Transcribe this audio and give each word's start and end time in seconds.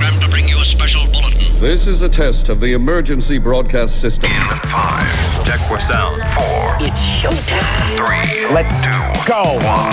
program 0.00 0.20
to 0.20 0.28
bring 0.30 0.48
you 0.48 0.58
a 0.60 0.64
special 0.64 1.02
bulletin. 1.12 1.60
This 1.60 1.86
is 1.86 2.00
a 2.02 2.08
test 2.08 2.48
of 2.48 2.60
the 2.60 2.72
emergency 2.72 3.38
broadcast 3.38 4.00
system. 4.00 4.30
Five. 4.30 5.44
Check 5.44 5.60
for 5.68 5.78
sound. 5.78 6.22
Four. 6.34 6.76
It's 6.80 6.98
showtime. 7.20 7.96
Three. 7.96 8.54
Let's 8.54 8.82
go. 9.26 9.42
one. 9.42 9.90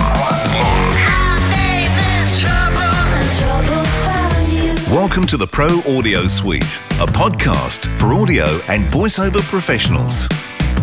Welcome 4.90 5.26
to 5.26 5.36
the 5.36 5.46
Pro 5.46 5.80
Audio 5.80 6.26
Suite, 6.26 6.80
a 7.00 7.06
podcast 7.06 7.86
for 7.98 8.14
audio 8.14 8.46
and 8.68 8.86
voiceover 8.86 9.42
professionals. 9.42 10.26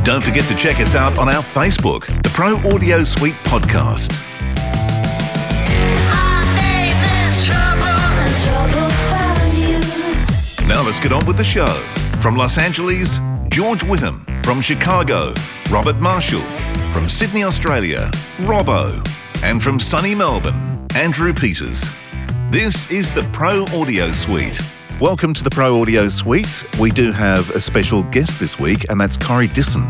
Don't 0.04 0.23
forget 0.23 0.46
to 0.46 0.55
check 0.55 0.80
us 0.80 0.94
out 0.94 1.18
on 1.18 1.28
our 1.28 1.42
Facebook, 1.42 2.05
the 2.21 2.30
Pro 2.30 2.57
Audio 2.71 3.04
Suite 3.04 3.34
Podcast. 3.46 4.25
Now 10.68 10.83
let's 10.83 11.00
get 11.00 11.14
on 11.14 11.24
with 11.28 11.37
the 11.37 11.43
show. 11.43 11.68
From 12.19 12.36
Los 12.36 12.57
Angeles, 12.57 13.19
George 13.51 13.83
Whittam. 13.83 14.25
From 14.43 14.61
Chicago, 14.61 15.32
Robert 15.69 15.97
Marshall. 15.97 16.42
From 16.89 17.07
Sydney, 17.07 17.43
Australia, 17.43 18.10
Robbo. 18.37 19.00
And 19.43 19.61
from 19.61 19.79
sunny 19.79 20.15
Melbourne, 20.15 20.87
Andrew 20.96 21.33
Peters. 21.33 21.87
This 22.50 22.89
is 22.89 23.11
the 23.11 23.21
Pro 23.32 23.65
Audio 23.79 24.09
Suite. 24.09 24.59
Welcome 25.00 25.36
to 25.36 25.43
the 25.43 25.51
Pro 25.51 25.79
Audio 25.79 26.07
Suite. 26.09 26.65
We 26.79 26.89
do 26.89 27.11
have 27.11 27.47
a 27.51 27.61
special 27.61 28.01
guest 28.01 28.39
this 28.39 28.57
week, 28.57 28.89
and 28.89 29.00
that's 29.00 29.18
Corey 29.18 29.47
Dissin. 29.47 29.86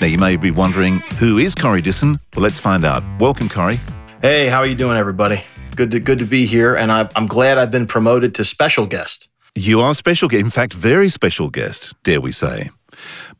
Now, 0.00 0.06
you 0.06 0.16
may 0.16 0.36
be 0.36 0.50
wondering, 0.50 1.00
who 1.18 1.36
is 1.36 1.54
Corey 1.54 1.82
Dissin? 1.82 2.18
Well, 2.34 2.44
let's 2.44 2.60
find 2.60 2.86
out. 2.86 3.02
Welcome, 3.20 3.50
Corey. 3.50 3.78
Hey, 4.22 4.46
how 4.46 4.60
are 4.60 4.66
you 4.66 4.74
doing, 4.74 4.96
everybody? 4.96 5.44
Good 5.76 5.90
to 5.90 6.00
good 6.00 6.20
to 6.20 6.24
be 6.24 6.46
here, 6.46 6.74
and 6.74 6.90
I, 6.90 7.10
I'm 7.14 7.26
glad 7.26 7.58
I've 7.58 7.70
been 7.70 7.86
promoted 7.86 8.34
to 8.36 8.44
special 8.46 8.86
guest. 8.86 9.28
You 9.54 9.80
are 9.80 9.94
special 9.94 10.28
guest, 10.28 10.40
in 10.40 10.50
fact, 10.50 10.72
very 10.72 11.08
special 11.08 11.48
guest, 11.48 11.94
dare 12.02 12.20
we 12.20 12.32
say. 12.32 12.70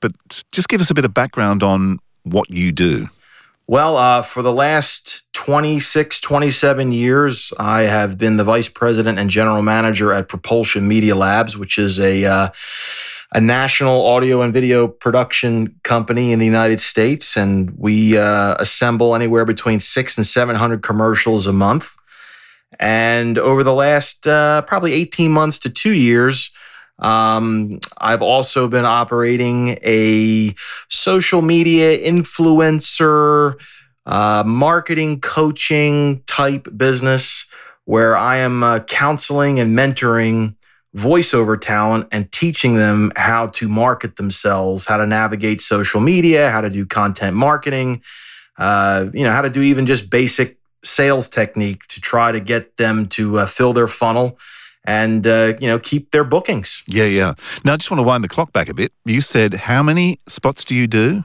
But 0.00 0.12
just 0.52 0.68
give 0.68 0.80
us 0.80 0.90
a 0.90 0.94
bit 0.94 1.04
of 1.04 1.12
background 1.12 1.62
on 1.62 1.98
what 2.22 2.50
you 2.50 2.72
do. 2.72 3.08
Well, 3.66 3.96
uh, 3.96 4.22
for 4.22 4.42
the 4.42 4.52
last 4.52 5.24
26, 5.32 6.20
27 6.20 6.92
years, 6.92 7.52
I 7.58 7.82
have 7.82 8.18
been 8.18 8.36
the 8.36 8.44
vice 8.44 8.68
president 8.68 9.18
and 9.18 9.30
general 9.30 9.62
manager 9.62 10.12
at 10.12 10.28
Propulsion 10.28 10.86
Media 10.86 11.14
Labs, 11.14 11.56
which 11.56 11.78
is 11.78 11.98
a 11.98 12.24
uh, 12.24 12.48
a 13.32 13.40
national 13.40 14.06
audio 14.06 14.42
and 14.42 14.52
video 14.52 14.86
production 14.86 15.74
company 15.82 16.30
in 16.30 16.38
the 16.38 16.46
United 16.46 16.78
States, 16.78 17.36
and 17.36 17.72
we 17.76 18.16
uh, 18.16 18.54
assemble 18.60 19.14
anywhere 19.14 19.44
between 19.44 19.80
six 19.80 20.16
and 20.16 20.26
seven 20.26 20.56
hundred 20.56 20.82
commercials 20.82 21.46
a 21.46 21.52
month. 21.52 21.96
And 22.78 23.38
over 23.38 23.62
the 23.62 23.74
last 23.74 24.26
uh, 24.26 24.62
probably 24.62 24.92
18 24.92 25.30
months 25.30 25.58
to 25.60 25.70
two 25.70 25.92
years, 25.92 26.50
um, 26.98 27.80
I've 27.98 28.22
also 28.22 28.68
been 28.68 28.84
operating 28.84 29.76
a 29.82 30.54
social 30.88 31.42
media 31.42 31.98
influencer, 31.98 33.60
uh, 34.06 34.44
marketing 34.46 35.20
coaching 35.20 36.22
type 36.26 36.68
business 36.76 37.46
where 37.84 38.16
I 38.16 38.38
am 38.38 38.62
uh, 38.62 38.80
counseling 38.80 39.60
and 39.60 39.76
mentoring 39.76 40.56
voiceover 40.96 41.60
talent 41.60 42.06
and 42.12 42.30
teaching 42.30 42.76
them 42.76 43.10
how 43.16 43.48
to 43.48 43.68
market 43.68 44.16
themselves, 44.16 44.86
how 44.86 44.96
to 44.96 45.06
navigate 45.06 45.60
social 45.60 46.00
media, 46.00 46.50
how 46.50 46.60
to 46.60 46.70
do 46.70 46.86
content 46.86 47.36
marketing, 47.36 48.02
uh, 48.58 49.06
you 49.12 49.24
know, 49.24 49.32
how 49.32 49.42
to 49.42 49.50
do 49.50 49.62
even 49.62 49.86
just 49.86 50.08
basic 50.08 50.58
sales 50.84 51.28
technique 51.28 51.86
to 51.88 52.00
try 52.00 52.32
to 52.32 52.40
get 52.40 52.76
them 52.76 53.06
to 53.08 53.38
uh, 53.38 53.46
fill 53.46 53.72
their 53.72 53.88
funnel 53.88 54.38
and 54.84 55.26
uh, 55.26 55.54
you 55.60 55.66
know 55.66 55.78
keep 55.78 56.10
their 56.10 56.24
bookings. 56.24 56.82
Yeah, 56.86 57.04
yeah. 57.04 57.34
Now, 57.64 57.74
I 57.74 57.76
just 57.76 57.90
want 57.90 57.98
to 57.98 58.04
wind 58.04 58.22
the 58.22 58.28
clock 58.28 58.52
back 58.52 58.68
a 58.68 58.74
bit. 58.74 58.92
You 59.04 59.20
said 59.20 59.54
how 59.54 59.82
many 59.82 60.20
spots 60.28 60.64
do 60.64 60.74
you 60.74 60.86
do 60.86 61.24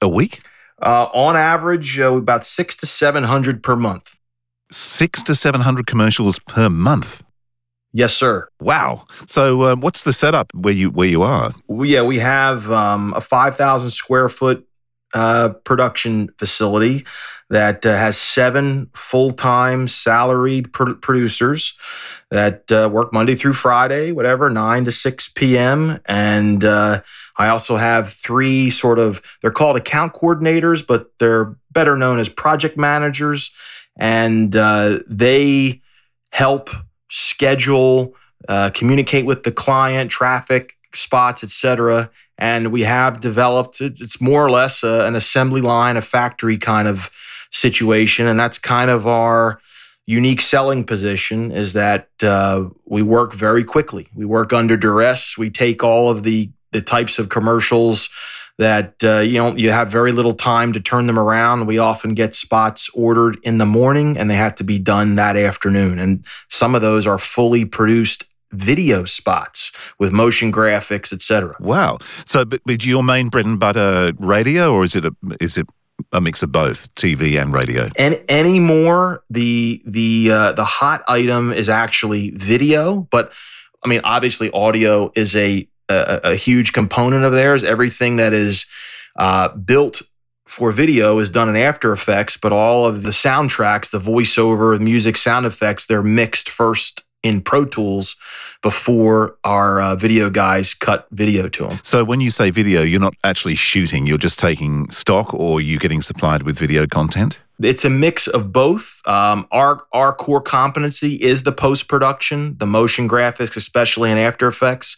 a 0.00 0.08
week? 0.08 0.40
Uh, 0.80 1.08
on 1.12 1.36
average, 1.36 1.98
uh, 1.98 2.16
about 2.16 2.44
six 2.44 2.74
to 2.76 2.86
seven 2.86 3.24
hundred 3.24 3.62
per 3.62 3.76
month. 3.76 4.18
Six 4.70 5.22
to 5.24 5.34
seven 5.34 5.60
hundred 5.60 5.86
commercials 5.86 6.38
per 6.38 6.68
month. 6.70 7.22
Yes, 7.94 8.14
sir. 8.14 8.48
Wow. 8.58 9.04
So, 9.26 9.62
uh, 9.62 9.76
what's 9.76 10.02
the 10.02 10.14
setup 10.14 10.52
where 10.54 10.72
you 10.72 10.90
where 10.90 11.08
you 11.08 11.22
are? 11.22 11.52
We, 11.68 11.92
yeah, 11.92 12.02
we 12.02 12.18
have 12.18 12.70
um, 12.70 13.12
a 13.14 13.20
five 13.20 13.56
thousand 13.56 13.90
square 13.90 14.28
foot 14.28 14.66
uh, 15.14 15.50
production 15.64 16.28
facility 16.38 17.04
that 17.52 17.84
uh, 17.84 17.94
has 17.94 18.16
seven 18.16 18.88
full 18.94 19.30
time 19.30 19.86
salaried 19.86 20.72
pr- 20.72 20.94
producers 20.94 21.78
that 22.30 22.72
uh, 22.72 22.88
work 22.90 23.12
Monday 23.12 23.34
through 23.34 23.52
Friday, 23.52 24.10
whatever, 24.10 24.48
9 24.48 24.86
to 24.86 24.90
6 24.90 25.28
p.m. 25.34 26.00
And 26.06 26.64
uh, 26.64 27.02
I 27.36 27.48
also 27.48 27.76
have 27.76 28.10
three 28.10 28.70
sort 28.70 28.98
of, 28.98 29.20
they're 29.42 29.50
called 29.50 29.76
account 29.76 30.14
coordinators, 30.14 30.84
but 30.84 31.10
they're 31.18 31.54
better 31.70 31.94
known 31.94 32.18
as 32.18 32.30
project 32.30 32.78
managers. 32.78 33.54
And 33.96 34.56
uh, 34.56 35.00
they 35.06 35.82
help 36.30 36.70
schedule, 37.10 38.14
uh, 38.48 38.70
communicate 38.72 39.26
with 39.26 39.42
the 39.42 39.52
client, 39.52 40.10
traffic, 40.10 40.72
spots, 40.94 41.44
etc. 41.44 42.10
And 42.38 42.72
we 42.72 42.80
have 42.80 43.20
developed, 43.20 43.82
it's 43.82 44.22
more 44.22 44.42
or 44.42 44.50
less 44.50 44.82
a, 44.82 45.04
an 45.04 45.14
assembly 45.14 45.60
line, 45.60 45.98
a 45.98 46.02
factory 46.02 46.56
kind 46.56 46.88
of 46.88 47.10
situation. 47.52 48.26
And 48.26 48.40
that's 48.40 48.58
kind 48.58 48.90
of 48.90 49.06
our 49.06 49.60
unique 50.06 50.40
selling 50.40 50.84
position 50.84 51.52
is 51.52 51.74
that 51.74 52.08
uh, 52.22 52.68
we 52.84 53.02
work 53.02 53.34
very 53.34 53.62
quickly. 53.62 54.08
We 54.14 54.24
work 54.24 54.52
under 54.52 54.76
duress. 54.76 55.38
We 55.38 55.50
take 55.50 55.84
all 55.84 56.10
of 56.10 56.24
the, 56.24 56.50
the 56.72 56.82
types 56.82 57.18
of 57.18 57.28
commercials 57.28 58.08
that 58.58 58.94
uh, 59.02 59.20
you 59.20 59.38
know 59.38 59.56
you 59.56 59.70
have 59.70 59.88
very 59.88 60.12
little 60.12 60.34
time 60.34 60.72
to 60.72 60.80
turn 60.80 61.06
them 61.06 61.18
around. 61.18 61.66
We 61.66 61.78
often 61.78 62.14
get 62.14 62.34
spots 62.34 62.90
ordered 62.94 63.38
in 63.42 63.58
the 63.58 63.66
morning 63.66 64.18
and 64.18 64.30
they 64.30 64.36
have 64.36 64.54
to 64.56 64.64
be 64.64 64.78
done 64.78 65.14
that 65.16 65.36
afternoon. 65.36 65.98
And 65.98 66.24
some 66.48 66.74
of 66.74 66.82
those 66.82 67.06
are 67.06 67.18
fully 67.18 67.64
produced 67.64 68.24
video 68.52 69.04
spots 69.04 69.72
with 69.98 70.12
motion 70.12 70.52
graphics, 70.52 71.12
etc. 71.12 71.56
Wow. 71.60 71.98
So, 72.26 72.44
but, 72.44 72.60
but 72.66 72.84
your 72.84 73.02
main 73.02 73.30
bread 73.30 73.46
and 73.46 73.58
butter 73.58 74.12
radio, 74.18 74.72
or 74.72 74.84
is 74.84 74.94
it 74.94 75.06
a 75.06 75.14
is 75.40 75.56
it 75.56 75.66
a 76.12 76.20
mix 76.20 76.42
of 76.42 76.52
both 76.52 76.94
TV 76.94 77.40
and 77.40 77.52
radio. 77.52 77.88
And 77.96 78.22
anymore, 78.28 79.24
the 79.30 79.82
the 79.84 80.30
uh, 80.30 80.52
the 80.52 80.64
hot 80.64 81.02
item 81.08 81.52
is 81.52 81.68
actually 81.68 82.30
video, 82.30 83.08
but 83.10 83.32
I 83.84 83.88
mean, 83.88 84.00
obviously, 84.04 84.50
audio 84.52 85.12
is 85.14 85.34
a 85.36 85.68
a, 85.88 86.20
a 86.24 86.34
huge 86.34 86.72
component 86.72 87.24
of 87.24 87.32
theirs. 87.32 87.64
Everything 87.64 88.16
that 88.16 88.32
is 88.32 88.66
uh, 89.16 89.48
built 89.50 90.02
for 90.46 90.70
video 90.70 91.18
is 91.18 91.30
done 91.30 91.48
in 91.48 91.56
After 91.56 91.92
Effects, 91.92 92.36
but 92.36 92.52
all 92.52 92.84
of 92.84 93.02
the 93.02 93.10
soundtracks, 93.10 93.90
the 93.90 93.98
voiceover, 93.98 94.78
music, 94.78 95.16
sound 95.16 95.46
effects, 95.46 95.86
they're 95.86 96.02
mixed 96.02 96.50
first 96.50 97.02
in 97.22 97.40
Pro 97.40 97.64
Tools 97.64 98.16
before 98.62 99.36
our 99.44 99.80
uh, 99.80 99.94
video 99.94 100.30
guys 100.30 100.74
cut 100.74 101.06
video 101.10 101.48
to 101.48 101.66
them. 101.66 101.78
So 101.82 102.04
when 102.04 102.20
you 102.20 102.30
say 102.30 102.50
video, 102.50 102.82
you're 102.82 103.00
not 103.00 103.14
actually 103.24 103.54
shooting, 103.54 104.06
you're 104.06 104.18
just 104.18 104.38
taking 104.38 104.88
stock 104.90 105.32
or 105.34 105.60
you 105.60 105.78
getting 105.78 106.02
supplied 106.02 106.42
with 106.42 106.58
video 106.58 106.86
content? 106.86 107.38
It's 107.60 107.84
a 107.84 107.90
mix 107.90 108.26
of 108.26 108.52
both. 108.52 109.00
Um, 109.06 109.46
our 109.52 109.86
our 109.92 110.12
core 110.12 110.40
competency 110.40 111.14
is 111.14 111.44
the 111.44 111.52
post 111.52 111.86
production, 111.86 112.56
the 112.58 112.66
motion 112.66 113.08
graphics, 113.08 113.56
especially 113.56 114.10
in 114.10 114.18
After 114.18 114.48
Effects. 114.48 114.96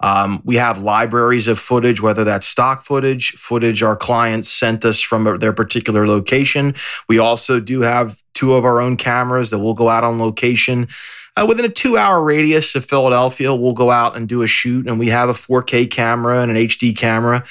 Um, 0.00 0.42
we 0.44 0.56
have 0.56 0.82
libraries 0.82 1.46
of 1.46 1.58
footage, 1.58 2.02
whether 2.02 2.24
that's 2.24 2.46
stock 2.46 2.82
footage, 2.82 3.32
footage 3.32 3.82
our 3.82 3.96
clients 3.96 4.48
sent 4.48 4.84
us 4.84 5.00
from 5.00 5.38
their 5.38 5.52
particular 5.52 6.06
location. 6.06 6.74
We 7.08 7.18
also 7.18 7.60
do 7.60 7.82
have 7.82 8.20
two 8.34 8.54
of 8.54 8.64
our 8.64 8.80
own 8.80 8.96
cameras 8.96 9.50
that 9.50 9.60
will 9.60 9.74
go 9.74 9.88
out 9.88 10.04
on 10.04 10.18
location 10.18 10.88
uh, 11.36 11.46
within 11.46 11.64
a 11.64 11.68
two 11.68 11.96
hour 11.96 12.22
radius 12.22 12.74
of 12.74 12.84
Philadelphia, 12.84 13.54
we'll 13.54 13.72
go 13.72 13.90
out 13.90 14.16
and 14.16 14.28
do 14.28 14.42
a 14.42 14.46
shoot, 14.46 14.86
and 14.86 14.98
we 14.98 15.08
have 15.08 15.28
a 15.28 15.34
4K 15.34 15.90
camera 15.90 16.42
and 16.42 16.50
an 16.50 16.56
HD 16.56 16.96
camera. 16.96 17.44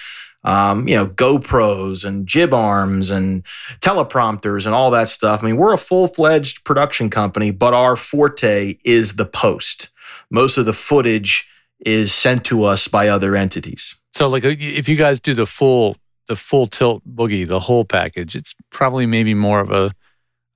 Um, 0.43 0.87
you 0.87 0.95
know, 0.95 1.05
GoPros 1.05 2.03
and 2.03 2.25
jib 2.25 2.51
arms 2.51 3.11
and 3.11 3.43
teleprompters 3.79 4.65
and 4.65 4.73
all 4.73 4.89
that 4.89 5.07
stuff. 5.07 5.43
I 5.43 5.45
mean, 5.45 5.57
we're 5.57 5.73
a 5.73 5.77
full 5.77 6.07
fledged 6.07 6.63
production 6.65 7.11
company, 7.11 7.51
but 7.51 7.75
our 7.75 7.95
forte 7.95 8.77
is 8.83 9.17
the 9.17 9.25
post. 9.25 9.89
Most 10.31 10.57
of 10.57 10.65
the 10.65 10.73
footage 10.73 11.47
is 11.79 12.11
sent 12.11 12.43
to 12.45 12.63
us 12.63 12.87
by 12.87 13.07
other 13.07 13.35
entities. 13.35 14.01
So, 14.13 14.27
like, 14.27 14.43
uh, 14.43 14.55
if 14.57 14.89
you 14.89 14.95
guys 14.95 15.19
do 15.19 15.33
the 15.33 15.45
full 15.45 15.95
the 16.27 16.35
full 16.35 16.65
tilt 16.67 17.03
boogie, 17.07 17.47
the 17.47 17.59
whole 17.59 17.85
package, 17.85 18.35
it's 18.35 18.55
probably 18.69 19.05
maybe 19.05 19.33
more 19.33 19.59
of 19.59 19.71
a 19.71 19.91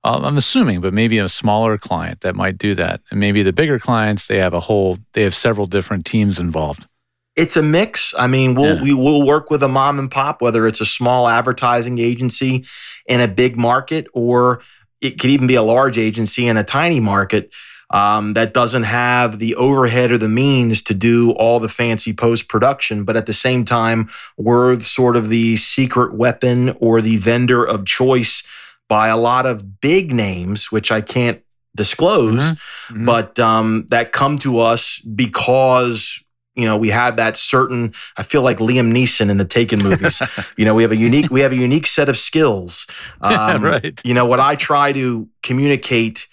uh, 0.06 0.20
I'm 0.22 0.36
assuming, 0.36 0.80
but 0.80 0.94
maybe 0.94 1.18
a 1.18 1.28
smaller 1.28 1.76
client 1.78 2.20
that 2.20 2.36
might 2.36 2.58
do 2.58 2.74
that. 2.76 3.00
And 3.10 3.18
maybe 3.18 3.42
the 3.42 3.52
bigger 3.52 3.78
clients, 3.78 4.28
they 4.28 4.38
have 4.38 4.54
a 4.54 4.60
whole, 4.60 4.98
they 5.14 5.24
have 5.24 5.34
several 5.34 5.66
different 5.66 6.06
teams 6.06 6.38
involved. 6.38 6.86
It's 7.34 7.56
a 7.56 7.62
mix. 7.62 8.14
I 8.16 8.28
mean, 8.28 8.54
we'll, 8.54 8.76
yeah. 8.76 8.82
we 8.82 8.94
will 8.94 9.26
work 9.26 9.50
with 9.50 9.62
a 9.62 9.68
mom 9.68 9.98
and 9.98 10.10
pop, 10.10 10.40
whether 10.40 10.66
it's 10.66 10.80
a 10.80 10.86
small 10.86 11.28
advertising 11.28 11.98
agency 11.98 12.64
in 13.06 13.20
a 13.20 13.28
big 13.28 13.56
market 13.56 14.06
or 14.14 14.62
it 15.00 15.18
could 15.18 15.30
even 15.30 15.46
be 15.46 15.56
a 15.56 15.62
large 15.62 15.98
agency 15.98 16.46
in 16.46 16.56
a 16.56 16.64
tiny 16.64 17.00
market. 17.00 17.52
um, 17.90 18.34
that 18.34 18.52
doesn't 18.52 18.82
have 18.82 19.38
the 19.38 19.54
overhead 19.54 20.10
or 20.10 20.18
the 20.18 20.28
means 20.28 20.82
to 20.82 20.94
do 20.94 21.30
all 21.32 21.60
the 21.60 21.68
fancy 21.68 22.12
post 22.12 22.48
production, 22.48 23.04
but 23.04 23.16
at 23.16 23.26
the 23.26 23.34
same 23.34 23.64
time, 23.64 24.08
we're 24.36 24.78
sort 24.80 25.16
of 25.16 25.28
the 25.28 25.56
secret 25.56 26.14
weapon 26.14 26.70
or 26.80 27.00
the 27.00 27.16
vendor 27.16 27.64
of 27.64 27.86
choice 27.86 28.42
by 28.88 29.08
a 29.08 29.16
lot 29.16 29.46
of 29.46 29.80
big 29.80 30.12
names, 30.12 30.70
which 30.72 30.90
I 30.92 31.00
can't 31.00 31.40
disclose, 31.74 32.52
Mhm. 32.90 33.04
but 33.04 33.38
um, 33.38 33.86
that 33.90 34.12
come 34.12 34.38
to 34.38 34.58
us 34.60 34.98
because 35.14 36.18
you 36.54 36.64
know 36.64 36.76
we 36.76 36.88
have 36.88 37.16
that 37.16 37.36
certain. 37.36 37.92
I 38.16 38.22
feel 38.22 38.40
like 38.42 38.58
Liam 38.58 38.90
Neeson 38.92 39.28
in 39.28 39.36
the 39.36 39.44
Taken 39.44 39.82
movies. 39.82 40.22
you 40.56 40.64
know, 40.64 40.74
we 40.74 40.82
have 40.82 40.92
a 40.92 40.96
unique 40.96 41.30
we 41.30 41.40
have 41.42 41.52
a 41.52 41.56
unique 41.56 41.86
set 41.86 42.08
of 42.08 42.16
skills. 42.16 42.86
Um, 43.20 43.62
right. 43.62 44.00
You 44.04 44.14
know 44.14 44.24
what 44.24 44.40
I 44.40 44.54
try 44.56 44.92
to 44.92 45.28
communicate 45.42 46.28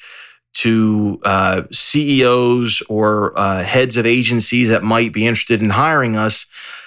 to 0.56 1.20
uh, 1.26 1.64
CEOs 1.72 2.84
or 2.88 3.34
uh, 3.38 3.64
heads 3.64 3.98
of 3.98 4.06
agencies 4.06 4.70
that 4.70 4.84
might 4.84 5.12
be 5.12 5.26
interested 5.26 5.62
in 5.62 5.72
hiring 5.72 6.16
us. 6.16 6.46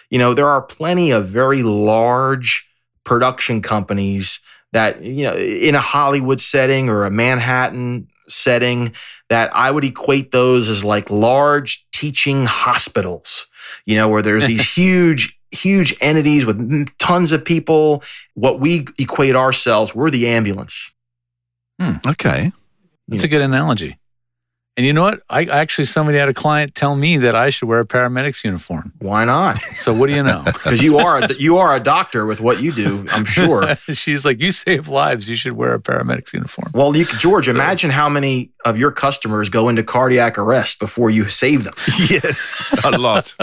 You 0.09 0.19
know, 0.19 0.35
there 0.35 0.49
are 0.49 0.63
plenty 0.63 1.11
of 1.11 1.27
very 1.29 1.63
large 1.65 2.69
production 3.05 3.61
companies 3.63 4.41
that 4.77 5.03
you 5.03 5.25
know 5.25 5.35
in 5.35 5.75
a 5.75 5.81
Hollywood 5.81 6.39
setting 6.39 6.91
or 6.91 7.05
a 7.05 7.11
Manhattan 7.11 8.09
setting 8.29 8.95
that 9.31 9.51
I 9.55 9.71
would 9.71 9.85
equate 9.85 10.33
those 10.33 10.69
as 10.69 10.85
like 10.85 11.11
large 11.11 11.87
teaching 11.93 12.45
hospitals, 12.45 13.47
you 13.87 13.97
know, 13.97 14.11
where 14.11 14.21
there's 14.21 14.45
these 14.45 14.71
huge, 14.75 15.39
huge 15.51 15.97
entities 16.03 16.45
with 16.45 16.89
tons 16.99 17.33
of 17.33 17.43
people. 17.43 18.03
What 18.35 18.61
we 18.61 18.87
equate 18.99 19.35
ourselves, 19.35 19.95
we're 19.95 20.11
the 20.11 20.29
ambulance. 20.29 20.93
Hmm. 21.81 21.95
Okay. 22.07 22.53
That's 23.09 23.23
a 23.23 23.29
good 23.29 23.43
analogy. 23.43 23.99
And 24.77 24.85
you 24.85 24.93
know 24.93 25.03
what? 25.05 25.23
I 25.31 25.45
actually 25.45 25.87
somebody 25.87 26.19
had 26.19 26.29
a 26.29 26.35
client 26.35 26.75
tell 26.75 26.97
me 26.97 27.17
that 27.17 27.35
I 27.35 27.49
should 27.49 27.67
wear 27.67 27.81
a 27.81 27.87
paramedic's 27.87 28.45
uniform. 28.45 28.93
Why 28.99 29.25
not? 29.25 29.57
So 29.59 29.95
what 29.95 30.09
do 30.11 30.15
you 30.15 30.23
know? 30.23 30.43
Because 30.67 30.83
you 30.83 30.99
are 30.99 31.23
a, 31.23 31.33
you 31.35 31.57
are 31.59 31.75
a 31.75 31.81
doctor 31.81 32.27
with 32.27 32.41
what 32.43 32.61
you 32.61 32.73
do, 32.73 33.07
I'm 33.11 33.25
sure. 33.25 33.75
She's 33.95 34.25
like, 34.25 34.41
you 34.41 34.53
save 34.53 34.89
lives. 34.89 35.29
You 35.31 35.37
should 35.37 35.53
wear 35.53 35.75
a 35.75 35.81
paramedic's 35.81 36.33
uniform. 36.35 36.73
Well, 36.75 36.95
you 36.97 37.07
George, 37.07 37.47
So- 37.47 37.53
imagine 37.53 37.91
how 37.91 38.09
many 38.11 38.51
of 38.67 38.77
your 38.79 38.91
customers 38.91 39.49
go 39.49 39.69
into 39.71 39.83
cardiac 39.83 40.37
arrest 40.39 40.79
before 40.79 41.09
you 41.09 41.29
save 41.29 41.65
them. 41.65 41.75
yes, 42.11 42.53
a 42.85 42.99
lot. 42.99 43.35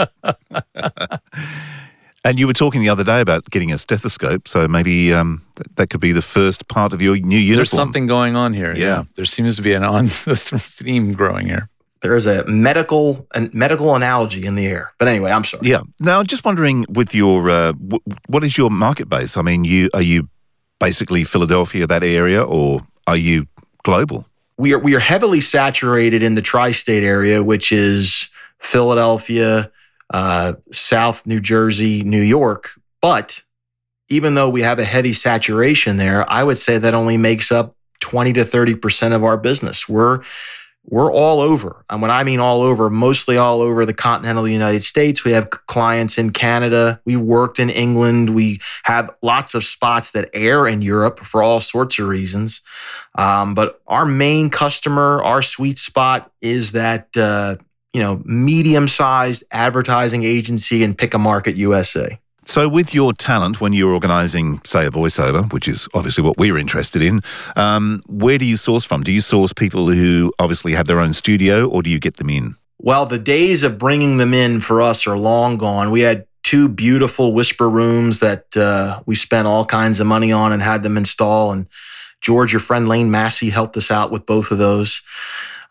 And 2.24 2.38
you 2.38 2.46
were 2.46 2.52
talking 2.52 2.80
the 2.80 2.88
other 2.88 3.04
day 3.04 3.20
about 3.20 3.44
getting 3.50 3.72
a 3.72 3.78
stethoscope, 3.78 4.48
so 4.48 4.66
maybe 4.66 5.12
um, 5.12 5.42
th- 5.56 5.66
that 5.76 5.90
could 5.90 6.00
be 6.00 6.12
the 6.12 6.22
first 6.22 6.68
part 6.68 6.92
of 6.92 7.02
your 7.02 7.16
new 7.16 7.36
uniform. 7.36 7.56
There's 7.56 7.70
something 7.70 8.06
going 8.06 8.36
on 8.36 8.54
here. 8.54 8.74
Yeah. 8.74 8.84
Yeah. 8.84 9.02
There 9.16 9.24
seems 9.24 9.56
to 9.56 9.62
be 9.62 9.72
an 9.72 9.84
on 9.84 10.06
theme 10.08 11.12
growing 11.12 11.46
here. 11.46 11.68
There 12.00 12.16
is 12.16 12.26
a 12.26 12.44
medical 12.46 13.26
and 13.34 13.52
medical 13.54 13.94
analogy 13.94 14.44
in 14.44 14.56
the 14.56 14.66
air. 14.66 14.92
But 14.98 15.08
anyway, 15.08 15.30
I'm 15.30 15.44
sorry. 15.44 15.68
Yeah. 15.68 15.82
Now, 16.00 16.22
just 16.22 16.44
wondering, 16.44 16.84
with 16.88 17.14
your 17.14 17.48
uh, 17.48 17.72
w- 17.72 18.02
what 18.26 18.44
is 18.44 18.58
your 18.58 18.70
market 18.70 19.08
base? 19.08 19.36
I 19.36 19.42
mean, 19.42 19.64
you 19.64 19.88
are 19.94 20.02
you 20.02 20.28
basically 20.80 21.24
Philadelphia, 21.24 21.86
that 21.86 22.04
area, 22.04 22.42
or 22.42 22.80
are 23.06 23.16
you 23.16 23.46
global? 23.84 24.26
we 24.56 24.72
are 24.72 24.78
we 24.78 24.94
are 24.94 25.00
heavily 25.00 25.40
saturated 25.40 26.22
in 26.22 26.34
the 26.34 26.42
tri-state 26.42 27.02
area, 27.02 27.42
which 27.42 27.72
is 27.72 28.28
Philadelphia, 28.58 29.70
uh, 30.12 30.54
South 30.70 31.26
New 31.26 31.40
Jersey, 31.40 32.02
New 32.02 32.20
York. 32.22 32.70
But 33.00 33.42
even 34.08 34.34
though 34.34 34.50
we 34.50 34.62
have 34.62 34.78
a 34.78 34.84
heavy 34.84 35.12
saturation 35.12 35.96
there, 35.96 36.30
I 36.30 36.44
would 36.44 36.58
say 36.58 36.78
that 36.78 36.94
only 36.94 37.16
makes 37.16 37.50
up 37.50 37.74
twenty 38.00 38.32
to 38.34 38.44
thirty 38.44 38.74
percent 38.74 39.14
of 39.14 39.24
our 39.24 39.36
business. 39.36 39.88
We're 39.88 40.20
we're 40.86 41.10
all 41.10 41.40
over. 41.40 41.84
And 41.88 42.02
when 42.02 42.10
I 42.10 42.24
mean 42.24 42.40
all 42.40 42.60
over, 42.60 42.90
mostly 42.90 43.38
all 43.38 43.62
over 43.62 43.86
the 43.86 43.94
continental 43.94 44.46
United 44.46 44.82
States. 44.82 45.24
We 45.24 45.32
have 45.32 45.48
clients 45.50 46.18
in 46.18 46.30
Canada. 46.30 47.00
We 47.06 47.16
worked 47.16 47.58
in 47.58 47.70
England. 47.70 48.34
We 48.34 48.60
have 48.82 49.10
lots 49.22 49.54
of 49.54 49.64
spots 49.64 50.12
that 50.12 50.28
air 50.34 50.66
in 50.66 50.82
Europe 50.82 51.20
for 51.20 51.42
all 51.42 51.60
sorts 51.60 51.98
of 51.98 52.08
reasons. 52.08 52.60
Um, 53.14 53.54
but 53.54 53.80
our 53.86 54.04
main 54.04 54.50
customer, 54.50 55.22
our 55.24 55.40
sweet 55.40 55.78
spot 55.78 56.30
is 56.42 56.72
that, 56.72 57.16
uh, 57.16 57.56
you 57.94 58.00
know, 58.00 58.20
medium 58.24 58.88
sized 58.88 59.44
advertising 59.52 60.24
agency 60.24 60.82
in 60.82 60.94
Pick 60.94 61.14
a 61.14 61.18
Market 61.18 61.56
USA. 61.56 62.18
So, 62.44 62.68
with 62.68 62.92
your 62.92 63.14
talent, 63.14 63.62
when 63.62 63.72
you're 63.72 63.94
organising, 63.94 64.60
say, 64.64 64.84
a 64.84 64.90
voiceover, 64.90 65.50
which 65.50 65.66
is 65.66 65.88
obviously 65.94 66.22
what 66.22 66.36
we're 66.36 66.58
interested 66.58 67.00
in, 67.00 67.22
um, 67.56 68.02
where 68.06 68.36
do 68.36 68.44
you 68.44 68.58
source 68.58 68.84
from? 68.84 69.02
Do 69.02 69.12
you 69.12 69.22
source 69.22 69.54
people 69.54 69.90
who 69.90 70.30
obviously 70.38 70.72
have 70.72 70.86
their 70.86 70.98
own 70.98 71.14
studio, 71.14 71.66
or 71.66 71.82
do 71.82 71.88
you 71.88 71.98
get 71.98 72.18
them 72.18 72.28
in? 72.28 72.56
Well, 72.78 73.06
the 73.06 73.18
days 73.18 73.62
of 73.62 73.78
bringing 73.78 74.18
them 74.18 74.34
in 74.34 74.60
for 74.60 74.82
us 74.82 75.06
are 75.06 75.16
long 75.16 75.56
gone. 75.56 75.90
We 75.90 76.02
had 76.02 76.26
two 76.42 76.68
beautiful 76.68 77.32
whisper 77.32 77.70
rooms 77.70 78.18
that 78.18 78.54
uh, 78.56 79.00
we 79.06 79.14
spent 79.14 79.46
all 79.46 79.64
kinds 79.64 80.00
of 80.00 80.06
money 80.06 80.30
on 80.30 80.52
and 80.52 80.60
had 80.60 80.82
them 80.82 80.98
install. 80.98 81.52
And 81.52 81.66
George, 82.20 82.52
your 82.52 82.60
friend 82.60 82.86
Lane 82.88 83.10
Massey, 83.10 83.48
helped 83.48 83.76
us 83.78 83.90
out 83.90 84.10
with 84.10 84.26
both 84.26 84.50
of 84.50 84.58
those. 84.58 85.02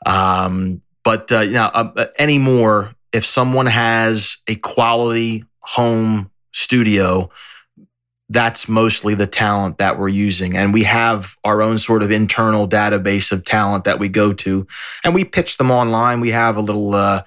Um, 0.07 0.81
but 1.03 1.31
uh, 1.31 1.39
you 1.41 1.53
know, 1.53 1.69
uh, 1.73 2.05
anymore, 2.17 2.93
if 3.11 3.25
someone 3.25 3.67
has 3.67 4.37
a 4.47 4.55
quality 4.55 5.45
home 5.59 6.31
studio, 6.51 7.29
that's 8.29 8.67
mostly 8.67 9.13
the 9.13 9.27
talent 9.27 9.77
that 9.77 9.99
we're 9.99 10.07
using. 10.07 10.57
And 10.57 10.73
we 10.73 10.83
have 10.83 11.37
our 11.43 11.61
own 11.61 11.77
sort 11.77 12.03
of 12.03 12.11
internal 12.11 12.67
database 12.67 13.31
of 13.31 13.43
talent 13.43 13.83
that 13.83 13.99
we 13.99 14.09
go 14.09 14.33
to 14.33 14.65
and 15.03 15.13
we 15.13 15.23
pitch 15.23 15.57
them 15.57 15.69
online. 15.69 16.19
We 16.19 16.29
have 16.29 16.57
a 16.57 16.61
little, 16.61 16.95
uh, 16.95 17.23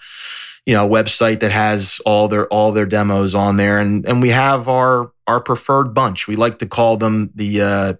you 0.64 0.74
know, 0.74 0.88
website 0.88 1.40
that 1.40 1.52
has 1.52 2.00
all 2.04 2.28
their 2.28 2.48
all 2.48 2.72
their 2.72 2.86
demos 2.86 3.34
on 3.34 3.56
there, 3.56 3.78
and 3.78 4.04
and 4.04 4.20
we 4.20 4.30
have 4.30 4.66
our 4.66 5.12
our 5.28 5.40
preferred 5.40 5.94
bunch. 5.94 6.26
We 6.26 6.34
like 6.34 6.58
to 6.58 6.66
call 6.66 6.96
them 6.96 7.30
the 7.36 7.62
uh, 7.62 7.94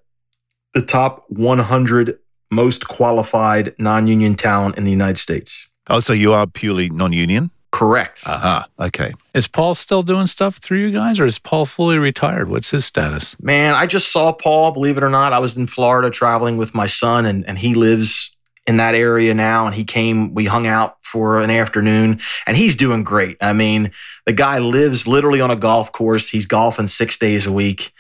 the 0.74 0.82
top 0.82 1.24
100 1.28 2.18
most 2.50 2.88
qualified 2.88 3.74
non-union 3.78 4.34
talent 4.34 4.76
in 4.76 4.84
the 4.84 4.90
United 4.90 5.18
States. 5.18 5.70
Oh, 5.88 6.00
so 6.00 6.12
you 6.12 6.32
are 6.32 6.46
purely 6.46 6.88
non-union? 6.88 7.50
Correct. 7.72 8.22
Aha. 8.26 8.66
Okay. 8.80 9.12
Is 9.34 9.46
Paul 9.46 9.74
still 9.74 10.02
doing 10.02 10.26
stuff 10.26 10.56
through 10.56 10.78
you 10.78 10.90
guys, 10.90 11.20
or 11.20 11.26
is 11.26 11.38
Paul 11.38 11.66
fully 11.66 11.98
retired? 11.98 12.48
What's 12.48 12.70
his 12.70 12.86
status? 12.86 13.36
Man, 13.40 13.74
I 13.74 13.86
just 13.86 14.10
saw 14.10 14.32
Paul, 14.32 14.72
believe 14.72 14.96
it 14.96 15.02
or 15.02 15.10
not. 15.10 15.34
I 15.34 15.40
was 15.40 15.56
in 15.56 15.66
Florida 15.66 16.10
traveling 16.10 16.56
with 16.56 16.74
my 16.74 16.86
son, 16.86 17.26
and, 17.26 17.46
and 17.46 17.58
he 17.58 17.74
lives 17.74 18.34
in 18.66 18.78
that 18.78 18.94
area 18.94 19.34
now. 19.34 19.66
And 19.66 19.74
he 19.74 19.84
came, 19.84 20.32
we 20.34 20.46
hung 20.46 20.66
out 20.66 20.96
for 21.04 21.38
an 21.38 21.50
afternoon, 21.50 22.20
and 22.46 22.56
he's 22.56 22.76
doing 22.76 23.04
great. 23.04 23.36
I 23.42 23.52
mean, 23.52 23.90
the 24.24 24.32
guy 24.32 24.58
lives 24.58 25.06
literally 25.06 25.40
on 25.40 25.50
a 25.50 25.56
golf 25.56 25.92
course. 25.92 26.30
He's 26.30 26.46
golfing 26.46 26.88
six 26.88 27.18
days 27.18 27.46
a 27.46 27.52
week. 27.52 27.92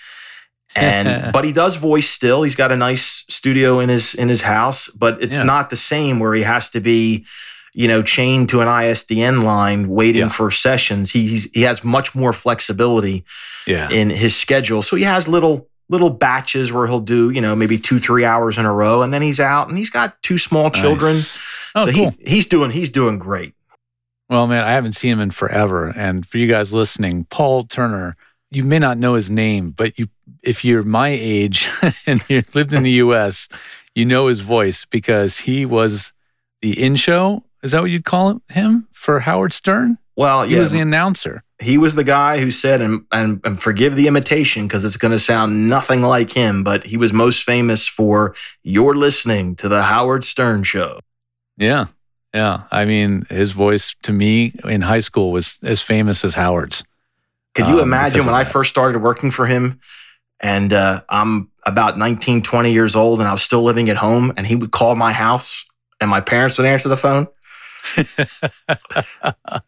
And 0.76 1.32
but 1.32 1.44
he 1.44 1.52
does 1.52 1.76
voice 1.76 2.08
still. 2.08 2.42
He's 2.42 2.54
got 2.54 2.72
a 2.72 2.76
nice 2.76 3.24
studio 3.28 3.80
in 3.80 3.88
his 3.88 4.14
in 4.14 4.28
his 4.28 4.42
house, 4.42 4.88
but 4.90 5.22
it's 5.22 5.38
Yeah. 5.38 5.44
not 5.44 5.70
the 5.70 5.76
same 5.76 6.18
where 6.18 6.34
he 6.34 6.42
has 6.42 6.70
to 6.70 6.80
be, 6.80 7.24
you 7.74 7.88
know, 7.88 8.02
chained 8.02 8.48
to 8.50 8.60
an 8.60 8.68
ISDN 8.68 9.42
line 9.42 9.88
waiting 9.88 10.22
Yeah. 10.22 10.28
for 10.28 10.50
sessions. 10.50 11.10
He, 11.12 11.26
he's 11.28 11.50
he 11.52 11.62
has 11.62 11.82
much 11.84 12.14
more 12.14 12.32
flexibility 12.32 13.24
Yeah. 13.66 13.88
in 13.90 14.10
his 14.10 14.36
schedule. 14.36 14.82
So 14.82 14.96
he 14.96 15.04
has 15.04 15.28
little 15.28 15.68
little 15.88 16.10
batches 16.10 16.72
where 16.72 16.86
he'll 16.88 16.98
do, 16.98 17.30
you 17.30 17.40
know, 17.40 17.54
maybe 17.54 17.78
two, 17.78 17.98
three 18.00 18.24
hours 18.24 18.58
in 18.58 18.64
a 18.66 18.72
row, 18.72 19.02
and 19.02 19.12
then 19.12 19.22
he's 19.22 19.38
out 19.38 19.68
and 19.68 19.78
he's 19.78 19.90
got 19.90 20.20
two 20.20 20.36
small 20.36 20.68
children. 20.70 21.12
Nice. 21.14 21.38
Oh, 21.76 21.86
so 21.86 21.92
cool. 21.92 22.10
he, 22.10 22.30
he's 22.30 22.46
doing 22.46 22.70
he's 22.72 22.90
doing 22.90 23.18
great. 23.18 23.54
Well, 24.28 24.48
man, 24.48 24.64
I 24.64 24.72
haven't 24.72 24.94
seen 24.94 25.12
him 25.12 25.20
in 25.20 25.30
forever. 25.30 25.92
And 25.96 26.26
for 26.26 26.38
you 26.38 26.48
guys 26.48 26.72
listening, 26.72 27.26
Paul 27.30 27.62
Turner, 27.62 28.16
you 28.50 28.64
may 28.64 28.80
not 28.80 28.98
know 28.98 29.14
his 29.14 29.30
name, 29.30 29.70
but 29.70 29.96
you, 30.00 30.08
if 30.46 30.64
you're 30.64 30.82
my 30.82 31.08
age 31.08 31.68
and 32.06 32.22
you 32.28 32.42
lived 32.54 32.72
in 32.72 32.82
the 32.82 32.92
U.S., 32.92 33.48
you 33.94 34.04
know 34.04 34.28
his 34.28 34.40
voice 34.40 34.84
because 34.86 35.38
he 35.40 35.66
was 35.66 36.12
the 36.62 36.82
in 36.82 36.96
show. 36.96 37.42
Is 37.62 37.72
that 37.72 37.80
what 37.80 37.90
you'd 37.90 38.04
call 38.04 38.40
him? 38.48 38.88
For 38.92 39.20
Howard 39.20 39.52
Stern? 39.52 39.98
Well, 40.16 40.46
yeah. 40.46 40.54
He 40.56 40.60
was 40.60 40.72
the 40.72 40.80
announcer. 40.80 41.42
he 41.60 41.76
was 41.78 41.94
the 41.94 42.04
guy 42.04 42.38
who 42.40 42.50
said, 42.50 42.80
and 42.80 43.04
and, 43.12 43.40
and 43.44 43.60
forgive 43.60 43.96
the 43.96 44.06
imitation 44.06 44.66
because 44.66 44.84
it's 44.84 44.96
going 44.96 45.12
to 45.12 45.18
sound 45.18 45.68
nothing 45.68 46.02
like 46.02 46.30
him, 46.32 46.62
but 46.64 46.86
he 46.86 46.96
was 46.96 47.12
most 47.12 47.42
famous 47.42 47.88
for 47.88 48.34
"You're 48.62 48.94
listening 48.94 49.56
to 49.56 49.68
the 49.68 49.82
Howard 49.82 50.24
Stern 50.24 50.62
Show." 50.62 51.00
Yeah. 51.58 51.86
Yeah. 52.34 52.64
I 52.70 52.84
mean, 52.84 53.24
his 53.30 53.52
voice 53.52 53.94
to 54.02 54.12
me 54.12 54.52
in 54.64 54.82
high 54.82 55.00
school 55.00 55.32
was 55.32 55.58
as 55.62 55.80
famous 55.82 56.22
as 56.24 56.34
Howard's. 56.34 56.84
Could 57.54 57.68
you 57.68 57.76
Um, 57.80 57.88
imagine 57.88 58.26
when 58.26 58.34
I 58.34 58.44
first 58.44 58.68
started 58.70 59.00
working 59.02 59.30
for 59.30 59.46
him 59.46 59.80
and 60.40 60.72
uh, 60.72 61.02
I'm 61.08 61.50
about 61.64 61.98
19, 61.98 62.42
20 62.42 62.72
years 62.72 62.94
old 62.94 63.20
and 63.20 63.28
I 63.28 63.32
was 63.32 63.42
still 63.42 63.62
living 63.62 63.88
at 63.90 63.96
home 63.96 64.32
and 64.36 64.46
he 64.46 64.54
would 64.54 64.70
call 64.70 64.94
my 64.94 65.12
house 65.12 65.64
and 66.00 66.10
my 66.10 66.20
parents 66.20 66.58
would 66.58 66.66
answer 66.66 66.88
the 66.88 66.96
phone? 66.96 67.26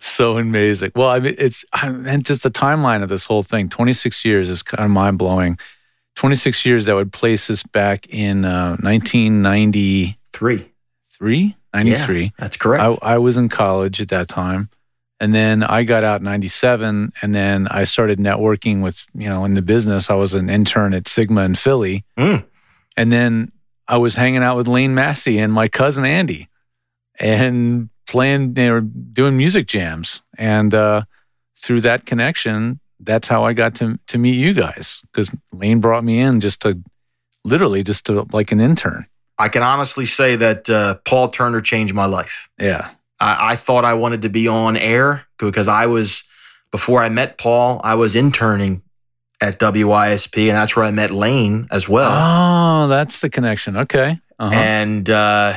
so 0.00 0.38
amazing. 0.38 0.92
Well, 0.94 1.08
I 1.08 1.20
mean, 1.20 1.34
it's 1.38 1.64
and 1.82 2.24
just 2.24 2.42
the 2.44 2.50
timeline 2.50 3.02
of 3.02 3.08
this 3.08 3.24
whole 3.24 3.42
thing. 3.42 3.68
Twenty 3.68 3.92
six 3.92 4.24
years 4.24 4.48
is 4.48 4.62
kind 4.62 4.84
of 4.84 4.90
mind 4.92 5.18
blowing. 5.18 5.58
Twenty 6.14 6.36
six 6.36 6.64
years 6.64 6.86
that 6.86 6.94
would 6.94 7.12
place 7.12 7.50
us 7.50 7.64
back 7.64 8.06
in 8.08 8.44
uh, 8.44 8.76
nineteen 8.80 9.42
ninety 9.42 10.18
Three. 10.32 10.70
93, 11.22 11.54
93. 11.74 12.22
Yeah, 12.22 12.30
that's 12.38 12.56
correct. 12.56 12.98
I, 13.02 13.14
I 13.14 13.18
was 13.18 13.36
in 13.36 13.48
college 13.48 14.00
at 14.00 14.08
that 14.08 14.28
time. 14.28 14.68
And 15.24 15.34
then 15.34 15.62
I 15.62 15.84
got 15.84 16.04
out 16.04 16.20
in 16.20 16.24
97 16.24 17.14
and 17.22 17.34
then 17.34 17.66
I 17.68 17.84
started 17.84 18.18
networking 18.18 18.82
with, 18.82 19.06
you 19.14 19.26
know, 19.26 19.46
in 19.46 19.54
the 19.54 19.62
business. 19.62 20.10
I 20.10 20.16
was 20.16 20.34
an 20.34 20.50
intern 20.50 20.92
at 20.92 21.08
Sigma 21.08 21.44
in 21.44 21.54
Philly. 21.54 22.04
Mm. 22.18 22.44
And 22.98 23.10
then 23.10 23.50
I 23.88 23.96
was 23.96 24.16
hanging 24.16 24.42
out 24.42 24.58
with 24.58 24.68
Lane 24.68 24.94
Massey 24.94 25.38
and 25.38 25.50
my 25.50 25.66
cousin 25.66 26.04
Andy 26.04 26.48
and 27.18 27.88
playing, 28.06 28.54
you 28.54 28.68
know, 28.68 28.80
doing 28.82 29.38
music 29.38 29.66
jams. 29.66 30.20
And 30.36 30.74
uh, 30.74 31.04
through 31.56 31.80
that 31.80 32.04
connection, 32.04 32.78
that's 33.00 33.26
how 33.26 33.44
I 33.44 33.54
got 33.54 33.76
to, 33.76 33.98
to 34.08 34.18
meet 34.18 34.36
you 34.36 34.52
guys 34.52 35.00
because 35.10 35.34
Lane 35.54 35.80
brought 35.80 36.04
me 36.04 36.20
in 36.20 36.40
just 36.40 36.60
to 36.62 36.78
literally 37.44 37.82
just 37.82 38.04
to 38.06 38.26
like 38.30 38.52
an 38.52 38.60
intern. 38.60 39.06
I 39.38 39.48
can 39.48 39.62
honestly 39.62 40.04
say 40.04 40.36
that 40.36 40.68
uh, 40.68 40.96
Paul 41.06 41.30
Turner 41.30 41.62
changed 41.62 41.94
my 41.94 42.04
life. 42.04 42.50
Yeah. 42.58 42.90
I, 43.24 43.52
I 43.52 43.56
thought 43.56 43.84
I 43.84 43.94
wanted 43.94 44.22
to 44.22 44.28
be 44.28 44.48
on 44.48 44.76
air 44.76 45.26
because 45.38 45.68
I 45.68 45.86
was, 45.86 46.24
before 46.70 47.02
I 47.02 47.08
met 47.08 47.38
Paul, 47.38 47.80
I 47.82 47.94
was 47.94 48.14
interning 48.14 48.82
at 49.40 49.58
WYSP, 49.58 50.48
and 50.48 50.56
that's 50.56 50.76
where 50.76 50.84
I 50.84 50.90
met 50.90 51.10
Lane 51.10 51.66
as 51.70 51.88
well. 51.88 52.10
Oh, 52.12 52.88
that's 52.88 53.20
the 53.20 53.30
connection. 53.30 53.76
Okay. 53.76 54.18
Uh-huh. 54.38 54.54
And 54.54 55.08
uh, 55.08 55.54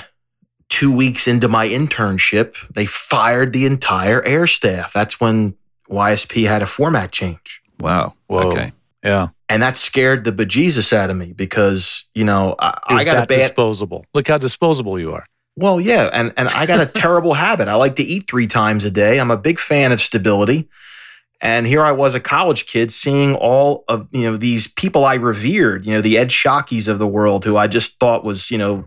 two 0.69 0.95
weeks 0.95 1.27
into 1.27 1.47
my 1.47 1.67
internship, 1.67 2.67
they 2.69 2.85
fired 2.85 3.53
the 3.53 3.65
entire 3.65 4.23
air 4.23 4.47
staff. 4.47 4.93
That's 4.93 5.19
when 5.19 5.55
YSP 5.89 6.47
had 6.47 6.61
a 6.61 6.67
format 6.67 7.11
change. 7.11 7.61
Wow. 7.79 8.13
Whoa. 8.27 8.51
Okay. 8.51 8.71
Yeah. 9.03 9.29
And 9.49 9.63
that 9.63 9.77
scared 9.77 10.25
the 10.25 10.31
bejesus 10.31 10.91
out 10.91 11.09
of 11.09 11.15
me 11.15 11.31
because, 11.33 12.09
you 12.13 12.25
know, 12.25 12.55
I, 12.59 12.79
I 12.87 13.03
got 13.05 13.23
a 13.23 13.25
bad. 13.25 13.37
disposable. 13.37 14.05
Look 14.13 14.27
how 14.27 14.37
disposable 14.37 14.99
you 14.99 15.13
are. 15.13 15.25
Well, 15.57 15.81
yeah, 15.81 16.09
and 16.13 16.33
and 16.37 16.47
I 16.49 16.67
got 16.67 16.79
a 16.79 16.85
terrible 17.01 17.33
habit. 17.33 17.67
I 17.67 17.73
like 17.73 17.95
to 17.95 18.03
eat 18.03 18.29
three 18.29 18.47
times 18.47 18.85
a 18.85 18.91
day. 18.91 19.19
I'm 19.19 19.31
a 19.31 19.37
big 19.37 19.59
fan 19.59 19.91
of 19.91 19.99
stability. 19.99 20.69
And 21.39 21.67
here 21.67 21.83
I 21.83 21.91
was, 21.91 22.15
a 22.15 22.19
college 22.19 22.65
kid, 22.65 22.91
seeing 22.91 23.35
all 23.35 23.83
of 23.87 24.07
you 24.11 24.23
know 24.23 24.37
these 24.37 24.67
people 24.67 25.03
I 25.03 25.15
revered, 25.15 25.85
you 25.85 25.93
know, 25.93 26.01
the 26.01 26.17
Ed 26.17 26.29
Sciakys 26.29 26.87
of 26.87 26.99
the 26.99 27.07
world, 27.07 27.43
who 27.43 27.57
I 27.57 27.67
just 27.67 27.99
thought 27.99 28.23
was 28.23 28.51
you 28.51 28.57
know 28.57 28.85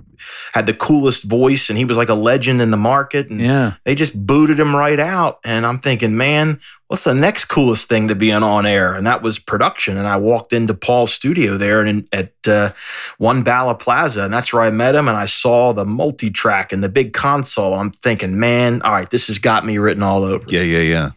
had 0.52 0.66
the 0.66 0.74
coolest 0.74 1.24
voice, 1.24 1.68
and 1.68 1.78
he 1.78 1.84
was 1.84 1.96
like 1.96 2.08
a 2.08 2.14
legend 2.14 2.60
in 2.62 2.70
the 2.70 2.76
market. 2.76 3.30
And 3.30 3.40
Yeah. 3.40 3.74
they 3.84 3.94
just 3.94 4.26
booted 4.26 4.58
him 4.58 4.74
right 4.74 4.98
out. 5.00 5.38
And 5.44 5.66
I'm 5.66 5.78
thinking, 5.78 6.16
man, 6.16 6.60
what's 6.88 7.04
the 7.04 7.14
next 7.14 7.44
coolest 7.46 7.88
thing 7.88 8.08
to 8.08 8.14
be 8.14 8.30
an 8.30 8.42
on 8.42 8.66
air? 8.66 8.94
And 8.94 9.06
that 9.06 9.22
was 9.22 9.38
production. 9.38 9.96
And 9.96 10.06
I 10.06 10.16
walked 10.16 10.52
into 10.52 10.74
Paul's 10.74 11.12
studio 11.12 11.56
there 11.56 11.82
and 11.84 12.08
at 12.12 12.32
uh, 12.48 12.70
One 13.18 13.42
Bala 13.42 13.74
Plaza, 13.74 14.22
and 14.22 14.32
that's 14.34 14.52
where 14.52 14.62
I 14.62 14.70
met 14.70 14.94
him. 14.94 15.08
And 15.08 15.16
I 15.16 15.26
saw 15.26 15.72
the 15.72 15.84
multi 15.86 16.30
track 16.30 16.72
and 16.72 16.82
the 16.82 16.88
big 16.88 17.12
console. 17.12 17.74
I'm 17.74 17.90
thinking, 17.92 18.38
man, 18.38 18.82
all 18.82 18.92
right, 18.92 19.08
this 19.10 19.28
has 19.28 19.38
got 19.38 19.64
me 19.64 19.78
written 19.78 20.02
all 20.02 20.24
over. 20.24 20.44
Yeah, 20.48 20.62
yeah, 20.62 20.80
yeah. 20.80 21.10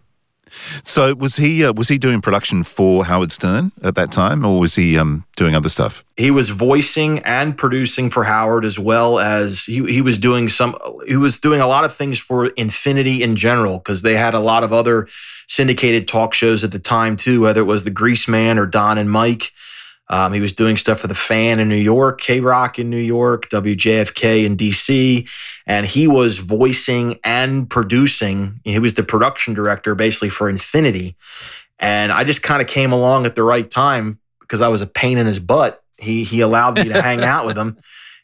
So 0.83 1.13
was 1.15 1.37
he 1.37 1.65
uh, 1.65 1.73
was 1.73 1.89
he 1.89 1.97
doing 1.97 2.21
production 2.21 2.63
for 2.63 3.05
Howard 3.05 3.31
Stern 3.31 3.71
at 3.83 3.95
that 3.95 4.11
time, 4.11 4.45
or 4.45 4.59
was 4.59 4.75
he 4.75 4.97
um, 4.97 5.25
doing 5.35 5.55
other 5.55 5.69
stuff? 5.69 6.03
He 6.17 6.31
was 6.31 6.49
voicing 6.49 7.19
and 7.19 7.57
producing 7.57 8.09
for 8.09 8.23
Howard 8.23 8.65
as 8.65 8.77
well 8.77 9.19
as 9.19 9.63
he, 9.63 9.83
he 9.85 10.01
was 10.01 10.17
doing 10.17 10.49
some 10.49 10.77
he 11.05 11.15
was 11.15 11.39
doing 11.39 11.61
a 11.61 11.67
lot 11.67 11.83
of 11.85 11.93
things 11.93 12.19
for 12.19 12.47
Infinity 12.47 13.23
in 13.23 13.35
general 13.35 13.77
because 13.77 14.01
they 14.01 14.15
had 14.15 14.33
a 14.33 14.39
lot 14.39 14.63
of 14.63 14.71
other 14.71 15.07
syndicated 15.47 16.07
talk 16.07 16.33
shows 16.33 16.63
at 16.63 16.71
the 16.71 16.79
time 16.79 17.15
too, 17.15 17.41
whether 17.41 17.61
it 17.61 17.65
was 17.65 17.83
the 17.83 17.91
Grease 17.91 18.27
Man 18.27 18.57
or 18.57 18.65
Don 18.65 18.97
and 18.97 19.09
Mike. 19.09 19.51
Um, 20.13 20.31
he 20.31 20.41
was 20.41 20.53
doing 20.53 20.77
stuff 20.77 20.99
for 20.99 21.07
the 21.07 21.15
Fan 21.15 21.59
in 21.59 21.67
New 21.69 21.75
York, 21.75 22.21
K 22.21 22.39
Rock 22.39 22.77
in 22.77 22.87
New 22.87 22.97
York, 22.97 23.49
WJFK 23.49 24.45
in 24.45 24.55
DC, 24.55 25.27
and 25.65 25.87
he 25.87 26.07
was 26.07 26.37
voicing 26.37 27.17
and 27.23 27.67
producing. 27.67 28.59
He 28.63 28.77
was 28.77 28.93
the 28.93 29.01
production 29.01 29.55
director 29.55 29.95
basically 29.95 30.29
for 30.29 30.47
Infinity, 30.47 31.17
and 31.79 32.11
I 32.11 32.25
just 32.25 32.43
kind 32.43 32.61
of 32.61 32.67
came 32.67 32.91
along 32.91 33.25
at 33.25 33.33
the 33.33 33.41
right 33.41 33.67
time 33.67 34.19
because 34.39 34.61
I 34.61 34.67
was 34.67 34.81
a 34.81 34.87
pain 34.87 35.17
in 35.17 35.25
his 35.25 35.39
butt. 35.39 35.81
He 35.97 36.23
he 36.23 36.41
allowed 36.41 36.75
me 36.75 36.89
to 36.89 37.01
hang 37.01 37.23
out 37.23 37.47
with 37.47 37.57
him. 37.57 37.75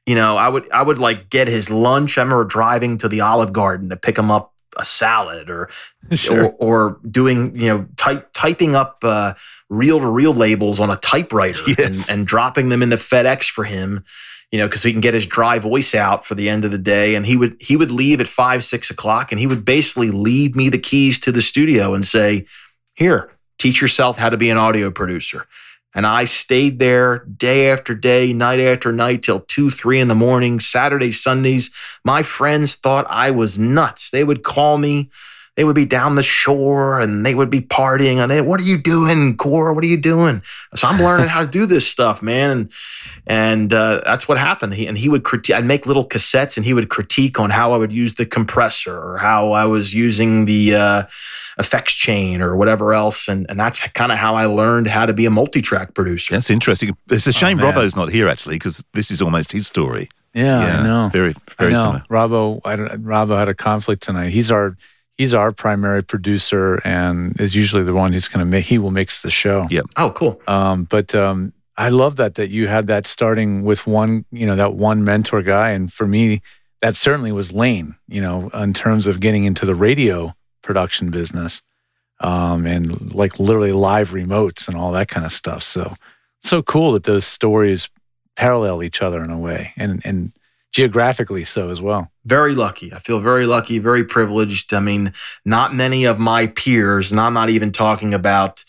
You 0.05 0.13
know, 0.13 0.38
I 0.38 0.48
would 0.48 0.72
I 0.72 0.84
would 0.84 1.00
like 1.00 1.31
get 1.31 1.48
his 1.48 1.72
lunch. 1.72 2.19
I 2.19 2.22
remember 2.22 2.46
driving 2.46 3.00
to 3.00 3.10
the 3.10 3.22
Olive 3.22 3.51
Garden 3.51 3.89
to 3.89 3.98
pick 3.98 4.15
him 4.15 4.29
up 4.29 4.53
a 4.77 4.86
salad 4.86 5.50
or 5.50 5.72
Sure. 6.13 6.46
or, 6.46 6.51
or 6.60 7.00
doing 7.10 7.55
you 7.55 7.67
know 7.67 7.88
type 7.98 8.29
typing 8.34 8.75
up 8.75 9.00
uh, 9.03 9.34
reel 9.70 10.00
to 10.00 10.08
reel 10.08 10.34
labels 10.34 10.80
on 10.80 10.90
a 10.90 10.98
typewriter 10.98 11.62
Yes. 11.68 12.10
and, 12.10 12.20
and 12.20 12.28
dropping 12.28 12.70
them 12.70 12.82
in 12.82 12.90
the 12.90 12.96
FedEx 12.96 13.50
for 13.50 13.64
him. 13.64 14.04
You 14.52 14.58
know, 14.58 14.68
because 14.68 14.82
he 14.82 14.92
can 14.92 15.02
get 15.02 15.14
his 15.14 15.28
dry 15.28 15.60
voice 15.60 15.94
out 15.94 16.26
for 16.26 16.34
the 16.34 16.50
end 16.50 16.66
of 16.66 16.72
the 16.72 16.80
day, 16.80 17.14
and 17.14 17.24
he 17.24 17.38
would 17.38 17.58
he 17.62 17.76
would 17.76 17.92
leave 17.92 18.20
at 18.20 18.28
five 18.28 18.64
six 18.64 18.90
o'clock, 18.90 19.32
and 19.32 19.40
he 19.40 19.46
would 19.46 19.64
basically 19.64 20.10
leave 20.10 20.56
me 20.56 20.70
the 20.70 20.80
keys 20.80 21.20
to 21.20 21.32
the 21.32 21.42
studio 21.44 21.94
and 21.94 22.04
say, 22.04 22.46
"Here, 22.96 23.30
teach 23.60 23.80
yourself 23.80 24.18
how 24.18 24.30
to 24.32 24.38
be 24.38 24.50
an 24.50 24.58
audio 24.58 24.90
producer." 24.90 25.46
And 25.94 26.08
I 26.08 26.26
stayed 26.26 26.80
there 26.80 27.20
day 27.26 27.70
after 27.70 27.94
day, 27.94 28.34
night 28.34 28.60
after 28.60 28.92
night, 28.92 29.22
till 29.22 29.40
two, 29.42 29.70
three 29.70 30.00
in 30.00 30.08
the 30.08 30.16
morning, 30.16 30.60
Saturdays, 30.60 31.22
Sundays. 31.22 31.70
My 32.04 32.24
friends 32.24 32.76
thought 32.76 33.06
I 33.08 33.30
was 33.30 33.60
nuts. 33.60 34.10
They 34.10 34.24
would 34.24 34.42
call 34.42 34.80
me. 34.80 35.12
They 35.56 35.63
would 35.65 35.75
be 35.75 35.86
down 35.86 36.15
the 36.15 36.24
shore 36.24 37.01
and 37.01 37.25
they 37.25 37.36
would 37.36 37.50
be 37.50 37.60
partying. 37.60 38.18
And 38.18 38.32
they, 38.32 38.41
what 38.41 38.60
are 38.62 38.63
you 38.63 38.77
doing, 38.77 39.36
Core? 39.36 39.74
What 39.74 39.84
are 39.84 39.88
you 39.88 40.00
doing? 40.00 40.41
So 40.75 40.88
I'm 40.88 41.01
learning 41.01 41.27
how 41.27 41.41
to 41.41 41.48
do 41.48 41.65
this 41.65 41.86
stuff, 41.88 42.22
man. 42.22 42.51
And 42.51 42.72
and 43.27 43.74
uh, 43.74 44.01
that's 44.06 44.27
what 44.27 44.38
happened. 44.38 44.74
He, 44.74 44.88
and 44.88 44.98
he 44.98 45.10
would 45.10 45.24
critique. 45.24 45.56
I'd 45.56 45.65
make 45.65 45.86
little 45.86 46.08
cassettes, 46.08 46.58
and 46.58 46.65
he 46.65 46.74
would 46.74 46.89
critique 46.89 47.39
on 47.39 47.50
how 47.50 47.74
I 47.74 47.77
would 47.77 47.91
use 47.91 48.15
the 48.15 48.25
compressor 48.25 48.98
or 48.98 49.18
how 49.18 49.51
I 49.51 49.65
was 49.65 49.94
using 49.94 50.46
the 50.46 50.75
uh, 50.75 51.03
effects 51.58 51.94
chain 51.94 52.41
or 52.41 52.56
whatever 52.56 52.94
else. 52.94 53.27
And 53.27 53.46
and 53.50 53.60
that's 53.60 53.86
kind 53.89 54.12
of 54.12 54.18
how 54.18 54.36
I 54.36 54.46
learned 54.46 54.88
how 54.88 55.06
to 55.06 55.13
be 55.13 55.25
a 55.25 55.29
multi-track 55.29 55.94
producer. 55.94 56.36
That's 56.36 56.50
interesting. 56.50 56.96
It's 57.12 57.27
a 57.27 57.34
shame 57.34 57.58
man. 57.58 57.74
Robbo's 57.74 57.96
not 57.96 58.10
here 58.10 58.29
actually, 58.29 58.56
because 58.56 58.84
this 58.94 59.12
is 59.12 59.22
almost 59.22 59.51
his 59.51 59.68
story. 59.68 60.08
Yeah, 60.34 60.60
I 60.60 60.84
know. 60.84 61.10
very 61.12 61.36
very 61.58 61.72
I 61.72 61.74
know. 61.74 61.84
similar. 61.84 62.03
Robbo, 62.10 62.62
I 62.63 62.75
don't, 62.75 63.03
Robbo 63.03 63.38
had 63.38 63.50
a 63.50 63.56
conflict 63.56 64.03
tonight. 64.03 64.29
He's 64.29 64.51
our 64.51 64.77
he's 65.20 65.34
our 65.34 65.52
primary 65.52 66.02
producer 66.02 66.80
and 66.86 67.40
is 67.42 67.54
usually 67.54 67.84
the 67.84 67.94
one 67.94 68.14
who's 68.14 68.30
going 68.30 68.40
to 68.40 68.50
make. 68.50 68.66
He 68.66 68.78
will 68.78 68.90
mix 68.90 69.22
the 69.22 69.30
show. 69.30 69.68
Yeah. 69.70 69.82
Oh, 69.98 70.12
cool. 70.12 70.42
Um, 70.48 70.86
but 70.86 71.14
um, 71.14 71.52
I 71.78 71.90
love 71.90 72.16
that 72.16 72.36
that 72.36 72.50
you 72.50 72.68
had 72.70 72.88
that 72.88 73.06
starting 73.06 73.64
with 73.64 73.86
one, 73.86 74.26
you 74.32 74.48
know, 74.48 74.56
that 74.56 74.74
one 74.74 75.04
mentor 75.04 75.42
guy, 75.44 75.72
and 75.72 75.92
for 75.92 76.08
me, 76.08 76.42
that 76.82 76.96
certainly 76.96 77.34
was 77.34 77.52
Lane. 77.52 77.96
You 78.08 78.22
know, 78.22 78.50
in 78.50 78.74
terms 78.74 79.06
of 79.06 79.20
getting 79.20 79.44
into 79.44 79.66
the 79.66 79.76
radio 79.76 80.34
production 80.64 81.12
business, 81.12 81.62
um, 82.22 82.66
and 82.66 83.14
like 83.14 83.40
literally 83.40 83.74
live 83.74 84.12
remotes 84.12 84.70
and 84.70 84.78
all 84.78 84.94
that 84.94 85.10
kind 85.10 85.26
of 85.26 85.34
stuff. 85.34 85.64
So, 85.64 85.94
so 86.40 86.64
cool 86.64 86.94
that 86.94 87.04
those 87.04 87.26
stories 87.26 87.90
parallel 88.38 88.84
each 88.84 89.02
other 89.02 89.22
in 89.22 89.32
a 89.32 89.40
way, 89.40 89.74
and 89.76 90.02
and 90.06 90.32
geographically 90.72 91.44
so 91.44 91.70
as 91.70 91.82
well. 91.82 92.12
very 92.26 92.54
lucky. 92.54 92.94
I 92.94 93.00
feel 93.00 93.20
very 93.20 93.46
lucky, 93.48 93.80
very 93.80 94.04
privileged. 94.04 94.74
I 94.74 94.80
mean, 94.80 95.14
not 95.46 95.74
many 95.74 96.06
of 96.06 96.20
my 96.20 96.48
peers, 96.48 97.12
and 97.12 97.20
I'm 97.20 97.34
not 97.34 97.50
even 97.50 97.72
talking 97.72 98.14
about, 98.14 98.64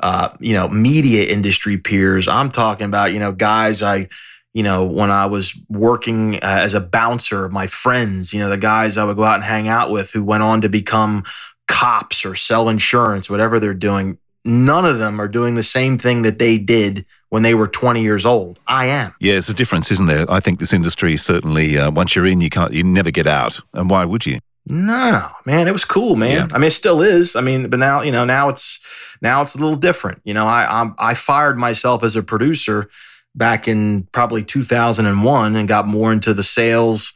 uh, 0.00 0.30
you 0.40 0.54
know, 0.54 0.68
media 0.68 1.30
industry 1.30 1.76
peers. 1.76 2.28
I'm 2.28 2.50
talking 2.50 2.86
about, 2.86 3.12
you 3.12 3.18
know, 3.18 3.32
guys 3.32 3.82
I, 3.82 4.08
you 4.54 4.62
know, 4.62 4.84
when 4.84 5.10
I 5.10 5.26
was 5.26 5.52
working 5.68 6.36
uh, 6.36 6.40
as 6.42 6.74
a 6.74 6.80
bouncer, 6.80 7.48
my 7.48 7.66
friends, 7.66 8.32
you 8.32 8.40
know, 8.40 8.48
the 8.48 8.56
guys 8.56 8.96
I 8.96 9.04
would 9.04 9.16
go 9.16 9.24
out 9.24 9.36
and 9.36 9.44
hang 9.44 9.68
out 9.68 9.90
with 9.90 10.12
who 10.12 10.24
went 10.24 10.42
on 10.42 10.62
to 10.62 10.68
become 10.68 11.24
cops 11.66 12.24
or 12.24 12.34
sell 12.34 12.68
insurance, 12.68 13.28
whatever 13.28 13.58
they're 13.58 13.74
doing. 13.74 14.18
None 14.46 14.84
of 14.84 14.98
them 14.98 15.20
are 15.20 15.28
doing 15.28 15.54
the 15.54 15.62
same 15.62 15.98
thing 15.98 16.22
that 16.22 16.38
they 16.38 16.58
did 16.58 17.04
when 17.34 17.42
they 17.42 17.56
were 17.56 17.66
20 17.66 18.00
years 18.00 18.24
old. 18.24 18.60
I 18.68 18.86
am. 18.86 19.12
Yeah, 19.18 19.34
it's 19.34 19.48
a 19.48 19.54
difference, 19.54 19.90
isn't 19.90 20.06
there? 20.06 20.24
I 20.30 20.38
think 20.38 20.60
this 20.60 20.72
industry 20.72 21.16
certainly. 21.16 21.76
Uh, 21.76 21.90
once 21.90 22.14
you're 22.14 22.26
in, 22.26 22.40
you 22.40 22.48
can't. 22.48 22.72
You 22.72 22.84
never 22.84 23.10
get 23.10 23.26
out. 23.26 23.58
And 23.72 23.90
why 23.90 24.04
would 24.04 24.24
you? 24.24 24.38
No, 24.70 25.28
man, 25.44 25.66
it 25.66 25.72
was 25.72 25.84
cool, 25.84 26.14
man. 26.14 26.48
Yeah. 26.48 26.54
I 26.54 26.58
mean, 26.58 26.68
it 26.68 26.74
still 26.74 27.02
is. 27.02 27.34
I 27.34 27.40
mean, 27.40 27.68
but 27.68 27.80
now, 27.80 28.02
you 28.02 28.12
know, 28.12 28.24
now 28.24 28.50
it's 28.50 28.78
now 29.20 29.42
it's 29.42 29.56
a 29.56 29.58
little 29.58 29.74
different. 29.74 30.20
You 30.22 30.32
know, 30.32 30.46
I 30.46 30.80
I'm, 30.80 30.94
I 30.96 31.14
fired 31.14 31.58
myself 31.58 32.04
as 32.04 32.14
a 32.14 32.22
producer 32.22 32.88
back 33.34 33.66
in 33.66 34.04
probably 34.12 34.44
2001 34.44 35.56
and 35.56 35.66
got 35.66 35.88
more 35.88 36.12
into 36.12 36.34
the 36.34 36.44
sales 36.44 37.12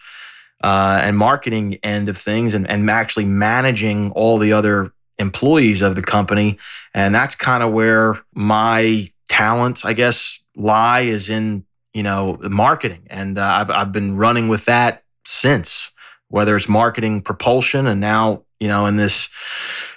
uh, 0.64 0.98
and 1.00 1.16
marketing 1.16 1.78
end 1.84 2.08
of 2.08 2.18
things, 2.18 2.54
and 2.54 2.68
and 2.68 2.90
actually 2.90 3.26
managing 3.26 4.10
all 4.16 4.38
the 4.38 4.52
other 4.52 4.90
employees 5.20 5.80
of 5.80 5.94
the 5.94 6.02
company. 6.02 6.58
And 6.92 7.14
that's 7.14 7.36
kind 7.36 7.62
of 7.62 7.72
where 7.72 8.16
my 8.34 9.10
talents, 9.28 9.84
I 9.84 9.92
guess, 9.92 10.44
lie 10.56 11.00
is 11.00 11.30
in 11.30 11.64
you 11.94 12.02
know 12.02 12.38
marketing, 12.42 13.06
and 13.08 13.38
uh, 13.38 13.44
I've 13.44 13.70
I've 13.70 13.92
been 13.92 14.16
running 14.16 14.48
with 14.48 14.64
that 14.66 15.02
since 15.24 15.92
whether 16.28 16.56
it's 16.56 16.68
marketing 16.68 17.22
propulsion 17.22 17.86
and 17.86 18.00
now 18.00 18.42
you 18.60 18.68
know 18.68 18.86
in 18.86 18.96
this 18.96 19.28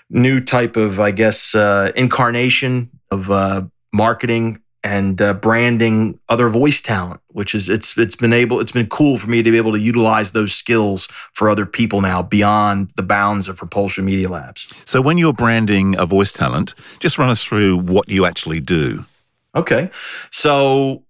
new 0.10 0.42
type 0.42 0.76
of 0.76 1.00
i 1.00 1.12
guess 1.12 1.56
uh, 1.56 1.92
incarnation 1.96 2.90
of 3.12 3.30
uh, 3.30 3.62
marketing 3.94 4.62
and 4.84 5.22
uh, 5.22 5.34
branding 5.36 6.20
other 6.28 6.50
voice 6.50 6.82
talent, 6.82 7.22
which 7.28 7.54
is 7.54 7.70
it's 7.70 7.98
it's 7.98 8.16
been 8.16 8.34
able 8.34 8.60
it's 8.60 8.72
been 8.72 8.88
cool 8.88 9.18
for 9.18 9.30
me 9.30 9.44
to 9.44 9.52
be 9.52 9.58
able 9.58 9.72
to 9.72 9.80
utilize 9.80 10.32
those 10.32 10.54
skills 10.54 11.08
for 11.34 11.50
other 11.50 11.66
people 11.66 12.02
now 12.02 12.22
beyond 12.22 12.90
the 12.96 13.04
bounds 13.04 13.48
of 13.48 13.58
Propulsion 13.58 14.06
Media 14.06 14.30
Labs. 14.30 14.68
So 14.86 15.02
when 15.02 15.18
you're 15.18 15.34
branding 15.34 15.96
a 16.00 16.06
voice 16.06 16.34
talent, 16.34 16.74
just 17.00 17.20
run 17.20 17.30
us 17.30 17.44
through 17.44 17.78
what 17.78 18.10
you 18.10 18.26
actually 18.26 18.60
do. 18.60 19.06
Okay, 19.56 19.92
so 20.32 21.06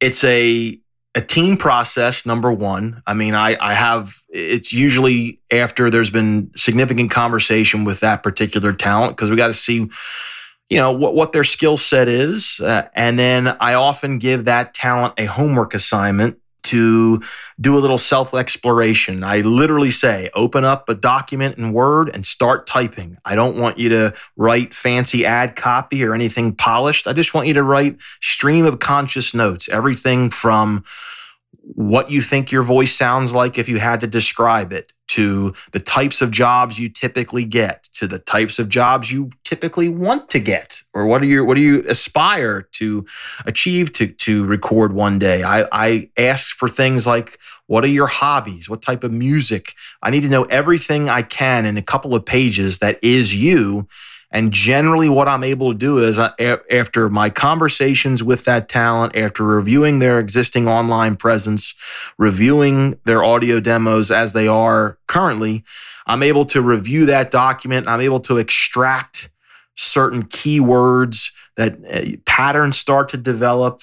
it's 0.00 0.24
a 0.24 0.78
a 1.16 1.20
team 1.20 1.56
process 1.56 2.26
number 2.26 2.52
one. 2.52 3.02
I 3.06 3.14
mean 3.14 3.34
i 3.34 3.56
i 3.60 3.74
have 3.74 4.14
it's 4.28 4.72
usually 4.72 5.40
after 5.52 5.90
there's 5.90 6.10
been 6.10 6.50
significant 6.56 7.10
conversation 7.10 7.84
with 7.84 8.00
that 8.00 8.22
particular 8.22 8.72
talent 8.72 9.16
because 9.16 9.30
we 9.30 9.36
got 9.36 9.48
to 9.48 9.54
see 9.54 9.88
you 10.70 10.78
know 10.78 10.92
what 10.92 11.14
what 11.14 11.32
their 11.32 11.44
skill 11.44 11.76
set 11.76 12.08
is 12.08 12.60
uh, 12.60 12.88
and 12.94 13.18
then 13.18 13.56
i 13.60 13.74
often 13.74 14.18
give 14.18 14.46
that 14.46 14.74
talent 14.74 15.14
a 15.18 15.26
homework 15.26 15.74
assignment 15.74 16.38
to 16.64 17.22
do 17.60 17.76
a 17.76 17.80
little 17.80 17.98
self 17.98 18.34
exploration. 18.34 19.22
I 19.22 19.40
literally 19.40 19.90
say, 19.90 20.28
open 20.34 20.64
up 20.64 20.88
a 20.88 20.94
document 20.94 21.56
in 21.56 21.72
Word 21.72 22.10
and 22.12 22.26
start 22.26 22.66
typing. 22.66 23.18
I 23.24 23.34
don't 23.34 23.56
want 23.56 23.78
you 23.78 23.88
to 23.90 24.14
write 24.36 24.74
fancy 24.74 25.24
ad 25.24 25.56
copy 25.56 26.04
or 26.04 26.14
anything 26.14 26.54
polished. 26.54 27.06
I 27.06 27.12
just 27.12 27.34
want 27.34 27.46
you 27.46 27.54
to 27.54 27.62
write 27.62 28.00
stream 28.20 28.66
of 28.66 28.78
conscious 28.78 29.34
notes, 29.34 29.68
everything 29.68 30.30
from 30.30 30.84
what 31.62 32.10
you 32.10 32.20
think 32.20 32.52
your 32.52 32.62
voice 32.62 32.92
sounds 32.92 33.34
like 33.34 33.56
if 33.56 33.68
you 33.68 33.78
had 33.78 34.00
to 34.02 34.06
describe 34.06 34.72
it 34.72 34.92
to 35.14 35.54
the 35.70 35.78
types 35.78 36.20
of 36.20 36.32
jobs 36.32 36.78
you 36.78 36.88
typically 36.88 37.44
get 37.44 37.84
to 37.92 38.08
the 38.08 38.18
types 38.18 38.58
of 38.58 38.68
jobs 38.68 39.12
you 39.12 39.30
typically 39.44 39.88
want 39.88 40.28
to 40.28 40.40
get 40.40 40.82
or 40.92 41.06
what 41.06 41.22
do 41.22 41.28
you 41.28 41.44
what 41.44 41.54
do 41.54 41.60
you 41.60 41.84
aspire 41.88 42.62
to 42.72 43.06
achieve 43.46 43.92
to 43.92 44.08
to 44.08 44.44
record 44.44 44.92
one 44.92 45.18
day? 45.18 45.44
I 45.44 45.68
i 45.70 46.10
ask 46.16 46.56
for 46.56 46.68
things 46.68 47.06
like 47.06 47.38
what 47.66 47.84
are 47.84 47.88
your 47.88 48.08
hobbies? 48.08 48.68
What 48.68 48.82
type 48.82 49.04
of 49.04 49.12
music? 49.12 49.74
I 50.02 50.10
need 50.10 50.22
to 50.22 50.28
know 50.28 50.44
everything 50.44 51.08
i 51.08 51.22
can 51.22 51.64
in 51.64 51.76
a 51.76 51.82
couple 51.82 52.14
of 52.16 52.26
pages 52.26 52.80
that 52.80 52.98
is 53.02 53.36
you 53.36 53.86
and 54.34 54.50
generally, 54.50 55.08
what 55.08 55.28
I'm 55.28 55.44
able 55.44 55.72
to 55.72 55.78
do 55.78 55.98
is, 55.98 56.18
after 56.18 57.08
my 57.08 57.30
conversations 57.30 58.20
with 58.20 58.44
that 58.46 58.68
talent, 58.68 59.14
after 59.14 59.44
reviewing 59.44 60.00
their 60.00 60.18
existing 60.18 60.66
online 60.66 61.14
presence, 61.14 61.72
reviewing 62.18 62.98
their 63.04 63.22
audio 63.22 63.60
demos 63.60 64.10
as 64.10 64.32
they 64.32 64.48
are 64.48 64.98
currently, 65.06 65.62
I'm 66.08 66.24
able 66.24 66.44
to 66.46 66.60
review 66.60 67.06
that 67.06 67.30
document. 67.30 67.86
I'm 67.86 68.00
able 68.00 68.18
to 68.20 68.38
extract 68.38 69.30
certain 69.76 70.24
keywords 70.24 71.32
that 71.54 71.78
uh, 71.88 72.16
patterns 72.26 72.76
start 72.76 73.10
to 73.10 73.16
develop. 73.16 73.82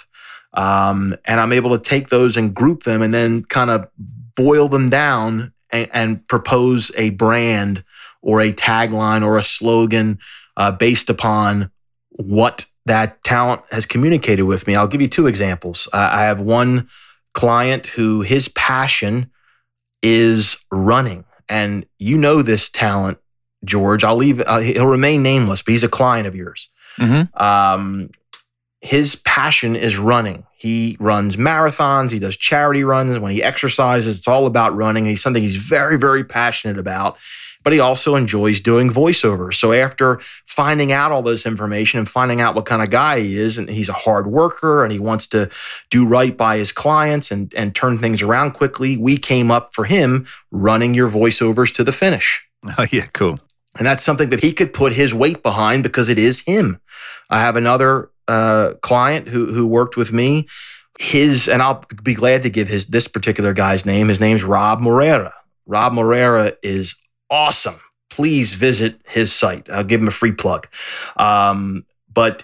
Um, 0.53 1.15
and 1.23 1.39
I'm 1.39 1.53
able 1.53 1.77
to 1.77 1.79
take 1.79 2.09
those 2.09 2.35
and 2.35 2.53
group 2.53 2.83
them 2.83 3.01
and 3.01 3.13
then 3.13 3.45
kind 3.45 3.69
of 3.69 3.87
boil 4.35 4.67
them 4.67 4.89
down 4.89 5.53
and, 5.71 5.89
and 5.93 6.27
propose 6.27 6.91
a 6.97 7.11
brand 7.11 7.85
or 8.21 8.41
a 8.41 8.51
tagline 8.51 9.25
or 9.25 9.37
a 9.37 9.43
slogan 9.43 10.19
uh, 10.57 10.71
based 10.71 11.09
upon 11.09 11.71
what 12.09 12.65
that 12.85 13.23
talent 13.23 13.61
has 13.71 13.85
communicated 13.85 14.43
with 14.43 14.67
me. 14.67 14.75
I'll 14.75 14.87
give 14.87 15.01
you 15.01 15.07
two 15.07 15.27
examples. 15.27 15.87
Uh, 15.93 16.09
I 16.11 16.23
have 16.23 16.41
one 16.41 16.89
client 17.33 17.87
who 17.87 18.21
his 18.21 18.47
passion 18.47 19.31
is 20.01 20.57
running, 20.71 21.25
and 21.47 21.85
you 21.99 22.17
know 22.17 22.41
this 22.41 22.69
talent, 22.69 23.19
George. 23.63 24.03
I'll 24.03 24.15
leave. 24.15 24.41
Uh, 24.45 24.59
he'll 24.59 24.87
remain 24.87 25.23
nameless, 25.23 25.61
but 25.61 25.71
he's 25.71 25.83
a 25.83 25.89
client 25.89 26.27
of 26.27 26.35
yours. 26.35 26.69
Mm-hmm. 26.97 27.41
Um, 27.41 28.09
his 28.81 29.15
passion 29.15 29.75
is 29.75 29.97
running. 29.99 30.45
He 30.57 30.97
runs 30.99 31.35
marathons. 31.35 32.11
He 32.11 32.19
does 32.19 32.35
charity 32.35 32.83
runs. 32.83 33.17
When 33.19 33.31
he 33.31 33.43
exercises, 33.43 34.17
it's 34.17 34.27
all 34.27 34.47
about 34.47 34.75
running. 34.75 35.05
He's 35.05 35.21
something 35.21 35.43
he's 35.43 35.55
very, 35.55 35.97
very 35.97 36.23
passionate 36.23 36.79
about 36.79 37.17
but 37.63 37.73
he 37.73 37.79
also 37.79 38.15
enjoys 38.15 38.59
doing 38.59 38.89
voiceover. 38.89 39.53
So 39.53 39.73
after 39.73 40.19
finding 40.45 40.91
out 40.91 41.11
all 41.11 41.21
this 41.21 41.45
information 41.45 41.99
and 41.99 42.09
finding 42.09 42.41
out 42.41 42.55
what 42.55 42.65
kind 42.65 42.81
of 42.81 42.89
guy 42.89 43.19
he 43.19 43.37
is, 43.37 43.57
and 43.57 43.69
he's 43.69 43.89
a 43.89 43.93
hard 43.93 44.27
worker 44.27 44.83
and 44.83 44.91
he 44.91 44.99
wants 44.99 45.27
to 45.27 45.49
do 45.89 46.07
right 46.07 46.35
by 46.35 46.57
his 46.57 46.71
clients 46.71 47.31
and, 47.31 47.53
and 47.55 47.75
turn 47.75 47.99
things 47.99 48.21
around 48.21 48.51
quickly, 48.51 48.97
we 48.97 49.17
came 49.17 49.51
up 49.51 49.73
for 49.73 49.85
him 49.85 50.25
running 50.51 50.93
your 50.93 51.09
voiceovers 51.09 51.73
to 51.75 51.83
the 51.83 51.93
finish. 51.93 52.47
Oh, 52.77 52.85
yeah, 52.91 53.07
cool. 53.13 53.39
And 53.77 53.87
that's 53.87 54.03
something 54.03 54.29
that 54.29 54.43
he 54.43 54.53
could 54.53 54.71
put 54.71 54.93
his 54.93 55.15
weight 55.15 55.41
behind 55.41 55.81
because 55.81 56.09
it 56.09 56.19
is 56.19 56.41
him. 56.41 56.79
I 57.29 57.39
have 57.39 57.55
another 57.55 58.11
uh, 58.27 58.73
client 58.81 59.27
who 59.29 59.47
who 59.47 59.65
worked 59.65 59.97
with 59.97 60.13
me. 60.13 60.47
His 60.99 61.47
and 61.47 61.61
I'll 61.61 61.83
be 62.03 62.13
glad 62.13 62.43
to 62.43 62.49
give 62.49 62.67
his 62.67 62.87
this 62.87 63.07
particular 63.07 63.53
guy's 63.53 63.85
name. 63.85 64.09
His 64.09 64.19
name's 64.19 64.43
Rob 64.43 64.79
Moreira. 64.79 65.33
Rob 65.65 65.93
Moreira 65.93 66.53
is 66.61 67.00
awesome. 67.31 67.79
Please 68.09 68.53
visit 68.53 69.01
his 69.07 69.33
site. 69.33 69.69
I'll 69.69 69.85
give 69.85 70.01
him 70.01 70.07
a 70.09 70.11
free 70.11 70.33
plug. 70.33 70.67
Um, 71.15 71.85
but 72.13 72.43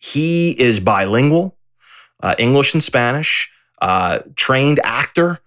he 0.00 0.58
is 0.58 0.80
bilingual, 0.80 1.56
uh, 2.22 2.34
English 2.38 2.74
and 2.74 2.82
Spanish, 2.82 3.50
uh, 3.80 4.20
trained 4.34 4.80
actor, 4.82 5.40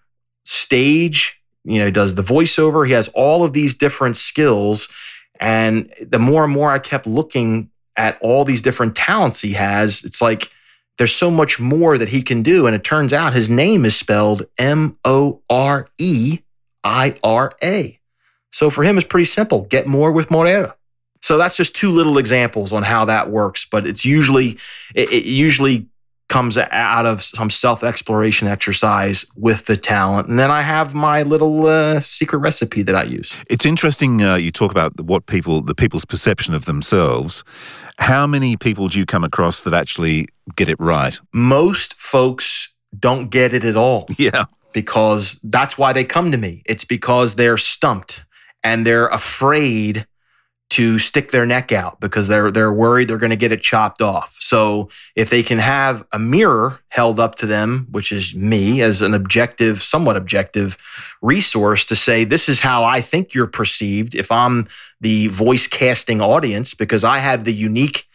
stage, 0.45 1.41
you 1.63 1.79
know, 1.79 1.89
does 1.89 2.15
the 2.15 2.21
voiceover. 2.21 2.85
He 2.85 2.93
has 2.93 3.07
all 3.09 3.43
of 3.43 3.53
these 3.53 3.73
different 3.73 4.17
skills. 4.17 4.87
And 5.39 5.91
the 5.99 6.19
more 6.19 6.43
and 6.43 6.53
more 6.53 6.71
I 6.71 6.79
kept 6.79 7.07
looking 7.07 7.71
at 7.97 8.17
all 8.21 8.45
these 8.45 8.61
different 8.61 8.95
talents 8.95 9.41
he 9.41 9.53
has, 9.53 10.03
it's 10.03 10.21
like 10.21 10.51
there's 10.97 11.15
so 11.15 11.31
much 11.31 11.59
more 11.59 11.97
that 11.97 12.09
he 12.09 12.21
can 12.21 12.43
do. 12.43 12.67
And 12.67 12.75
it 12.75 12.83
turns 12.83 13.11
out 13.11 13.33
his 13.33 13.49
name 13.49 13.83
is 13.83 13.95
spelled 13.95 14.43
M 14.59 14.97
O 15.03 15.41
R 15.49 15.87
E 15.99 16.39
I 16.83 17.17
R 17.23 17.53
A. 17.63 17.99
So 18.55 18.69
for 18.69 18.85
him, 18.85 18.97
it's 18.97 19.05
pretty 19.05 19.25
simple 19.25 19.65
get 19.65 19.85
more 19.85 20.13
with 20.13 20.31
Moreira. 20.31 20.77
So 21.21 21.37
that's 21.37 21.57
just 21.57 21.75
two 21.75 21.91
little 21.91 22.17
examples 22.17 22.71
on 22.71 22.83
how 22.83 23.03
that 23.03 23.29
works, 23.29 23.65
but 23.69 23.85
it's 23.85 24.05
usually, 24.05 24.57
it, 24.93 25.11
it 25.11 25.25
usually 25.25 25.89
comes 26.29 26.55
out 26.57 27.05
of 27.05 27.21
some 27.21 27.49
self 27.49 27.83
exploration 27.83 28.47
exercise 28.47 29.25
with 29.35 29.65
the 29.65 29.75
talent. 29.75 30.29
And 30.29 30.39
then 30.39 30.51
I 30.51 30.61
have 30.61 30.93
my 30.93 31.23
little 31.23 31.67
uh, 31.67 31.99
secret 31.99 32.37
recipe 32.37 32.81
that 32.83 32.95
I 32.95 33.03
use. 33.03 33.35
It's 33.49 33.65
interesting 33.65 34.23
uh, 34.23 34.35
you 34.35 34.53
talk 34.53 34.71
about 34.71 35.01
what 35.01 35.25
people, 35.25 35.61
the 35.61 35.75
people's 35.75 36.05
perception 36.05 36.53
of 36.53 36.63
themselves. 36.63 37.43
How 37.97 38.25
many 38.25 38.55
people 38.55 38.87
do 38.87 38.99
you 38.99 39.05
come 39.05 39.25
across 39.25 39.63
that 39.63 39.73
actually 39.73 40.29
get 40.55 40.69
it 40.69 40.79
right? 40.79 41.19
Most 41.33 41.95
folks 41.95 42.73
don't 42.97 43.29
get 43.29 43.53
it 43.53 43.65
at 43.65 43.75
all. 43.75 44.07
Yeah. 44.17 44.45
Because 44.71 45.39
that's 45.43 45.77
why 45.77 45.91
they 45.93 46.03
come 46.05 46.31
to 46.31 46.37
me. 46.37 46.61
It's 46.65 46.83
because 46.85 47.35
they're 47.35 47.57
stumped 47.57 48.25
and 48.65 48.85
they're 48.85 49.07
afraid 49.07 50.07
to 50.71 50.97
stick 50.97 51.29
their 51.29 51.45
neck 51.45 51.71
out 51.71 52.01
because 52.01 52.27
they're 52.27 52.51
they're 52.51 52.73
worried 52.73 53.07
they're 53.07 53.19
going 53.19 53.29
to 53.29 53.37
get 53.37 53.51
it 53.51 53.61
chopped 53.61 54.01
off. 54.01 54.35
So 54.39 54.89
if 55.15 55.29
they 55.29 55.43
can 55.43 55.59
have 55.59 56.03
a 56.11 56.17
mirror 56.17 56.79
held 56.89 57.19
up 57.19 57.35
to 57.35 57.45
them, 57.45 57.87
which 57.91 58.11
is 58.11 58.35
me 58.35 58.81
as 58.81 59.03
an 59.03 59.13
objective, 59.13 59.83
somewhat 59.83 60.17
objective 60.17 60.77
resource 61.21 61.85
to 61.85 61.95
say 61.95 62.23
this 62.23 62.49
is 62.49 62.59
how 62.59 62.83
I 62.83 62.99
think 62.99 63.33
you're 63.33 63.47
perceived 63.47 64.15
if 64.15 64.31
I'm 64.31 64.67
the 64.99 65.27
voice 65.27 65.67
casting 65.67 66.19
audience 66.19 66.73
because 66.73 67.03
I 67.03 67.19
have 67.19 67.45
the 67.45 67.53
unique 67.53 68.07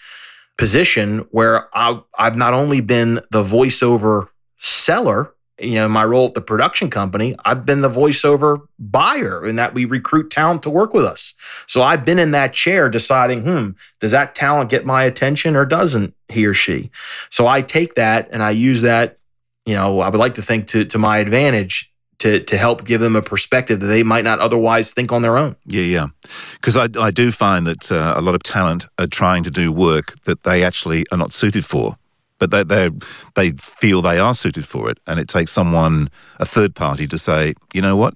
position 0.58 1.20
where 1.30 1.74
I, 1.74 2.00
I've 2.18 2.36
not 2.36 2.52
only 2.52 2.80
been 2.80 3.20
the 3.30 3.44
voiceover 3.44 4.26
seller 4.58 5.32
you 5.60 5.74
know, 5.74 5.88
my 5.88 6.04
role 6.04 6.26
at 6.26 6.34
the 6.34 6.40
production 6.40 6.90
company, 6.90 7.36
I've 7.44 7.66
been 7.66 7.82
the 7.82 7.90
voiceover 7.90 8.66
buyer 8.78 9.44
in 9.44 9.56
that 9.56 9.74
we 9.74 9.84
recruit 9.84 10.30
talent 10.30 10.62
to 10.62 10.70
work 10.70 10.94
with 10.94 11.04
us. 11.04 11.34
So 11.66 11.82
I've 11.82 12.04
been 12.04 12.18
in 12.18 12.30
that 12.30 12.52
chair 12.52 12.88
deciding, 12.88 13.42
hmm, 13.42 13.70
does 14.00 14.12
that 14.12 14.34
talent 14.34 14.70
get 14.70 14.86
my 14.86 15.04
attention 15.04 15.56
or 15.56 15.66
doesn't 15.66 16.14
he 16.28 16.46
or 16.46 16.54
she? 16.54 16.90
So 17.28 17.46
I 17.46 17.62
take 17.62 17.94
that 17.94 18.28
and 18.32 18.42
I 18.42 18.50
use 18.50 18.82
that, 18.82 19.18
you 19.66 19.74
know, 19.74 20.00
I 20.00 20.08
would 20.08 20.18
like 20.18 20.34
to 20.34 20.42
think 20.42 20.66
to, 20.68 20.84
to 20.86 20.98
my 20.98 21.18
advantage 21.18 21.92
to, 22.20 22.40
to 22.40 22.56
help 22.56 22.84
give 22.84 23.00
them 23.00 23.16
a 23.16 23.22
perspective 23.22 23.80
that 23.80 23.86
they 23.86 24.02
might 24.02 24.24
not 24.24 24.40
otherwise 24.40 24.92
think 24.92 25.10
on 25.10 25.22
their 25.22 25.36
own. 25.36 25.56
Yeah, 25.66 25.82
yeah. 25.82 26.06
Because 26.54 26.76
I, 26.76 26.88
I 26.98 27.10
do 27.10 27.32
find 27.32 27.66
that 27.66 27.90
uh, 27.90 28.14
a 28.16 28.20
lot 28.20 28.34
of 28.34 28.42
talent 28.42 28.86
are 28.98 29.06
trying 29.06 29.42
to 29.44 29.50
do 29.50 29.72
work 29.72 30.20
that 30.24 30.42
they 30.44 30.62
actually 30.62 31.06
are 31.10 31.18
not 31.18 31.32
suited 31.32 31.64
for 31.64 31.96
but 32.40 32.50
they 32.50 32.64
they 32.64 32.90
they 33.36 33.50
feel 33.52 34.02
they 34.02 34.18
are 34.18 34.34
suited 34.34 34.66
for 34.66 34.90
it, 34.90 34.98
and 35.06 35.20
it 35.20 35.28
takes 35.28 35.52
someone, 35.52 36.10
a 36.40 36.46
third 36.46 36.74
party, 36.74 37.06
to 37.06 37.18
say, 37.18 37.54
you 37.72 37.80
know 37.80 37.94
what, 37.94 38.14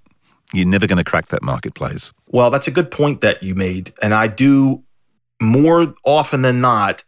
you're 0.52 0.66
never 0.66 0.88
going 0.88 0.98
to 0.98 1.04
crack 1.04 1.28
that 1.28 1.42
marketplace. 1.42 2.12
Well, 2.26 2.50
that's 2.50 2.66
a 2.66 2.72
good 2.72 2.90
point 2.90 3.20
that 3.20 3.42
you 3.42 3.54
made, 3.54 3.92
and 4.02 4.12
I 4.12 4.26
do 4.26 4.82
more 5.40 5.94
often 6.04 6.42
than 6.42 6.60
not. 6.60 7.04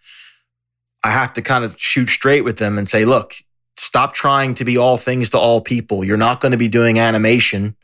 I 1.02 1.10
have 1.10 1.32
to 1.34 1.42
kind 1.42 1.64
of 1.64 1.74
shoot 1.78 2.08
straight 2.08 2.42
with 2.42 2.58
them 2.58 2.78
and 2.78 2.88
say, 2.88 3.04
look, 3.04 3.34
stop 3.76 4.12
trying 4.12 4.54
to 4.54 4.64
be 4.64 4.76
all 4.76 4.96
things 4.96 5.30
to 5.30 5.38
all 5.38 5.60
people. 5.60 6.04
You're 6.04 6.16
not 6.16 6.40
going 6.40 6.52
to 6.52 6.58
be 6.58 6.68
doing 6.68 6.98
animation. 6.98 7.76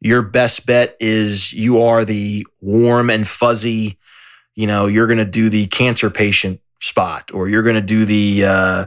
Your 0.00 0.22
best 0.22 0.66
bet 0.66 0.96
is 0.98 1.52
you 1.52 1.80
are 1.82 2.04
the 2.04 2.44
warm 2.60 3.10
and 3.10 3.26
fuzzy, 3.26 3.98
you 4.56 4.66
know, 4.66 4.86
you're 4.86 5.06
going 5.06 5.18
to 5.18 5.24
do 5.24 5.48
the 5.48 5.66
cancer 5.68 6.10
patient 6.10 6.60
spot 6.80 7.30
or 7.32 7.48
you're 7.48 7.62
going 7.62 7.74
to 7.76 7.80
do 7.80 8.04
the 8.04 8.44
uh, 8.44 8.86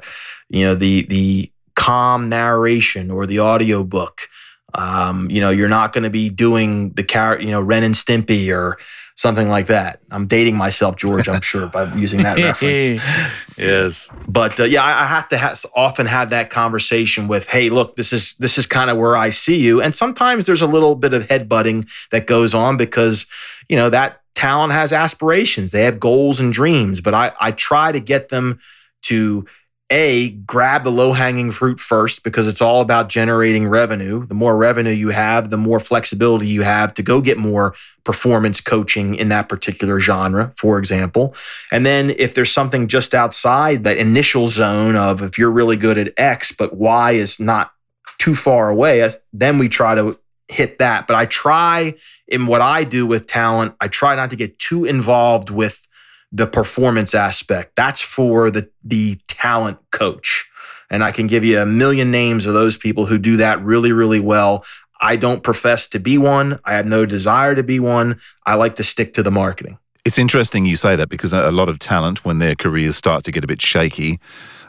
you 0.49 0.65
know 0.65 0.75
the 0.75 1.05
the 1.07 1.51
calm 1.75 2.29
narration 2.29 3.11
or 3.11 3.25
the 3.25 3.39
audiobook. 3.39 4.29
Um, 4.73 5.29
you 5.31 5.41
know 5.41 5.49
you're 5.49 5.69
not 5.69 5.93
going 5.93 6.03
to 6.03 6.09
be 6.09 6.29
doing 6.29 6.91
the 6.91 7.03
car 7.03 7.39
you 7.39 7.51
know 7.51 7.61
ren 7.61 7.83
and 7.83 7.95
stimpy 7.95 8.53
or 8.53 8.77
something 9.15 9.49
like 9.49 9.67
that. 9.67 9.99
I'm 10.11 10.27
dating 10.27 10.55
myself 10.55 10.95
george 10.95 11.27
i'm 11.27 11.41
sure 11.41 11.67
by 11.67 11.91
using 11.95 12.21
that 12.23 12.37
reference. 12.43 13.01
Yes. 13.57 14.07
but 14.27 14.59
uh, 14.59 14.65
yeah 14.65 14.83
I, 14.83 15.03
I 15.03 15.05
have 15.07 15.27
to 15.29 15.69
often 15.75 16.05
have 16.05 16.29
that 16.29 16.51
conversation 16.51 17.27
with 17.27 17.47
hey 17.47 17.71
look 17.71 17.95
this 17.95 18.13
is 18.13 18.35
this 18.35 18.59
is 18.59 18.67
kind 18.67 18.91
of 18.91 18.97
where 18.97 19.17
i 19.17 19.31
see 19.31 19.57
you. 19.57 19.81
And 19.81 19.95
sometimes 19.95 20.45
there's 20.45 20.61
a 20.61 20.67
little 20.67 20.93
bit 20.93 21.13
of 21.13 21.23
headbutting 21.23 21.87
that 22.11 22.27
goes 22.27 22.53
on 22.53 22.77
because 22.77 23.25
you 23.67 23.75
know 23.75 23.89
that 23.89 24.21
talent 24.37 24.71
has 24.71 24.93
aspirations. 24.93 25.71
They 25.71 25.83
have 25.83 25.99
goals 25.99 26.39
and 26.39 26.53
dreams 26.53 27.01
but 27.01 27.13
i 27.13 27.31
i 27.39 27.51
try 27.51 27.91
to 27.91 27.99
get 27.99 28.29
them 28.29 28.59
to 29.03 29.45
a 29.89 30.31
grab 30.31 30.83
the 30.83 30.91
low 30.91 31.13
hanging 31.13 31.49
fruit 31.49 31.79
first 31.79 32.23
because 32.23 32.45
it's 32.45 32.61
all 32.61 32.81
about 32.81 33.07
generating 33.07 33.69
revenue. 33.69 34.25
The 34.25 34.33
more 34.33 34.57
revenue 34.57 34.91
you 34.91 35.09
have 35.09 35.49
the 35.49 35.57
more 35.57 35.79
flexibility 35.79 36.47
you 36.47 36.63
have 36.63 36.93
to 36.95 37.03
go 37.03 37.21
get 37.21 37.37
more 37.37 37.73
performance 38.03 38.59
coaching 38.59 39.15
in 39.15 39.29
that 39.29 39.47
particular 39.47 39.99
genre 39.99 40.51
for 40.57 40.77
example. 40.77 41.33
And 41.71 41.85
then 41.85 42.09
if 42.11 42.35
there's 42.35 42.51
something 42.51 42.87
just 42.87 43.13
outside 43.13 43.85
that 43.85 43.97
initial 43.97 44.49
zone 44.49 44.95
of 44.97 45.21
if 45.21 45.37
you're 45.37 45.51
really 45.51 45.77
good 45.77 45.97
at 45.97 46.13
x 46.17 46.51
but 46.51 46.75
y 46.75 47.13
is 47.13 47.39
not 47.39 47.71
too 48.17 48.35
far 48.35 48.69
away 48.69 49.09
then 49.31 49.57
we 49.57 49.69
try 49.69 49.95
to 49.95 50.19
hit 50.49 50.79
that. 50.79 51.07
But 51.07 51.15
i 51.15 51.25
try 51.25 51.93
in 52.27 52.45
what 52.45 52.61
i 52.61 52.83
do 52.83 53.05
with 53.05 53.27
talent 53.27 53.73
i 53.81 53.87
try 53.87 54.15
not 54.15 54.29
to 54.29 54.35
get 54.35 54.57
too 54.59 54.85
involved 54.85 55.49
with 55.49 55.87
the 56.31 56.47
performance 56.47 57.15
aspect. 57.15 57.75
That's 57.75 58.01
for 58.01 58.51
the 58.51 58.69
the 58.83 59.17
talent 59.27 59.79
coach. 59.91 60.49
And 60.89 61.03
I 61.03 61.11
can 61.11 61.27
give 61.27 61.43
you 61.43 61.59
a 61.59 61.65
million 61.65 62.11
names 62.11 62.45
of 62.45 62.53
those 62.53 62.77
people 62.77 63.05
who 63.05 63.17
do 63.17 63.37
that 63.37 63.61
really, 63.61 63.91
really 63.91 64.21
well. 64.21 64.63
I 65.01 65.17
don't 65.17 65.43
profess 65.43 65.87
to 65.89 65.99
be 65.99 66.17
one. 66.17 66.59
I 66.63 66.73
have 66.73 66.85
no 66.85 67.05
desire 67.05 67.55
to 67.55 67.63
be 67.63 67.79
one. 67.79 68.19
I 68.45 68.55
like 68.55 68.75
to 68.75 68.83
stick 68.83 69.13
to 69.15 69.23
the 69.23 69.31
marketing. 69.31 69.77
It's 70.05 70.17
interesting 70.17 70.65
you 70.65 70.77
say 70.77 70.95
that 70.95 71.09
because 71.09 71.33
a 71.33 71.51
lot 71.51 71.67
of 71.67 71.77
talent, 71.77 72.23
when 72.23 72.39
their 72.39 72.55
careers 72.55 72.95
start 72.95 73.25
to 73.25 73.31
get 73.31 73.43
a 73.43 73.47
bit 73.47 73.61
shaky, 73.61 74.19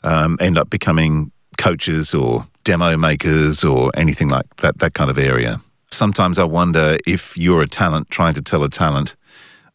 um, 0.02 0.36
end 0.40 0.58
up 0.58 0.68
becoming 0.70 1.30
coaches 1.56 2.12
or 2.12 2.46
demo 2.64 2.96
makers 2.96 3.64
or 3.64 3.92
anything 3.94 4.28
like 4.28 4.56
that, 4.56 4.78
that 4.78 4.94
kind 4.94 5.10
of 5.10 5.18
area. 5.18 5.60
Sometimes 5.90 6.38
I 6.38 6.44
wonder 6.44 6.96
if 7.07 7.37
you're 7.37 7.62
a 7.62 7.68
talent 7.68 8.11
trying 8.11 8.35
to 8.35 8.42
tell 8.42 8.62
a 8.62 8.68
talent, 8.68 9.16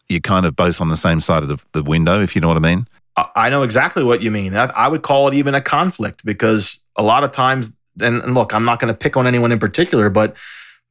you're 0.09 0.19
kind 0.19 0.45
of 0.45 0.55
both 0.55 0.79
on 0.79 0.89
the 0.89 0.97
same 0.97 1.19
side 1.19 1.43
of 1.43 1.49
the, 1.49 1.63
the 1.71 1.83
window, 1.83 2.21
if 2.21 2.35
you 2.35 2.41
know 2.41 2.47
what 2.47 2.57
I 2.57 2.61
mean. 2.61 2.87
I 3.35 3.49
know 3.49 3.63
exactly 3.63 4.03
what 4.03 4.21
you 4.21 4.31
mean. 4.31 4.55
I, 4.55 4.65
I 4.75 4.87
would 4.87 5.03
call 5.03 5.27
it 5.27 5.33
even 5.35 5.53
a 5.53 5.61
conflict 5.61 6.25
because 6.25 6.83
a 6.95 7.03
lot 7.03 7.23
of 7.23 7.31
times, 7.31 7.75
and, 8.01 8.21
and 8.23 8.33
look, 8.33 8.53
I'm 8.53 8.65
not 8.65 8.79
going 8.79 8.91
to 8.91 8.97
pick 8.97 9.15
on 9.17 9.27
anyone 9.27 9.51
in 9.51 9.59
particular, 9.59 10.09
but 10.09 10.35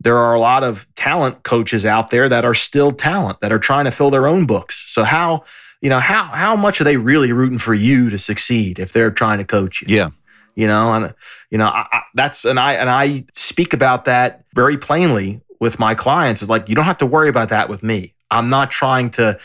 there 0.01 0.17
are 0.17 0.35
a 0.35 0.41
lot 0.41 0.65
of 0.65 0.87
talent 0.95 1.43
coaches 1.43 1.87
out 1.87 2.11
there 2.11 2.29
that 2.29 2.45
are 2.45 2.55
still 2.55 2.93
talent 2.93 3.41
that 3.41 3.53
are 3.53 3.59
trying 3.59 3.85
to 3.85 3.91
fill 3.91 4.11
their 4.11 4.27
own 4.27 4.47
books. 4.47 4.85
So 4.89 5.05
how, 5.05 5.45
you 5.81 5.89
know, 5.89 5.99
how 5.99 6.25
how 6.25 6.57
much 6.57 6.81
are 6.81 6.85
they 6.85 6.97
really 6.97 7.33
rooting 7.33 7.59
for 7.59 7.75
you 7.75 8.11
to 8.11 8.19
succeed 8.19 8.79
if 8.79 8.93
they're 8.93 9.11
trying 9.11 9.39
to 9.39 9.45
coach 9.45 9.83
you? 9.83 9.97
Yeah. 9.97 10.11
You 10.55 10.67
know, 10.67 10.93
and 10.93 11.15
you 11.51 11.59
know, 11.59 11.67
I, 11.67 11.87
I, 11.91 12.03
that's 12.15 12.45
and 12.45 12.59
I 12.59 12.75
and 12.75 12.91
I 12.91 13.25
speak 13.33 13.73
about 13.73 14.05
that 14.05 14.45
very 14.55 14.77
plainly 14.77 15.41
with 15.61 15.79
my 15.79 15.95
clients. 15.95 16.43
Is 16.43 16.51
like 16.51 16.69
you 16.69 16.75
don't 16.75 16.85
have 16.85 16.99
to 16.99 17.07
worry 17.07 17.29
about 17.29 17.49
that 17.51 17.69
with 17.69 17.83
me. 17.83 18.15
I'm 18.31 18.51
not 18.51 18.71
trying 18.71 19.11
to 19.11 19.39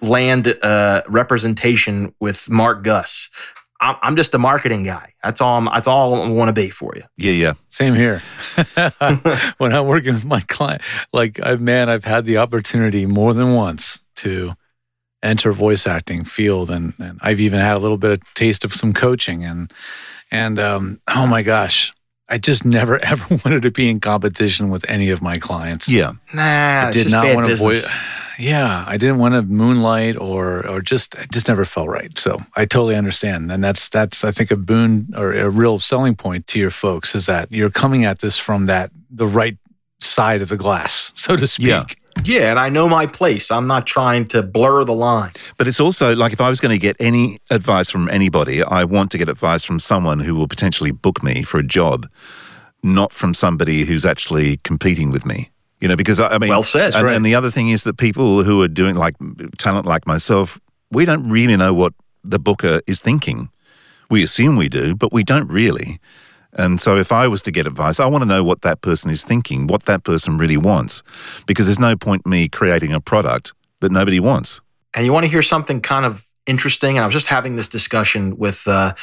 land 0.00 0.52
uh, 0.62 1.02
representation 1.08 2.14
with 2.20 2.50
Marc 2.50 2.82
Guss. 2.82 3.30
I'm, 3.80 3.96
I'm 4.02 4.16
just 4.16 4.34
a 4.34 4.38
marketing 4.38 4.84
guy. 4.84 5.12
That's 5.22 5.40
all. 5.40 5.58
I'm, 5.58 5.64
that's 5.66 5.86
all 5.86 6.14
I 6.14 6.28
want 6.28 6.48
to 6.48 6.52
be 6.52 6.70
for 6.70 6.92
you. 6.96 7.02
Yeah, 7.16 7.32
yeah. 7.32 7.52
Same 7.68 7.94
here. 7.94 8.22
when 9.58 9.74
I'm 9.74 9.86
working 9.86 10.14
with 10.14 10.24
my 10.24 10.40
client, 10.40 10.82
like 11.12 11.40
I've 11.44 11.60
man, 11.60 11.88
I've 11.88 12.04
had 12.04 12.24
the 12.24 12.38
opportunity 12.38 13.06
more 13.06 13.34
than 13.34 13.54
once 13.54 14.00
to 14.16 14.52
enter 15.22 15.52
voice 15.52 15.86
acting 15.86 16.24
field, 16.24 16.70
and, 16.70 16.94
and 16.98 17.18
I've 17.22 17.40
even 17.40 17.60
had 17.60 17.76
a 17.76 17.80
little 17.80 17.98
bit 17.98 18.12
of 18.12 18.34
taste 18.34 18.64
of 18.64 18.72
some 18.72 18.92
coaching, 18.92 19.44
and 19.44 19.72
and 20.32 20.58
um, 20.58 20.98
oh 21.14 21.26
my 21.26 21.42
gosh, 21.42 21.92
I 22.28 22.38
just 22.38 22.64
never 22.64 22.98
ever 23.04 23.38
wanted 23.44 23.62
to 23.62 23.70
be 23.70 23.88
in 23.88 24.00
competition 24.00 24.70
with 24.70 24.88
any 24.90 25.10
of 25.10 25.22
my 25.22 25.36
clients. 25.36 25.88
Yeah. 25.92 26.14
Nah, 26.34 26.42
I 26.42 26.88
it's 26.88 26.96
did 26.96 27.02
just 27.04 27.12
not 27.12 27.34
want 27.34 27.46
to 27.46 27.52
business. 27.52 27.84
voice. 27.84 27.96
Yeah, 28.38 28.84
I 28.88 28.96
didn't 28.96 29.18
want 29.18 29.34
to 29.34 29.42
moonlight 29.42 30.16
or 30.16 30.66
or 30.66 30.80
just 30.80 31.14
it 31.16 31.30
just 31.30 31.46
never 31.46 31.64
felt 31.66 31.88
right. 31.88 32.18
So 32.18 32.38
I 32.56 32.64
totally 32.64 32.96
understand, 32.96 33.52
and 33.52 33.62
that's 33.62 33.90
that's 33.90 34.24
I 34.24 34.32
think 34.32 34.50
a 34.50 34.56
boon 34.56 35.12
or 35.14 35.32
a 35.34 35.50
real 35.50 35.78
selling 35.78 36.16
point 36.16 36.46
to 36.48 36.58
your 36.58 36.70
folks 36.70 37.14
is 37.14 37.26
that 37.26 37.52
you're 37.52 37.70
coming 37.70 38.04
at 38.04 38.20
this 38.20 38.38
from 38.38 38.66
that 38.66 38.90
the 39.10 39.26
right 39.26 39.58
side 40.02 40.42
of 40.42 40.48
the 40.48 40.56
glass, 40.56 41.12
so 41.14 41.36
to 41.36 41.46
speak. 41.46 41.66
Yeah. 41.66 41.84
Yeah, 42.24 42.50
and 42.50 42.58
I 42.58 42.68
know 42.68 42.90
my 42.90 43.06
place. 43.06 43.50
I'm 43.50 43.66
not 43.66 43.86
trying 43.86 44.26
to 44.28 44.42
blur 44.42 44.84
the 44.84 44.92
line. 44.92 45.32
But 45.56 45.66
it's 45.66 45.80
also 45.80 46.14
like 46.14 46.34
if 46.34 46.42
I 46.42 46.50
was 46.50 46.60
going 46.60 46.78
to 46.78 46.78
get 46.78 46.94
any 47.00 47.38
advice 47.50 47.90
from 47.90 48.08
anybody, 48.10 48.62
I 48.62 48.84
want 48.84 49.10
to 49.12 49.18
get 49.18 49.30
advice 49.30 49.64
from 49.64 49.78
someone 49.78 50.20
who 50.20 50.34
will 50.34 50.46
potentially 50.46 50.92
book 50.92 51.22
me 51.22 51.42
for 51.42 51.58
a 51.58 51.62
job, 51.62 52.06
not 52.82 53.14
from 53.14 53.32
somebody 53.32 53.84
who's 53.84 54.04
actually 54.04 54.58
competing 54.58 55.10
with 55.10 55.24
me. 55.24 55.50
You 55.80 55.88
know, 55.88 55.96
because 55.96 56.20
I, 56.20 56.34
I 56.34 56.38
mean, 56.38 56.50
Well 56.50 56.62
said, 56.62 56.94
And, 56.94 57.04
right. 57.04 57.16
and 57.16 57.24
the 57.24 57.34
other 57.34 57.50
thing 57.50 57.70
is 57.70 57.82
that 57.84 57.96
people 57.96 58.44
who 58.44 58.62
are 58.62 58.68
doing 58.68 58.94
like 58.94 59.16
talent 59.56 59.86
like 59.86 60.06
myself, 60.06 60.60
we 60.90 61.06
don't 61.06 61.28
really 61.30 61.56
know 61.56 61.72
what 61.72 61.94
the 62.22 62.38
booker 62.38 62.82
is 62.86 63.00
thinking. 63.00 63.48
We 64.10 64.22
assume 64.22 64.56
we 64.56 64.68
do, 64.68 64.94
but 64.94 65.12
we 65.12 65.24
don't 65.24 65.48
really. 65.48 65.98
And 66.54 66.80
so 66.80 66.96
if 66.96 67.12
I 67.12 67.28
was 67.28 67.42
to 67.42 67.50
get 67.50 67.66
advice, 67.66 67.98
I 67.98 68.06
want 68.06 68.22
to 68.22 68.26
know 68.26 68.44
what 68.44 68.60
that 68.62 68.82
person 68.82 69.10
is 69.10 69.24
thinking, 69.24 69.66
what 69.66 69.84
that 69.84 70.04
person 70.04 70.36
really 70.36 70.56
wants, 70.56 71.02
because 71.46 71.66
there's 71.66 71.78
no 71.78 71.96
point 71.96 72.26
me 72.26 72.48
creating 72.48 72.92
a 72.92 73.00
product 73.00 73.52
that 73.80 73.90
nobody 73.90 74.20
wants. 74.20 74.60
And 74.94 75.06
you 75.06 75.12
want 75.12 75.24
to 75.24 75.30
hear 75.30 75.42
something 75.42 75.80
kind 75.80 76.04
of 76.04 76.26
interesting? 76.46 76.96
And 76.96 77.04
I 77.04 77.06
was 77.06 77.14
just 77.14 77.28
having 77.28 77.56
this 77.56 77.68
discussion 77.68 78.36
with 78.36 78.66
uh, 78.68 78.94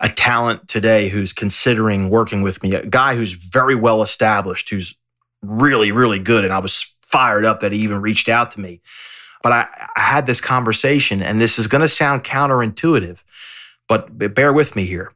a 0.00 0.08
talent 0.08 0.66
today 0.66 1.08
who's 1.08 1.32
considering 1.32 2.10
working 2.10 2.42
with 2.42 2.62
me, 2.62 2.74
a 2.74 2.86
guy 2.86 3.14
who's 3.14 3.32
very 3.32 3.74
well 3.74 4.02
established, 4.02 4.70
who's 4.70 4.94
really, 5.42 5.92
really 5.92 6.18
good. 6.18 6.44
And 6.44 6.52
I 6.52 6.58
was 6.58 6.96
fired 7.02 7.44
up 7.44 7.60
that 7.60 7.72
he 7.72 7.78
even 7.78 8.00
reached 8.00 8.28
out 8.28 8.50
to 8.52 8.60
me. 8.60 8.80
But 9.42 9.52
I, 9.52 9.88
I 9.96 10.00
had 10.00 10.26
this 10.26 10.40
conversation, 10.40 11.22
and 11.22 11.40
this 11.40 11.58
is 11.58 11.68
going 11.68 11.82
to 11.82 11.88
sound 11.88 12.24
counterintuitive, 12.24 13.22
but 13.86 14.34
bear 14.34 14.52
with 14.52 14.74
me 14.74 14.86
here. 14.86 15.12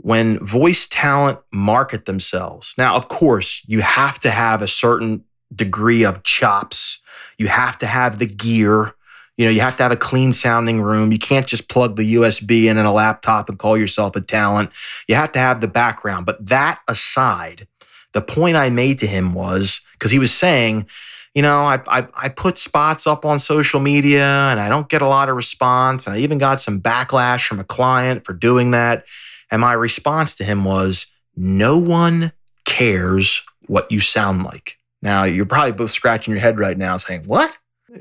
When 0.00 0.38
voice 0.44 0.86
talent 0.86 1.40
market 1.52 2.06
themselves, 2.06 2.74
now, 2.78 2.94
of 2.94 3.08
course, 3.08 3.62
you 3.66 3.80
have 3.80 4.18
to 4.20 4.30
have 4.30 4.62
a 4.62 4.68
certain 4.68 5.24
degree 5.54 6.04
of 6.04 6.22
chops. 6.22 7.00
You 7.36 7.48
have 7.48 7.78
to 7.78 7.86
have 7.86 8.18
the 8.18 8.26
gear. 8.26 8.94
You 9.36 9.44
know, 9.44 9.50
you 9.50 9.60
have 9.60 9.76
to 9.76 9.82
have 9.82 9.92
a 9.92 9.96
clean 9.96 10.32
sounding 10.32 10.82
room. 10.82 11.12
You 11.12 11.18
can't 11.18 11.46
just 11.46 11.68
plug 11.68 11.96
the 11.96 12.14
USB 12.14 12.64
in 12.64 12.76
in 12.76 12.86
a 12.86 12.92
laptop 12.92 13.48
and 13.48 13.58
call 13.58 13.76
yourself 13.76 14.16
a 14.16 14.20
talent. 14.20 14.70
You 15.08 15.14
have 15.14 15.32
to 15.32 15.38
have 15.38 15.60
the 15.60 15.68
background. 15.68 16.26
But 16.26 16.46
that 16.46 16.80
aside, 16.88 17.68
the 18.12 18.22
point 18.22 18.56
I 18.56 18.70
made 18.70 18.98
to 19.00 19.06
him 19.06 19.34
was 19.34 19.80
because 19.92 20.10
he 20.10 20.18
was 20.18 20.32
saying, 20.32 20.88
you 21.34 21.42
know, 21.42 21.62
I, 21.62 21.80
I 21.86 22.08
I 22.14 22.28
put 22.30 22.58
spots 22.58 23.06
up 23.06 23.24
on 23.24 23.38
social 23.38 23.78
media 23.78 24.26
and 24.26 24.58
I 24.58 24.68
don't 24.68 24.88
get 24.88 25.02
a 25.02 25.06
lot 25.06 25.28
of 25.28 25.36
response. 25.36 26.06
And 26.06 26.16
I 26.16 26.18
even 26.18 26.38
got 26.38 26.60
some 26.60 26.80
backlash 26.80 27.46
from 27.46 27.60
a 27.60 27.64
client 27.64 28.24
for 28.24 28.32
doing 28.32 28.72
that. 28.72 29.04
And 29.50 29.60
my 29.60 29.72
response 29.72 30.34
to 30.36 30.44
him 30.44 30.64
was, 30.64 31.06
no 31.36 31.78
one 31.78 32.32
cares 32.64 33.42
what 33.66 33.90
you 33.90 34.00
sound 34.00 34.42
like. 34.42 34.78
Now 35.02 35.24
you're 35.24 35.46
probably 35.46 35.72
both 35.72 35.90
scratching 35.90 36.34
your 36.34 36.40
head 36.40 36.58
right 36.58 36.76
now 36.76 36.96
saying, 36.96 37.24
What? 37.24 37.58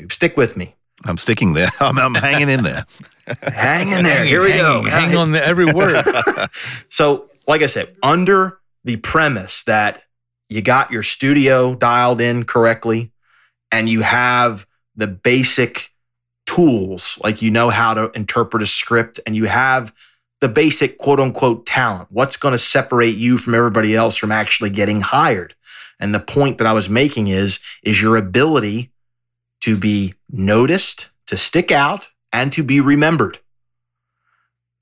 Stick 0.09 0.35
with 0.35 0.57
me. 0.57 0.75
I'm 1.05 1.17
sticking 1.17 1.53
there. 1.53 1.69
I'm, 1.79 1.97
I'm 1.99 2.15
hanging 2.15 2.49
in 2.49 2.63
there. 2.63 2.83
Hang 3.43 3.89
in 3.89 4.03
there. 4.03 4.25
Here 4.25 4.41
we 4.41 4.53
go. 4.53 4.83
Hang, 4.83 5.09
hang 5.09 5.17
on 5.17 5.31
the 5.31 5.45
every 5.45 5.71
word. 5.71 6.03
So, 6.89 7.29
like 7.47 7.61
I 7.61 7.67
said, 7.67 7.95
under 8.01 8.59
the 8.83 8.95
premise 8.97 9.63
that 9.63 10.01
you 10.49 10.61
got 10.61 10.91
your 10.91 11.03
studio 11.03 11.75
dialed 11.75 12.21
in 12.21 12.45
correctly 12.45 13.11
and 13.71 13.87
you 13.87 14.01
have 14.01 14.65
the 14.95 15.07
basic 15.07 15.91
tools, 16.45 17.19
like 17.23 17.41
you 17.41 17.51
know 17.51 17.69
how 17.69 17.93
to 17.93 18.09
interpret 18.11 18.63
a 18.63 18.65
script 18.65 19.19
and 19.25 19.35
you 19.35 19.45
have 19.45 19.93
the 20.41 20.49
basic 20.49 20.97
quote 20.97 21.19
unquote 21.19 21.65
talent, 21.65 22.07
what's 22.11 22.37
going 22.37 22.53
to 22.53 22.59
separate 22.59 23.17
you 23.17 23.37
from 23.37 23.55
everybody 23.55 23.95
else 23.95 24.15
from 24.15 24.31
actually 24.31 24.69
getting 24.69 25.01
hired? 25.01 25.55
And 25.99 26.13
the 26.13 26.19
point 26.19 26.57
that 26.59 26.67
I 26.67 26.73
was 26.73 26.89
making 26.89 27.27
is, 27.27 27.59
is 27.83 28.01
your 28.01 28.17
ability 28.17 28.91
to 29.61 29.75
be 29.75 30.13
noticed, 30.29 31.09
to 31.25 31.37
stick 31.37 31.71
out, 31.71 32.09
and 32.31 32.51
to 32.53 32.63
be 32.63 32.79
remembered 32.79 33.39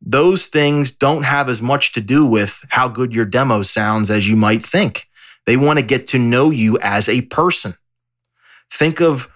those 0.06 0.46
things 0.46 0.92
don't 0.92 1.24
have 1.24 1.50
as 1.50 1.62
much 1.62 1.92
to 1.94 2.02
do 2.02 2.26
with 2.26 2.64
how 2.70 2.88
good 2.88 3.14
your 3.14 3.26
demo 3.26 3.64
sounds 3.64 4.12
as 4.12 4.30
you 4.30 4.36
might 4.36 4.62
think. 4.62 5.08
They 5.48 5.58
want 5.58 5.80
to 5.80 5.86
get 5.86 6.08
to 6.08 6.20
know 6.20 6.52
you 6.52 6.78
as 6.80 7.10
a 7.10 7.24
person. 7.24 7.76
Think 8.72 9.02
of, 9.02 9.30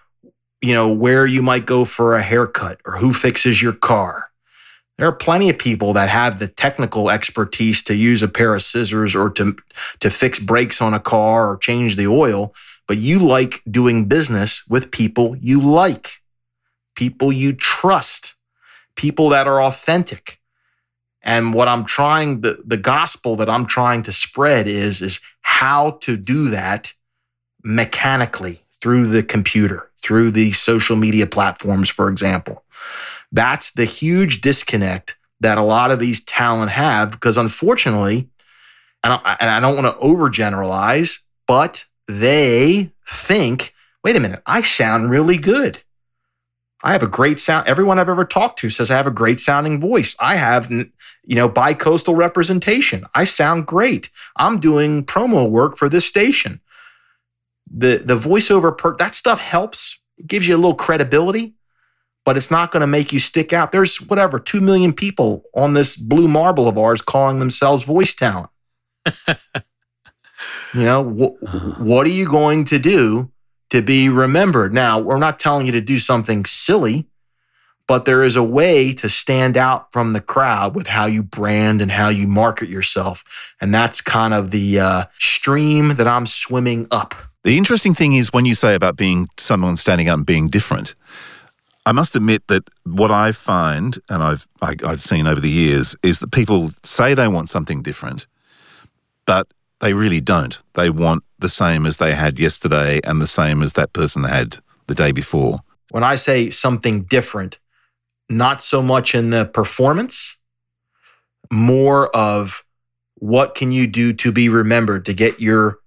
you 0.61 0.73
know, 0.73 0.93
where 0.93 1.25
you 1.25 1.41
might 1.41 1.65
go 1.65 1.85
for 1.85 2.15
a 2.15 2.21
haircut 2.21 2.79
or 2.85 2.97
who 2.97 3.11
fixes 3.11 3.61
your 3.61 3.73
car. 3.73 4.28
There 4.99 5.07
are 5.07 5.13
plenty 5.13 5.49
of 5.49 5.57
people 5.57 5.93
that 5.93 6.09
have 6.09 6.39
the 6.39 6.47
technical 6.49 7.09
expertise 7.09 7.81
to 7.83 7.95
use 7.95 8.21
a 8.21 8.27
pair 8.27 8.53
of 8.53 8.61
scissors 8.61 9.15
or 9.15 9.29
to, 9.29 9.55
to 10.01 10.09
fix 10.09 10.39
brakes 10.39 10.81
on 10.81 10.93
a 10.93 10.99
car 10.99 11.49
or 11.49 11.55
change 11.55 11.95
the 11.95 12.07
oil, 12.07 12.53
but 12.85 12.97
you 12.97 13.19
like 13.19 13.61
doing 13.71 14.09
business 14.09 14.67
with 14.67 14.91
people 14.91 15.37
you 15.39 15.61
like, 15.61 16.21
people 16.97 17.31
you 17.31 17.53
trust, 17.53 18.35
people 18.97 19.29
that 19.29 19.47
are 19.47 19.61
authentic. 19.61 20.41
And 21.21 21.53
what 21.53 21.69
I'm 21.69 21.85
trying, 21.85 22.41
the, 22.41 22.61
the 22.65 22.75
gospel 22.75 23.37
that 23.37 23.49
I'm 23.49 23.67
trying 23.67 24.01
to 24.03 24.11
spread 24.11 24.67
is, 24.67 25.01
is 25.01 25.21
how 25.39 25.91
to 26.01 26.17
do 26.17 26.49
that 26.49 26.93
mechanically 27.63 28.63
through 28.81 29.07
the 29.07 29.23
computer, 29.23 29.91
through 29.95 30.31
the 30.31 30.51
social 30.51 30.97
media 30.97 31.25
platforms, 31.25 31.89
for 31.89 32.09
example. 32.09 32.65
That's 33.31 33.71
the 33.71 33.85
huge 33.85 34.41
disconnect 34.41 35.17
that 35.39 35.57
a 35.57 35.63
lot 35.63 35.91
of 35.91 35.99
these 35.99 36.23
talent 36.23 36.71
have 36.71 37.11
because 37.11 37.37
unfortunately, 37.37 38.29
and 39.03 39.13
I, 39.13 39.37
and 39.39 39.49
I 39.49 39.59
don't 39.59 39.81
want 39.81 39.87
to 39.87 40.05
overgeneralize, 40.05 41.19
but 41.47 41.85
they 42.07 42.91
think, 43.07 43.73
wait 44.03 44.15
a 44.15 44.19
minute, 44.19 44.41
I 44.45 44.61
sound 44.61 45.09
really 45.09 45.37
good. 45.37 45.79
I 46.81 46.93
have 46.93 47.03
a 47.03 47.07
great 47.07 47.39
sound. 47.39 47.67
Everyone 47.67 47.99
I've 47.99 48.09
ever 48.09 48.25
talked 48.25 48.59
to 48.59 48.69
says 48.69 48.89
I 48.89 48.95
have 48.95 49.07
a 49.07 49.11
great 49.11 49.39
sounding 49.39 49.81
voice. 49.81 50.15
I 50.19 50.35
have, 50.35 50.71
you 50.71 50.85
know, 51.35 51.49
bi-coastal 51.49 52.15
representation. 52.15 53.03
I 53.13 53.25
sound 53.25 53.67
great. 53.67 54.09
I'm 54.37 54.59
doing 54.59 55.05
promo 55.05 55.49
work 55.49 55.75
for 55.75 55.89
this 55.89 56.05
station. 56.05 56.61
The 57.71 57.97
the 57.97 58.15
voiceover 58.15 58.75
per 58.75 58.95
that 58.97 59.13
stuff 59.13 59.39
helps. 59.39 59.99
It 60.17 60.27
gives 60.27 60.47
you 60.47 60.55
a 60.55 60.57
little 60.57 60.73
credibility, 60.73 61.53
but 62.25 62.37
it's 62.37 62.51
not 62.51 62.71
going 62.71 62.81
to 62.81 62.87
make 62.87 63.11
you 63.11 63.19
stick 63.19 63.53
out. 63.53 63.71
There's 63.71 63.97
whatever, 63.97 64.39
2 64.39 64.61
million 64.61 64.93
people 64.93 65.43
on 65.55 65.73
this 65.73 65.97
blue 65.97 66.27
marble 66.27 66.67
of 66.67 66.77
ours 66.77 67.01
calling 67.01 67.39
themselves 67.39 67.83
voice 67.83 68.13
talent. 68.13 68.49
you 70.73 70.85
know, 70.85 71.03
wh- 71.03 71.79
what 71.81 72.05
are 72.05 72.11
you 72.11 72.27
going 72.27 72.65
to 72.65 72.79
do 72.79 73.31
to 73.69 73.81
be 73.81 74.09
remembered. 74.09 74.73
Now, 74.73 74.99
we're 74.99 75.17
not 75.17 75.39
telling 75.39 75.65
you 75.65 75.71
to 75.73 75.81
do 75.81 75.99
something 75.99 76.45
silly, 76.45 77.07
but 77.87 78.05
there 78.05 78.23
is 78.23 78.35
a 78.35 78.43
way 78.43 78.93
to 78.93 79.09
stand 79.09 79.57
out 79.57 79.91
from 79.91 80.13
the 80.13 80.21
crowd 80.21 80.75
with 80.75 80.87
how 80.87 81.05
you 81.05 81.23
brand 81.23 81.81
and 81.81 81.91
how 81.91 82.09
you 82.09 82.27
market 82.27 82.69
yourself. 82.69 83.23
And 83.61 83.73
that's 83.73 84.01
kind 84.01 84.33
of 84.33 84.51
the 84.51 84.79
uh, 84.79 85.05
stream 85.19 85.89
that 85.95 86.07
I'm 86.07 86.25
swimming 86.25 86.87
up. 86.91 87.15
The 87.43 87.57
interesting 87.57 87.93
thing 87.93 88.13
is 88.13 88.33
when 88.33 88.45
you 88.45 88.53
say 88.53 88.75
about 88.75 88.95
being 88.95 89.27
someone 89.37 89.77
standing 89.77 90.09
up 90.09 90.17
and 90.17 90.25
being 90.25 90.47
different. 90.49 90.93
I 91.85 91.91
must 91.91 92.15
admit 92.15 92.47
that 92.47 92.69
what 92.83 93.11
I 93.11 93.31
find, 93.31 93.97
and 94.09 94.21
I've 94.21 94.47
I, 94.61 94.71
have 94.71 94.83
i 94.85 94.89
have 94.91 95.01
seen 95.01 95.27
over 95.27 95.39
the 95.39 95.49
years, 95.49 95.95
is 96.03 96.19
that 96.19 96.31
people 96.31 96.71
say 96.83 97.13
they 97.13 97.27
want 97.27 97.49
something 97.49 97.81
different, 97.81 98.27
but 99.25 99.47
they 99.79 99.93
really 99.93 100.21
don't. 100.21 100.61
They 100.73 100.89
want 100.89 101.23
the 101.39 101.49
same 101.49 101.85
as 101.85 101.97
they 101.97 102.13
had 102.13 102.37
yesterday 102.39 102.99
and 103.03 103.21
the 103.21 103.27
same 103.27 103.63
as 103.63 103.73
that 103.73 103.93
person 103.93 104.23
had 104.23 104.57
the 104.87 104.95
day 104.95 105.11
before. 105.11 105.59
When 105.91 106.03
I 106.03 106.15
say 106.15 106.49
something 106.49 107.03
different, 107.03 107.59
not 108.29 108.61
so 108.61 108.81
much 108.81 109.15
in 109.15 109.29
the 109.29 109.45
performance, 109.45 110.37
more 111.51 112.15
of 112.15 112.63
what 113.15 113.55
can 113.55 113.71
you 113.71 113.87
do 113.87 114.13
to 114.13 114.31
be 114.31 114.49
remembered 114.49 115.05
to 115.05 115.13
get 115.13 115.39
your 115.39 115.79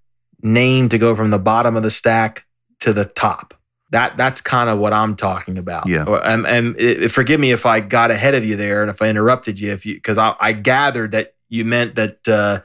name 0.43 0.89
to 0.89 0.99
go 0.99 1.15
from 1.15 1.31
the 1.31 1.39
bottom 1.39 1.77
of 1.77 1.83
the 1.83 1.91
stack 1.91 2.45
to 2.81 2.93
the 2.93 3.05
top. 3.05 3.55
That 3.93 4.17
that's 4.17 4.41
kind 4.41 4.69
of 4.69 4.79
what 4.79 4.93
I'm 4.93 5.15
talking 5.15 5.59
about. 5.59 5.87
Yeah. 5.87 6.05
And, 6.25 6.47
and 6.47 6.77
it, 6.79 7.11
forgive 7.11 7.39
me 7.39 7.53
if 7.53 7.65
I 7.67 7.81
got 7.81 8.11
ahead 8.11 8.35
of 8.35 8.45
you 8.45 8.57
there 8.57 8.83
and 8.83 8.91
if 8.91 9.01
I 9.01 9.09
interrupted 9.09 9.61
you, 9.61 9.71
if 9.71 9.87
you 9.87 9.95
because 9.95 10.19
I, 10.19 10.35
I 10.41 10.53
gathered 10.53 11.13
that 11.13 11.35
you 11.49 11.65
meant 11.65 11.95
that 11.97 12.27
uh, 12.27 12.61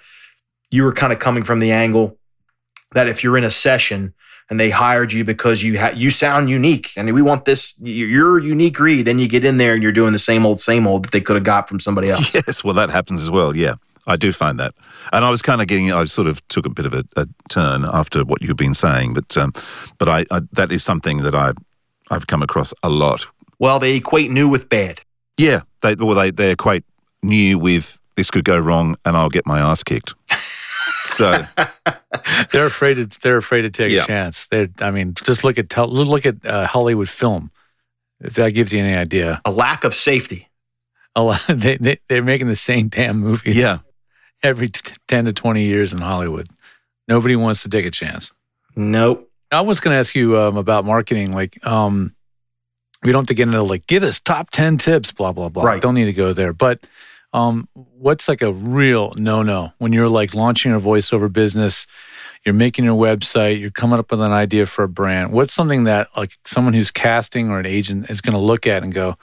you 0.71 0.83
were 0.83 0.93
kind 0.93 1.13
of 1.13 1.19
coming 1.19 1.43
from 1.43 1.59
the 1.59 1.71
angle 1.71 2.17
that 2.93 3.07
if 3.07 3.23
you're 3.23 3.37
in 3.37 3.43
a 3.43 3.51
session 3.51 4.13
and 4.49 4.59
they 4.59 4.69
hired 4.69 5.11
you 5.11 5.25
because 5.25 5.61
you 5.61 5.77
ha- 5.79 5.91
you 5.93 6.09
sound 6.09 6.49
unique 6.49 6.91
and 6.95 7.13
we 7.13 7.21
want 7.21 7.45
this 7.45 7.79
you're 7.81 8.39
unique 8.39 8.79
read 8.79 9.05
then 9.05 9.19
you 9.19 9.27
get 9.27 9.43
in 9.43 9.57
there 9.57 9.73
and 9.73 9.83
you're 9.83 9.91
doing 9.91 10.13
the 10.13 10.19
same 10.19 10.45
old 10.45 10.59
same 10.59 10.87
old 10.87 11.03
that 11.03 11.11
they 11.11 11.21
could 11.21 11.35
have 11.35 11.43
got 11.43 11.67
from 11.67 11.79
somebody 11.79 12.09
else 12.09 12.33
yes 12.33 12.63
well 12.63 12.73
that 12.73 12.89
happens 12.89 13.21
as 13.21 13.29
well 13.29 13.55
yeah 13.55 13.75
i 14.07 14.15
do 14.15 14.31
find 14.31 14.59
that 14.59 14.73
and 15.13 15.23
i 15.23 15.29
was 15.29 15.41
kind 15.41 15.61
of 15.61 15.67
getting 15.67 15.91
i 15.91 16.03
sort 16.05 16.27
of 16.27 16.45
took 16.47 16.65
a 16.65 16.69
bit 16.69 16.85
of 16.85 16.93
a, 16.93 17.03
a 17.15 17.27
turn 17.49 17.85
after 17.91 18.23
what 18.23 18.41
you've 18.41 18.57
been 18.57 18.73
saying 18.73 19.13
but 19.13 19.37
um, 19.37 19.51
but 19.97 20.09
I, 20.09 20.25
I 20.31 20.41
that 20.53 20.71
is 20.71 20.83
something 20.83 21.17
that 21.17 21.35
i 21.35 21.51
i've 22.09 22.27
come 22.27 22.41
across 22.41 22.73
a 22.83 22.89
lot 22.89 23.27
well 23.59 23.79
they 23.79 23.95
equate 23.95 24.31
new 24.31 24.49
with 24.49 24.69
bad 24.69 25.01
yeah 25.37 25.61
they 25.81 25.95
well 25.95 26.15
they 26.15 26.31
they 26.31 26.51
equate 26.51 26.83
new 27.21 27.59
with 27.59 27.99
this 28.15 28.31
could 28.31 28.45
go 28.45 28.57
wrong 28.57 28.95
and 29.05 29.15
i'll 29.15 29.29
get 29.29 29.45
my 29.45 29.59
ass 29.59 29.83
kicked 29.83 30.15
so 31.07 31.43
they're 32.51 32.65
afraid 32.65 32.95
to 32.95 33.19
they're 33.21 33.37
afraid 33.37 33.63
to 33.63 33.69
take 33.69 33.91
yeah. 33.91 34.03
a 34.03 34.05
chance. 34.05 34.47
They 34.47 34.69
I 34.79 34.91
mean, 34.91 35.13
just 35.13 35.43
look 35.43 35.57
at 35.57 35.75
look 35.77 36.25
at 36.25 36.45
uh, 36.45 36.67
Hollywood 36.67 37.09
film. 37.09 37.51
If 38.19 38.35
that 38.35 38.53
gives 38.53 38.73
you 38.73 38.79
any 38.79 38.95
idea, 38.95 39.41
a 39.45 39.51
lack 39.51 39.83
of 39.83 39.93
safety. 39.93 40.49
A 41.15 41.23
lot, 41.23 41.41
they, 41.49 41.77
they 41.77 41.99
they're 42.07 42.23
making 42.23 42.49
the 42.49 42.55
same 42.55 42.87
damn 42.87 43.19
movies. 43.19 43.55
Yeah, 43.55 43.79
every 44.43 44.69
t- 44.69 44.93
ten 45.07 45.25
to 45.25 45.33
twenty 45.33 45.63
years 45.63 45.93
in 45.93 45.99
Hollywood. 45.99 46.47
Nobody 47.07 47.35
wants 47.35 47.63
to 47.63 47.69
take 47.69 47.85
a 47.85 47.91
chance. 47.91 48.31
Nope. 48.75 49.31
I 49.51 49.61
was 49.61 49.79
going 49.79 49.93
to 49.93 49.97
ask 49.97 50.13
you 50.13 50.37
um, 50.37 50.57
about 50.57 50.83
marketing. 50.83 51.31
Like, 51.31 51.65
um, 51.65 52.13
we 53.03 53.13
don't 53.13 53.21
have 53.21 53.27
to 53.27 53.33
get 53.33 53.47
into 53.47 53.63
like 53.63 53.87
give 53.87 54.03
us 54.03 54.19
top 54.19 54.49
ten 54.49 54.77
tips, 54.77 55.11
blah 55.11 55.31
blah 55.31 55.49
blah. 55.49 55.63
Right. 55.63 55.81
Don't 55.81 55.95
need 55.95 56.05
to 56.05 56.13
go 56.13 56.33
there, 56.33 56.51
but 56.53 56.79
um, 57.33 57.67
what's 57.73 58.27
like 58.27 58.41
a 58.41 58.51
real 58.51 59.13
no 59.15 59.43
no 59.43 59.71
when 59.77 59.93
you're 59.93 60.09
like 60.09 60.33
launching 60.33 60.73
a 60.73 60.79
voiceover 60.79 61.31
business? 61.31 61.87
You're 62.45 62.53
making 62.53 62.85
your 62.85 62.95
website, 62.95 63.59
you're 63.59 63.71
coming 63.71 63.99
up 63.99 64.09
with 64.09 64.21
an 64.21 64.31
idea 64.31 64.65
for 64.65 64.83
a 64.83 64.87
brand. 64.87 65.33
What's 65.33 65.53
something 65.53 65.83
that 65.83 66.07
like 66.15 66.31
someone 66.45 66.73
who's 66.73 66.91
casting 66.91 67.49
or 67.49 67.59
an 67.59 67.65
agent 67.65 68.09
is 68.09 68.21
going 68.21 68.35
to 68.35 68.39
look 68.39 68.65
at 68.65 68.83
and 68.83 68.93
go, 68.93 69.17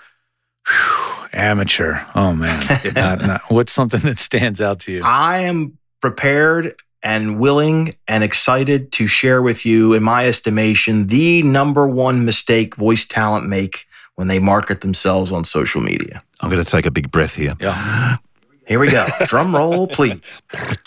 amateur. 1.35 1.97
Oh 2.15 2.35
man, 2.35 2.65
not, 2.95 3.21
not, 3.27 3.41
what's 3.49 3.73
something 3.73 4.01
that 4.01 4.19
stands 4.19 4.61
out 4.61 4.81
to 4.81 4.93
you? 4.93 5.03
I 5.05 5.41
am 5.41 5.79
prepared 6.01 6.75
and 7.03 7.39
willing 7.39 7.95
and 8.09 8.25
excited 8.25 8.91
to 8.93 9.07
share 9.07 9.43
with 9.43 9.67
you, 9.67 9.93
in 9.93 10.03
my 10.03 10.27
estimation, 10.27 11.07
the 11.07 11.43
number 11.43 11.87
one 11.87 12.25
mistake 12.25 12.75
voice 12.77 13.05
talent 13.05 13.47
make 13.47 13.87
when 14.15 14.29
they 14.29 14.39
market 14.39 14.81
themselves 14.81 15.31
on 15.31 15.45
social 15.45 15.83
media. 15.83 16.23
I'm 16.41 16.51
going 16.51 16.65
to 16.65 16.71
take 16.71 16.87
a 16.87 16.91
big 16.91 17.11
breath 17.11 17.35
here. 17.35 17.55
Yeah. 17.61 18.17
Here 18.67 18.79
we 18.79 18.91
go. 18.91 19.07
Drum 19.27 19.55
roll, 19.55 19.87
please. 19.87 20.43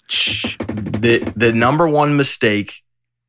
The 0.97 1.31
the 1.35 1.51
number 1.51 1.87
one 1.87 2.17
mistake 2.17 2.81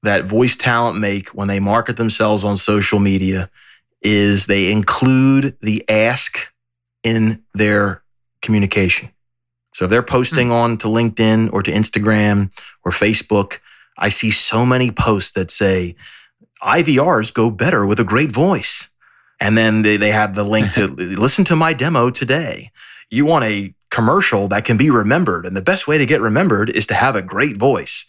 that 0.02 0.24
voice 0.24 0.56
talent 0.56 0.98
make 0.98 1.28
when 1.30 1.48
they 1.48 1.60
market 1.60 1.98
themselves 1.98 2.42
on 2.42 2.56
social 2.56 2.98
media 2.98 3.50
is 4.00 4.46
they 4.46 4.72
include 4.72 5.56
the 5.60 5.84
ask 5.88 6.52
in 7.02 7.44
their 7.54 8.02
communication. 8.42 9.10
So 9.74 9.84
if 9.84 9.90
they're 9.90 10.02
posting 10.02 10.48
mm. 10.48 10.52
on 10.52 10.76
to 10.78 10.88
LinkedIn 10.88 11.52
or 11.52 11.62
to 11.62 11.70
Instagram 11.70 12.50
or 12.84 12.92
Facebook, 12.92 13.58
I 13.96 14.08
see 14.08 14.30
so 14.30 14.64
many 14.64 14.90
posts 14.90 15.32
that 15.32 15.50
say 15.50 15.96
IVRs 16.62 17.32
go 17.32 17.50
better 17.50 17.86
with 17.86 18.00
a 18.00 18.04
great 18.04 18.32
voice. 18.32 18.88
And 19.40 19.56
then 19.56 19.82
they, 19.82 19.96
they 19.96 20.10
have 20.10 20.34
the 20.34 20.44
link 20.44 20.72
to 20.72 20.86
listen 20.88 21.44
to 21.44 21.56
my 21.56 21.72
demo 21.72 22.10
today. 22.10 22.70
You 23.10 23.24
want 23.24 23.44
a 23.44 23.74
commercial 23.90 24.48
that 24.48 24.64
can 24.64 24.76
be 24.76 24.90
remembered. 24.90 25.46
And 25.46 25.56
the 25.56 25.62
best 25.62 25.86
way 25.86 25.98
to 25.98 26.06
get 26.06 26.20
remembered 26.20 26.70
is 26.70 26.86
to 26.88 26.94
have 26.94 27.16
a 27.16 27.22
great 27.22 27.56
voice. 27.56 28.04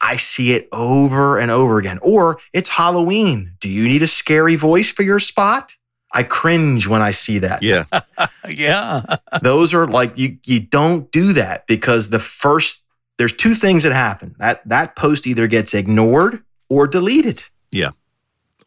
I 0.00 0.16
see 0.16 0.52
it 0.52 0.68
over 0.72 1.38
and 1.38 1.50
over 1.50 1.78
again. 1.78 1.98
Or 2.00 2.38
it's 2.52 2.70
Halloween. 2.70 3.54
Do 3.60 3.68
you 3.68 3.88
need 3.88 4.02
a 4.02 4.06
scary 4.06 4.54
voice 4.54 4.90
for 4.90 5.02
your 5.02 5.18
spot? 5.18 5.74
I 6.12 6.22
cringe 6.22 6.86
when 6.86 7.02
I 7.02 7.10
see 7.10 7.38
that. 7.38 7.62
Yeah. 7.62 7.84
yeah. 8.48 9.16
Those 9.42 9.74
are 9.74 9.86
like 9.86 10.16
you 10.16 10.38
you 10.44 10.60
don't 10.60 11.10
do 11.12 11.32
that 11.34 11.66
because 11.66 12.10
the 12.10 12.18
first 12.18 12.84
there's 13.18 13.34
two 13.34 13.54
things 13.54 13.82
that 13.82 13.92
happen. 13.92 14.34
That 14.38 14.66
that 14.68 14.96
post 14.96 15.26
either 15.26 15.46
gets 15.46 15.74
ignored 15.74 16.42
or 16.68 16.86
deleted. 16.86 17.44
Yeah. 17.70 17.90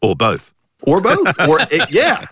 Or 0.01 0.15
both 0.15 0.53
or 0.83 1.01
both 1.01 1.39
or 1.47 1.59
it, 1.69 1.89
yeah 1.91 2.25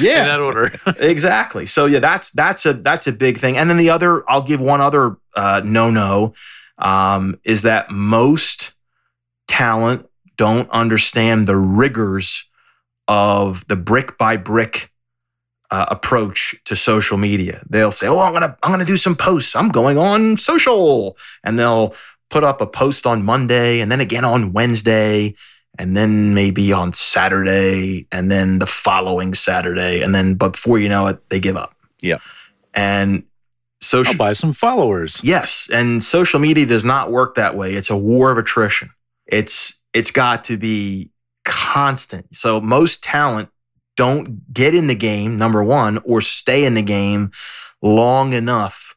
yeah 0.00 0.22
in 0.22 0.28
that 0.28 0.40
order 0.40 0.70
exactly 0.98 1.66
so 1.66 1.86
yeah 1.86 1.98
that's 1.98 2.30
that's 2.32 2.66
a 2.66 2.72
that's 2.72 3.06
a 3.06 3.12
big 3.12 3.38
thing 3.38 3.56
and 3.56 3.70
then 3.70 3.76
the 3.76 3.90
other 3.90 4.28
i'll 4.28 4.42
give 4.42 4.60
one 4.60 4.80
other 4.80 5.16
uh, 5.36 5.60
no 5.64 5.90
no 5.90 6.34
um, 6.78 7.38
is 7.44 7.62
that 7.62 7.90
most 7.90 8.72
talent 9.46 10.06
don't 10.36 10.68
understand 10.70 11.46
the 11.46 11.56
rigors 11.56 12.50
of 13.12 13.66
the 13.68 13.76
brick 13.76 14.16
by 14.16 14.38
brick 14.38 14.90
uh, 15.70 15.84
approach 15.90 16.54
to 16.64 16.74
social 16.74 17.18
media 17.18 17.62
they'll 17.68 17.92
say 17.92 18.06
oh 18.06 18.20
i'm 18.20 18.32
gonna 18.32 18.56
i'm 18.62 18.70
gonna 18.70 18.84
do 18.84 18.96
some 18.96 19.14
posts 19.14 19.54
i'm 19.54 19.68
going 19.68 19.98
on 19.98 20.36
social 20.36 21.16
and 21.44 21.58
they'll 21.58 21.94
put 22.30 22.42
up 22.42 22.62
a 22.62 22.66
post 22.66 23.06
on 23.06 23.22
monday 23.22 23.80
and 23.80 23.92
then 23.92 24.00
again 24.00 24.24
on 24.24 24.52
wednesday 24.52 25.34
and 25.78 25.96
then 25.96 26.34
maybe 26.34 26.72
on 26.72 26.92
Saturday, 26.92 28.06
and 28.12 28.30
then 28.30 28.58
the 28.58 28.66
following 28.66 29.34
Saturday, 29.34 30.02
and 30.02 30.14
then 30.14 30.34
but 30.34 30.52
before 30.52 30.78
you 30.78 30.88
know 30.88 31.06
it, 31.06 31.28
they 31.30 31.40
give 31.40 31.56
up. 31.56 31.74
Yeah. 32.00 32.18
And 32.74 33.24
social 33.80 34.12
I'll 34.12 34.18
buy 34.18 34.32
some 34.34 34.52
followers. 34.52 35.20
Yes, 35.24 35.68
and 35.72 36.02
social 36.02 36.40
media 36.40 36.66
does 36.66 36.84
not 36.84 37.10
work 37.10 37.36
that 37.36 37.56
way. 37.56 37.72
It's 37.72 37.90
a 37.90 37.96
war 37.96 38.30
of 38.30 38.38
attrition. 38.38 38.90
It's 39.26 39.82
it's 39.94 40.10
got 40.10 40.44
to 40.44 40.58
be 40.58 41.10
constant. 41.44 42.34
So 42.36 42.60
most 42.60 43.02
talent 43.02 43.48
don't 43.96 44.52
get 44.52 44.74
in 44.74 44.86
the 44.86 44.94
game 44.94 45.36
number 45.36 45.62
1 45.62 45.98
or 46.04 46.20
stay 46.20 46.64
in 46.64 46.74
the 46.74 46.82
game 46.82 47.30
long 47.82 48.32
enough 48.32 48.96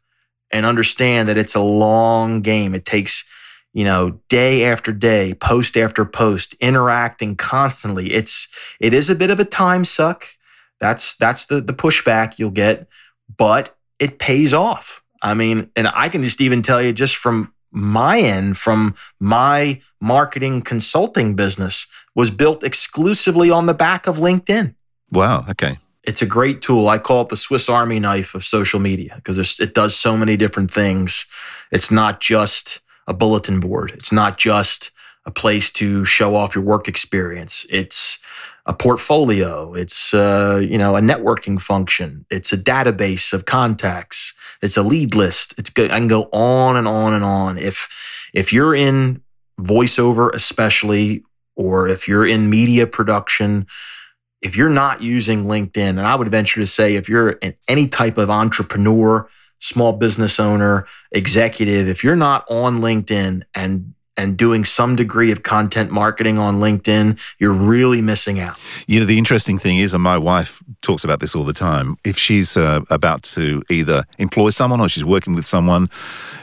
and 0.51 0.65
understand 0.65 1.27
that 1.27 1.37
it's 1.37 1.55
a 1.55 1.61
long 1.61 2.41
game. 2.41 2.73
It 2.73 2.85
takes 2.85 3.25
you 3.75 3.83
know, 3.83 4.21
day 4.29 4.63
after 4.63 4.93
day, 4.93 5.33
post 5.33 5.75
after 5.75 6.05
post, 6.05 6.55
interacting 6.61 7.35
constantly. 7.35 8.13
It's 8.13 8.47
it 8.79 8.93
is 8.93 9.09
a 9.09 9.15
bit 9.15 9.29
of 9.29 9.39
a 9.39 9.45
time 9.45 9.83
suck. 9.83 10.25
That's 10.79 11.13
that's 11.17 11.45
the 11.45 11.59
the 11.59 11.73
pushback 11.73 12.39
you'll 12.39 12.51
get, 12.51 12.87
but 13.37 13.75
it 13.99 14.17
pays 14.17 14.53
off. 14.53 15.01
I 15.21 15.33
mean, 15.33 15.71
and 15.75 15.89
I 15.93 16.07
can 16.07 16.23
just 16.23 16.39
even 16.39 16.61
tell 16.61 16.81
you 16.81 16.93
just 16.93 17.17
from 17.17 17.53
my 17.69 18.19
end, 18.19 18.57
from 18.57 18.95
my 19.19 19.81
marketing 19.99 20.61
consulting 20.61 21.35
business, 21.35 21.87
was 22.15 22.31
built 22.31 22.63
exclusively 22.63 23.51
on 23.51 23.65
the 23.65 23.73
back 23.73 24.07
of 24.07 24.17
LinkedIn. 24.17 24.75
Wow. 25.11 25.45
Okay. 25.49 25.77
It's 26.03 26.21
a 26.21 26.25
great 26.25 26.61
tool. 26.61 26.87
I 26.87 26.97
call 26.97 27.23
it 27.23 27.29
the 27.29 27.37
Swiss 27.37 27.67
Army 27.67 27.99
knife 27.99 28.35
of 28.35 28.43
social 28.43 28.79
media 28.79 29.13
because 29.15 29.59
it 29.59 29.73
does 29.73 29.95
so 29.95 30.15
many 30.15 30.37
different 30.37 30.71
things. 30.71 31.25
It's 31.71 31.91
not 31.91 32.21
just 32.21 32.79
a 33.07 33.13
bulletin 33.13 33.59
board. 33.59 33.91
It's 33.91 34.11
not 34.11 34.37
just 34.37 34.91
a 35.25 35.31
place 35.31 35.71
to 35.71 36.05
show 36.05 36.35
off 36.35 36.55
your 36.55 36.63
work 36.63 36.87
experience. 36.87 37.65
It's 37.69 38.19
a 38.65 38.73
portfolio. 38.73 39.73
It's 39.73 40.13
uh, 40.13 40.61
you 40.63 40.77
know 40.77 40.95
a 40.95 41.01
networking 41.01 41.59
function. 41.59 42.25
It's 42.29 42.53
a 42.53 42.57
database 42.57 43.33
of 43.33 43.45
contacts. 43.45 44.33
It's 44.61 44.77
a 44.77 44.83
lead 44.83 45.15
list. 45.15 45.53
It's 45.57 45.69
good. 45.69 45.91
I 45.91 45.97
can 45.97 46.07
go 46.07 46.29
on 46.31 46.75
and 46.75 46.87
on 46.87 47.13
and 47.13 47.23
on. 47.23 47.57
If 47.57 48.29
if 48.33 48.51
you're 48.51 48.75
in 48.75 49.21
voiceover, 49.59 50.33
especially, 50.33 51.23
or 51.55 51.87
if 51.87 52.07
you're 52.07 52.25
in 52.25 52.49
media 52.49 52.87
production, 52.87 53.67
if 54.41 54.55
you're 54.55 54.69
not 54.69 55.01
using 55.01 55.45
LinkedIn, 55.45 55.89
and 55.89 56.01
I 56.01 56.15
would 56.15 56.29
venture 56.29 56.59
to 56.59 56.67
say 56.67 56.95
if 56.95 57.09
you're 57.09 57.31
in 57.31 57.55
any 57.67 57.87
type 57.87 58.17
of 58.17 58.29
entrepreneur, 58.29 59.27
small 59.59 59.93
business 59.93 60.39
owner, 60.39 60.85
executive, 61.11 61.87
if 61.87 62.03
you're 62.03 62.15
not 62.15 62.45
on 62.49 62.79
LinkedIn 62.79 63.43
and 63.53 63.93
and 64.17 64.37
doing 64.37 64.63
some 64.63 64.95
degree 64.95 65.31
of 65.31 65.43
content 65.43 65.91
marketing 65.91 66.37
on 66.37 66.55
LinkedIn, 66.55 67.19
you're 67.37 67.53
really 67.53 68.01
missing 68.01 68.39
out. 68.39 68.57
You 68.87 69.01
know, 69.01 69.05
the 69.05 69.17
interesting 69.17 69.59
thing 69.59 69.77
is, 69.77 69.93
and 69.93 70.01
my 70.01 70.17
wife 70.17 70.63
talks 70.81 71.03
about 71.03 71.19
this 71.19 71.35
all 71.35 71.43
the 71.43 71.53
time, 71.53 71.97
if 72.05 72.17
she's 72.17 72.55
uh, 72.55 72.81
about 72.89 73.23
to 73.23 73.61
either 73.69 74.05
employ 74.17 74.51
someone 74.51 74.79
or 74.79 74.87
she's 74.87 75.03
working 75.03 75.35
with 75.35 75.45
someone, 75.45 75.89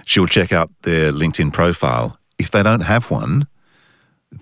she'll 0.05 0.27
check 0.27 0.53
out 0.53 0.70
their 0.83 1.12
LinkedIn 1.12 1.53
profile. 1.53 2.18
If 2.38 2.51
they 2.51 2.62
don't 2.62 2.81
have 2.81 3.11
one, 3.11 3.46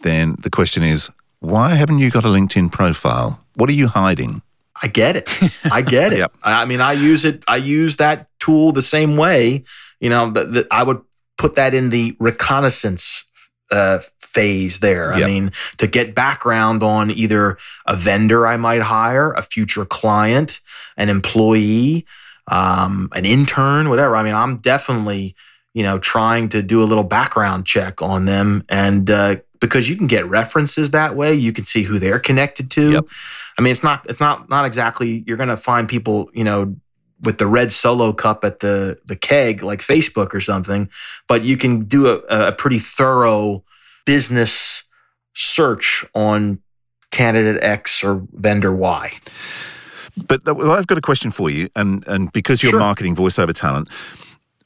then 0.02 0.36
the 0.40 0.50
question 0.50 0.82
is, 0.82 1.10
why 1.40 1.74
haven't 1.74 1.98
you 1.98 2.10
got 2.10 2.24
a 2.24 2.28
LinkedIn 2.28 2.70
profile? 2.70 3.40
What 3.54 3.68
are 3.68 3.74
you 3.74 3.88
hiding? 3.88 4.42
I 4.82 4.88
get 4.88 5.16
it. 5.16 5.30
I 5.70 5.82
get 5.82 6.12
it. 6.12 6.18
yep. 6.18 6.32
I 6.42 6.64
mean, 6.64 6.80
I 6.80 6.92
use 6.92 7.24
it. 7.24 7.44
I 7.48 7.56
use 7.56 7.96
that 7.96 8.28
tool 8.38 8.72
the 8.72 8.82
same 8.82 9.16
way. 9.16 9.64
You 10.00 10.10
know, 10.10 10.30
that 10.30 10.66
I 10.70 10.82
would 10.82 11.02
put 11.36 11.54
that 11.56 11.74
in 11.74 11.90
the 11.90 12.16
reconnaissance 12.18 13.28
uh, 13.70 14.00
phase 14.20 14.80
there. 14.80 15.12
Yep. 15.16 15.22
I 15.22 15.30
mean, 15.30 15.50
to 15.78 15.86
get 15.86 16.14
background 16.14 16.82
on 16.82 17.10
either 17.10 17.58
a 17.86 17.96
vendor 17.96 18.46
I 18.46 18.56
might 18.56 18.82
hire, 18.82 19.32
a 19.32 19.42
future 19.42 19.84
client, 19.84 20.60
an 20.96 21.08
employee, 21.08 22.06
um, 22.46 23.08
an 23.12 23.24
intern, 23.24 23.88
whatever. 23.88 24.16
I 24.16 24.22
mean, 24.22 24.34
I'm 24.34 24.56
definitely, 24.56 25.34
you 25.74 25.82
know, 25.82 25.98
trying 25.98 26.48
to 26.50 26.62
do 26.62 26.82
a 26.82 26.84
little 26.84 27.04
background 27.04 27.66
check 27.66 28.02
on 28.02 28.24
them. 28.24 28.64
And 28.68 29.10
uh, 29.10 29.36
because 29.60 29.88
you 29.88 29.96
can 29.96 30.06
get 30.06 30.26
references 30.26 30.90
that 30.90 31.14
way, 31.14 31.34
you 31.34 31.52
can 31.52 31.64
see 31.64 31.82
who 31.82 31.98
they're 31.98 32.18
connected 32.18 32.70
to. 32.72 32.92
Yep. 32.92 33.04
I 33.58 33.62
mean, 33.62 33.72
it's 33.72 33.82
not 33.82 34.06
it's 34.08 34.20
not 34.20 34.48
not 34.48 34.64
exactly 34.64 35.22
you're 35.26 35.36
going 35.36 35.48
to 35.48 35.56
find 35.56 35.88
people 35.88 36.30
you 36.34 36.44
know 36.44 36.76
with 37.22 37.38
the 37.38 37.46
red 37.46 37.70
solo 37.70 38.12
cup 38.12 38.44
at 38.44 38.60
the 38.60 38.98
the 39.04 39.16
keg 39.16 39.62
like 39.62 39.80
Facebook 39.80 40.34
or 40.34 40.40
something, 40.40 40.88
but 41.28 41.42
you 41.42 41.56
can 41.56 41.84
do 41.84 42.06
a, 42.06 42.48
a 42.48 42.52
pretty 42.52 42.78
thorough 42.78 43.62
business 44.06 44.84
search 45.34 46.04
on 46.14 46.60
candidate 47.10 47.62
X 47.62 48.02
or 48.02 48.26
vendor 48.32 48.74
Y. 48.74 49.12
But 50.26 50.46
uh, 50.48 50.54
well, 50.54 50.72
I've 50.72 50.86
got 50.86 50.98
a 50.98 51.02
question 51.02 51.30
for 51.30 51.50
you, 51.50 51.68
and 51.76 52.06
and 52.06 52.32
because 52.32 52.62
you're 52.62 52.70
sure. 52.70 52.80
marketing 52.80 53.14
voiceover 53.14 53.54
talent, 53.54 53.88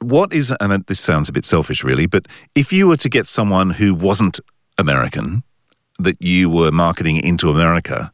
what 0.00 0.32
is 0.32 0.54
and 0.60 0.72
uh, 0.72 0.78
this 0.86 1.00
sounds 1.00 1.28
a 1.28 1.32
bit 1.32 1.44
selfish, 1.44 1.84
really, 1.84 2.06
but 2.06 2.26
if 2.54 2.72
you 2.72 2.88
were 2.88 2.96
to 2.96 3.08
get 3.08 3.26
someone 3.26 3.70
who 3.70 3.94
wasn't 3.94 4.40
American 4.78 5.42
that 5.98 6.20
you 6.20 6.50
were 6.50 6.70
marketing 6.70 7.16
into 7.16 7.50
America, 7.50 8.12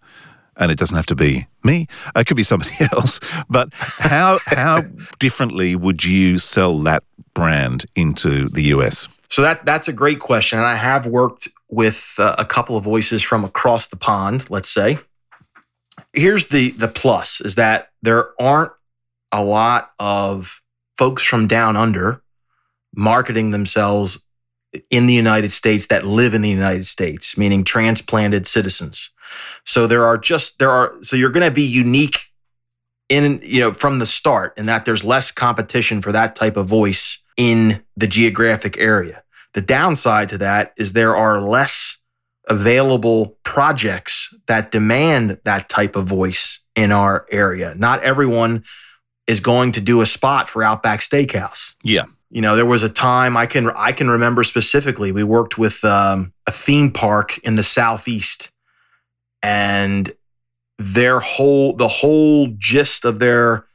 and 0.56 0.70
it 0.70 0.78
doesn't 0.78 0.96
have 0.96 1.06
to 1.06 1.16
be 1.16 1.46
me. 1.64 1.86
It 2.14 2.26
could 2.26 2.36
be 2.36 2.42
somebody 2.42 2.74
else. 2.92 3.20
But 3.48 3.72
how 3.74 4.38
how 4.46 4.82
differently 5.18 5.76
would 5.76 6.04
you 6.04 6.38
sell 6.38 6.78
that 6.80 7.02
brand 7.34 7.86
into 7.96 8.48
the 8.48 8.62
US? 8.74 9.08
So 9.28 9.42
that 9.42 9.64
that's 9.64 9.88
a 9.88 9.92
great 9.92 10.20
question, 10.20 10.58
and 10.58 10.66
I 10.66 10.76
have 10.76 11.06
worked 11.06 11.48
with 11.68 12.14
uh, 12.18 12.34
a 12.38 12.44
couple 12.44 12.76
of 12.76 12.84
voices 12.84 13.22
from 13.22 13.44
across 13.44 13.88
the 13.88 13.96
pond. 13.96 14.50
Let's 14.50 14.70
say. 14.70 14.98
Here's 16.12 16.46
the 16.46 16.70
the 16.72 16.88
plus: 16.88 17.40
is 17.40 17.54
that 17.54 17.90
there 18.02 18.30
aren't 18.40 18.72
a 19.32 19.44
lot 19.44 19.90
of 20.00 20.60
folks 20.98 21.24
from 21.24 21.46
down 21.46 21.76
under 21.76 22.22
marketing 22.94 23.52
themselves 23.52 24.24
in 24.90 25.06
the 25.06 25.14
United 25.14 25.52
States 25.52 25.86
that 25.88 26.04
live 26.04 26.34
in 26.34 26.42
the 26.42 26.50
United 26.50 26.86
States, 26.86 27.36
meaning 27.36 27.64
transplanted 27.64 28.46
citizens. 28.46 29.10
So 29.64 29.86
there 29.86 30.04
are 30.04 30.18
just 30.18 30.58
there 30.58 30.70
are 30.70 30.94
so 31.02 31.16
you're 31.16 31.30
going 31.30 31.46
to 31.46 31.54
be 31.54 31.66
unique 31.66 32.30
in 33.08 33.40
you 33.42 33.60
know 33.60 33.72
from 33.72 33.98
the 33.98 34.06
start 34.06 34.54
in 34.56 34.66
that 34.66 34.84
there's 34.84 35.04
less 35.04 35.30
competition 35.30 36.00
for 36.00 36.12
that 36.12 36.34
type 36.34 36.56
of 36.56 36.66
voice 36.66 37.24
in 37.36 37.82
the 37.96 38.06
geographic 38.06 38.76
area. 38.78 39.22
The 39.54 39.60
downside 39.60 40.28
to 40.28 40.38
that 40.38 40.72
is 40.76 40.92
there 40.92 41.16
are 41.16 41.40
less 41.40 42.00
available 42.48 43.38
projects 43.42 44.34
that 44.46 44.70
demand 44.70 45.40
that 45.44 45.68
type 45.68 45.96
of 45.96 46.06
voice 46.06 46.64
in 46.76 46.92
our 46.92 47.26
area. 47.30 47.74
Not 47.76 48.02
everyone 48.02 48.64
is 49.26 49.40
going 49.40 49.72
to 49.72 49.80
do 49.80 50.00
a 50.00 50.06
spot 50.06 50.48
for 50.48 50.62
Outback 50.62 51.00
Steakhouse. 51.00 51.74
Yeah. 51.82 52.04
You 52.30 52.40
know, 52.40 52.54
there 52.54 52.66
was 52.66 52.82
a 52.82 52.88
time 52.88 53.36
I 53.36 53.46
can 53.46 53.70
I 53.74 53.92
can 53.92 54.08
remember 54.08 54.44
specifically. 54.44 55.10
We 55.12 55.24
worked 55.24 55.58
with 55.58 55.84
um, 55.84 56.32
a 56.46 56.52
theme 56.52 56.92
park 56.92 57.38
in 57.38 57.56
the 57.56 57.62
southeast 57.62 58.52
and 59.42 60.12
their 60.78 61.20
whole 61.20 61.74
the 61.74 61.88
whole 61.88 62.48
gist 62.58 63.04
of 63.04 63.18
their 63.18 63.66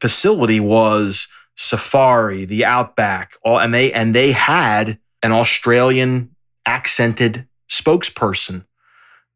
facility 0.00 0.60
was 0.60 1.28
safari, 1.56 2.44
the 2.44 2.64
outback, 2.64 3.36
all 3.44 3.58
and 3.58 3.74
they 3.74 3.92
and 3.92 4.14
they 4.14 4.32
had 4.32 4.98
an 5.22 5.32
Australian 5.32 6.34
accented 6.66 7.46
spokesperson 7.68 8.64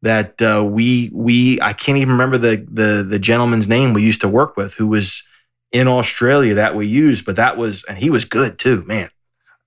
that 0.01 0.41
uh, 0.41 0.63
we 0.63 1.11
we 1.13 1.59
I 1.61 1.73
can't 1.73 1.97
even 1.97 2.13
remember 2.13 2.37
the 2.37 2.65
the 2.69 3.05
the 3.07 3.19
gentleman's 3.19 3.67
name 3.67 3.93
we 3.93 4.03
used 4.03 4.21
to 4.21 4.29
work 4.29 4.57
with 4.57 4.75
who 4.75 4.87
was 4.87 5.23
in 5.71 5.87
Australia 5.87 6.55
that 6.55 6.75
we 6.75 6.87
used, 6.87 7.25
but 7.25 7.35
that 7.35 7.57
was 7.57 7.83
and 7.85 7.97
he 7.97 8.09
was 8.09 8.25
good 8.25 8.57
too, 8.57 8.83
man. 8.85 9.09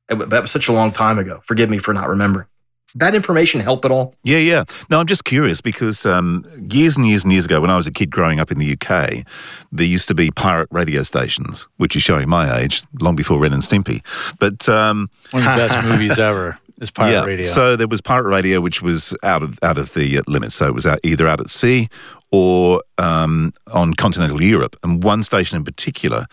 That 0.08 0.42
was 0.42 0.50
such 0.50 0.68
a 0.68 0.72
long 0.72 0.92
time 0.92 1.18
ago. 1.18 1.40
Forgive 1.42 1.70
me 1.70 1.78
for 1.78 1.94
not 1.94 2.08
remembering 2.08 2.46
that 2.94 3.14
information 3.14 3.60
help 3.60 3.84
at 3.84 3.90
all? 3.90 4.14
Yeah, 4.22 4.38
yeah. 4.38 4.64
No, 4.90 5.00
I'm 5.00 5.06
just 5.06 5.24
curious 5.24 5.60
because 5.60 6.04
um, 6.04 6.44
years 6.70 6.96
and 6.96 7.06
years 7.06 7.24
and 7.24 7.32
years 7.32 7.44
ago, 7.44 7.60
when 7.60 7.70
I 7.70 7.76
was 7.76 7.86
a 7.86 7.92
kid 7.92 8.10
growing 8.10 8.40
up 8.40 8.50
in 8.50 8.58
the 8.58 8.72
UK, 8.72 9.26
there 9.70 9.86
used 9.86 10.08
to 10.08 10.14
be 10.14 10.30
pirate 10.30 10.68
radio 10.70 11.02
stations, 11.02 11.66
which 11.76 11.96
is 11.96 12.02
showing 12.02 12.28
my 12.28 12.58
age, 12.58 12.82
long 13.00 13.16
before 13.16 13.40
Ren 13.40 13.52
and 13.52 13.62
Stimpy. 13.62 14.02
But 14.38 14.68
um, 14.68 15.10
one 15.30 15.46
of 15.46 15.56
the 15.56 15.68
best 15.68 15.88
movies 15.90 16.18
ever 16.18 16.58
is 16.80 16.90
pirate 16.90 17.12
yeah, 17.12 17.24
radio. 17.24 17.46
So 17.46 17.76
there 17.76 17.88
was 17.88 18.00
pirate 18.00 18.28
radio, 18.28 18.60
which 18.60 18.82
was 18.82 19.16
out 19.22 19.42
of 19.42 19.58
out 19.62 19.78
of 19.78 19.94
the 19.94 20.20
limits. 20.26 20.54
So 20.54 20.66
it 20.66 20.74
was 20.74 20.86
out, 20.86 21.00
either 21.02 21.26
out 21.26 21.40
at 21.40 21.48
sea 21.48 21.88
or 22.32 22.82
um, 22.98 23.52
on 23.72 23.94
continental 23.94 24.42
Europe. 24.42 24.76
And 24.82 25.04
one 25.04 25.22
station 25.22 25.56
in 25.56 25.64
particular 25.64 26.24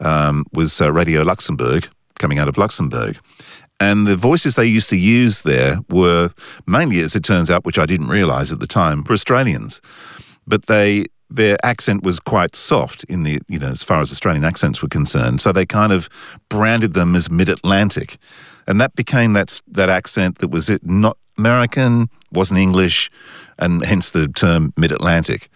um, 0.00 0.44
was 0.52 0.80
uh, 0.80 0.92
Radio 0.92 1.22
Luxembourg, 1.22 1.88
coming 2.18 2.38
out 2.38 2.48
of 2.48 2.58
Luxembourg. 2.58 3.18
And 3.80 4.06
the 4.06 4.16
voices 4.16 4.56
they 4.56 4.66
used 4.66 4.88
to 4.90 4.96
use 4.96 5.42
there 5.42 5.78
were 5.88 6.30
mainly, 6.66 7.00
as 7.00 7.16
it 7.16 7.24
turns 7.24 7.50
out, 7.50 7.64
which 7.64 7.78
I 7.78 7.86
didn't 7.86 8.08
realize 8.08 8.52
at 8.52 8.60
the 8.60 8.66
time, 8.66 9.02
were 9.02 9.14
Australians. 9.14 9.80
But 10.46 10.66
they 10.66 11.06
their 11.30 11.56
accent 11.64 12.04
was 12.04 12.20
quite 12.20 12.54
soft 12.54 13.02
in 13.04 13.24
the 13.24 13.40
you 13.48 13.58
know 13.58 13.70
as 13.70 13.82
far 13.82 14.00
as 14.00 14.12
Australian 14.12 14.44
accents 14.44 14.82
were 14.82 14.88
concerned. 14.88 15.40
So 15.40 15.52
they 15.52 15.66
kind 15.66 15.92
of 15.92 16.08
branded 16.48 16.94
them 16.94 17.14
as 17.14 17.30
mid 17.30 17.48
Atlantic, 17.48 18.18
and 18.66 18.80
that 18.80 18.94
became 18.94 19.32
that 19.32 19.60
that 19.68 19.88
accent 19.88 20.38
that 20.38 20.48
was 20.48 20.70
it 20.70 20.84
not 20.84 21.16
American, 21.36 22.08
wasn't 22.34 22.60
English, 22.60 23.10
and 23.58 23.84
hence 23.84 24.10
the 24.10 24.28
term 24.28 24.72
mid 24.76 24.92
Atlantic. 24.92 25.48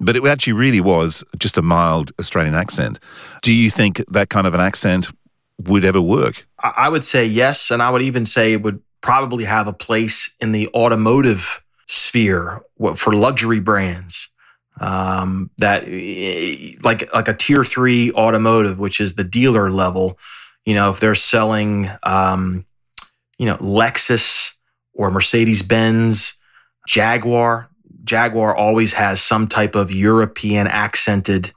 but 0.00 0.16
it 0.16 0.24
actually 0.24 0.54
really 0.54 0.80
was 0.80 1.22
just 1.38 1.58
a 1.58 1.62
mild 1.62 2.10
Australian 2.18 2.54
accent. 2.54 2.98
Do 3.42 3.52
you 3.52 3.70
think 3.70 4.02
that 4.08 4.30
kind 4.30 4.46
of 4.46 4.54
an 4.54 4.60
accent 4.60 5.12
would 5.58 5.84
ever 5.84 6.00
work? 6.00 6.46
I 6.58 6.88
would 6.88 7.04
say 7.04 7.26
yes, 7.26 7.70
and 7.70 7.82
I 7.82 7.90
would 7.90 8.02
even 8.02 8.24
say 8.26 8.52
it 8.54 8.62
would 8.62 8.80
probably 9.02 9.44
have 9.44 9.68
a 9.68 9.72
place 9.72 10.34
in 10.40 10.52
the 10.52 10.68
automotive 10.74 11.62
sphere 11.86 12.62
for 12.96 13.12
luxury 13.12 13.60
brands. 13.60 14.28
Um, 14.80 15.50
that 15.58 15.84
like 16.82 17.12
like 17.12 17.28
a 17.28 17.34
tier 17.34 17.64
three 17.64 18.12
automotive, 18.12 18.78
which 18.78 19.00
is 19.00 19.14
the 19.14 19.24
dealer 19.24 19.70
level. 19.70 20.18
You 20.64 20.74
know, 20.74 20.90
if 20.90 21.00
they're 21.00 21.14
selling, 21.14 21.90
um, 22.02 22.64
you 23.38 23.44
know, 23.44 23.56
Lexus 23.56 24.54
or 25.00 25.10
Mercedes 25.10 25.62
Benz, 25.62 26.34
Jaguar. 26.86 27.70
Jaguar 28.04 28.54
always 28.54 28.92
has 28.92 29.22
some 29.22 29.46
type 29.46 29.74
of 29.74 29.90
European 29.90 30.66
accented 30.66 31.52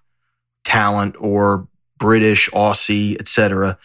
talent 0.63 1.17
or 1.19 1.67
British, 1.97 2.49
Aussie, 2.51 3.19
etc. 3.19 3.77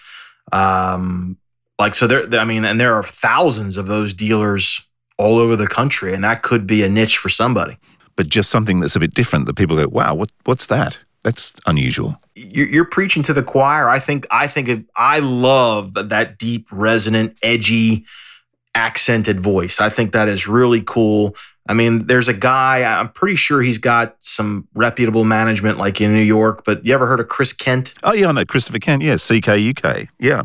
Um, 0.52 1.38
like 1.76 1.96
so, 1.96 2.06
there. 2.06 2.40
I 2.40 2.44
mean, 2.44 2.64
and 2.64 2.78
there 2.78 2.94
are 2.94 3.02
thousands 3.02 3.76
of 3.76 3.88
those 3.88 4.14
dealers 4.14 4.80
all 5.18 5.38
over 5.38 5.56
the 5.56 5.66
country, 5.66 6.14
and 6.14 6.22
that 6.22 6.42
could 6.42 6.64
be 6.64 6.84
a 6.84 6.88
niche 6.88 7.18
for 7.18 7.28
somebody. 7.28 7.78
But 8.14 8.28
just 8.28 8.50
something 8.50 8.78
that's 8.78 8.94
a 8.94 9.00
bit 9.00 9.12
different 9.12 9.46
that 9.46 9.54
people 9.54 9.76
go, 9.76 9.88
wow, 9.88 10.14
what, 10.14 10.30
what's 10.44 10.68
that? 10.68 10.98
That's 11.24 11.52
unusual. 11.66 12.22
You're, 12.36 12.68
you're 12.68 12.84
preaching 12.84 13.24
to 13.24 13.32
the 13.32 13.42
choir. 13.42 13.88
I 13.88 13.98
think. 13.98 14.24
I 14.30 14.46
think. 14.46 14.68
It, 14.68 14.84
I 14.94 15.18
love 15.18 15.94
that 15.94 16.38
deep, 16.38 16.68
resonant, 16.70 17.36
edgy, 17.42 18.06
accented 18.78 19.40
voice. 19.40 19.80
I 19.80 19.90
think 19.90 20.12
that 20.12 20.28
is 20.28 20.46
really 20.46 20.82
cool. 20.82 21.34
I 21.68 21.74
mean, 21.74 22.06
there's 22.06 22.28
a 22.28 22.34
guy. 22.34 22.82
I'm 22.98 23.10
pretty 23.10 23.34
sure 23.36 23.60
he's 23.60 23.78
got 23.78 24.16
some 24.20 24.68
reputable 24.74 25.24
management, 25.24 25.76
like 25.76 26.00
in 26.00 26.14
New 26.14 26.22
York. 26.22 26.62
But 26.64 26.86
you 26.86 26.94
ever 26.94 27.06
heard 27.06 27.20
of 27.20 27.28
Chris 27.28 27.52
Kent? 27.52 27.92
Oh, 28.02 28.14
yeah, 28.14 28.28
I 28.28 28.32
know. 28.32 28.44
Christopher 28.46 28.78
Kent. 28.78 29.02
Yeah, 29.02 29.14
CKUK. 29.14 30.06
Yeah. 30.18 30.42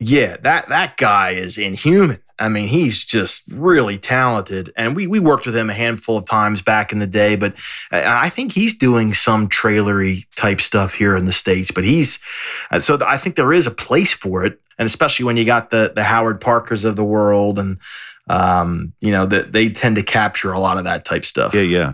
Yeah, 0.00 0.36
that 0.42 0.68
that 0.68 0.96
guy 0.96 1.30
is 1.30 1.58
inhuman. 1.58 2.18
I 2.38 2.48
mean, 2.48 2.68
he's 2.68 3.04
just 3.04 3.42
really 3.50 3.98
talented, 3.98 4.72
and 4.76 4.94
we 4.94 5.08
we 5.08 5.18
worked 5.18 5.44
with 5.44 5.56
him 5.56 5.70
a 5.70 5.74
handful 5.74 6.16
of 6.16 6.24
times 6.24 6.62
back 6.62 6.92
in 6.92 7.00
the 7.00 7.06
day. 7.06 7.34
But 7.34 7.54
I 7.90 8.26
I 8.26 8.28
think 8.28 8.52
he's 8.52 8.76
doing 8.78 9.12
some 9.12 9.48
trailery 9.48 10.26
type 10.36 10.60
stuff 10.60 10.94
here 10.94 11.16
in 11.16 11.26
the 11.26 11.32
states. 11.32 11.72
But 11.72 11.82
he's 11.82 12.20
uh, 12.70 12.78
so 12.78 12.96
I 13.04 13.16
think 13.18 13.34
there 13.34 13.52
is 13.52 13.66
a 13.66 13.72
place 13.72 14.12
for 14.12 14.44
it, 14.44 14.60
and 14.78 14.86
especially 14.86 15.24
when 15.24 15.36
you 15.36 15.44
got 15.44 15.70
the 15.70 15.92
the 15.94 16.04
Howard 16.04 16.40
Parkers 16.40 16.84
of 16.84 16.96
the 16.96 17.04
world, 17.04 17.58
and 17.58 17.78
um, 18.28 18.92
you 19.00 19.10
know 19.10 19.26
that 19.26 19.52
they 19.52 19.68
tend 19.68 19.96
to 19.96 20.02
capture 20.02 20.52
a 20.52 20.60
lot 20.60 20.78
of 20.78 20.84
that 20.84 21.04
type 21.04 21.24
stuff. 21.24 21.54
Yeah, 21.54 21.62
yeah. 21.62 21.92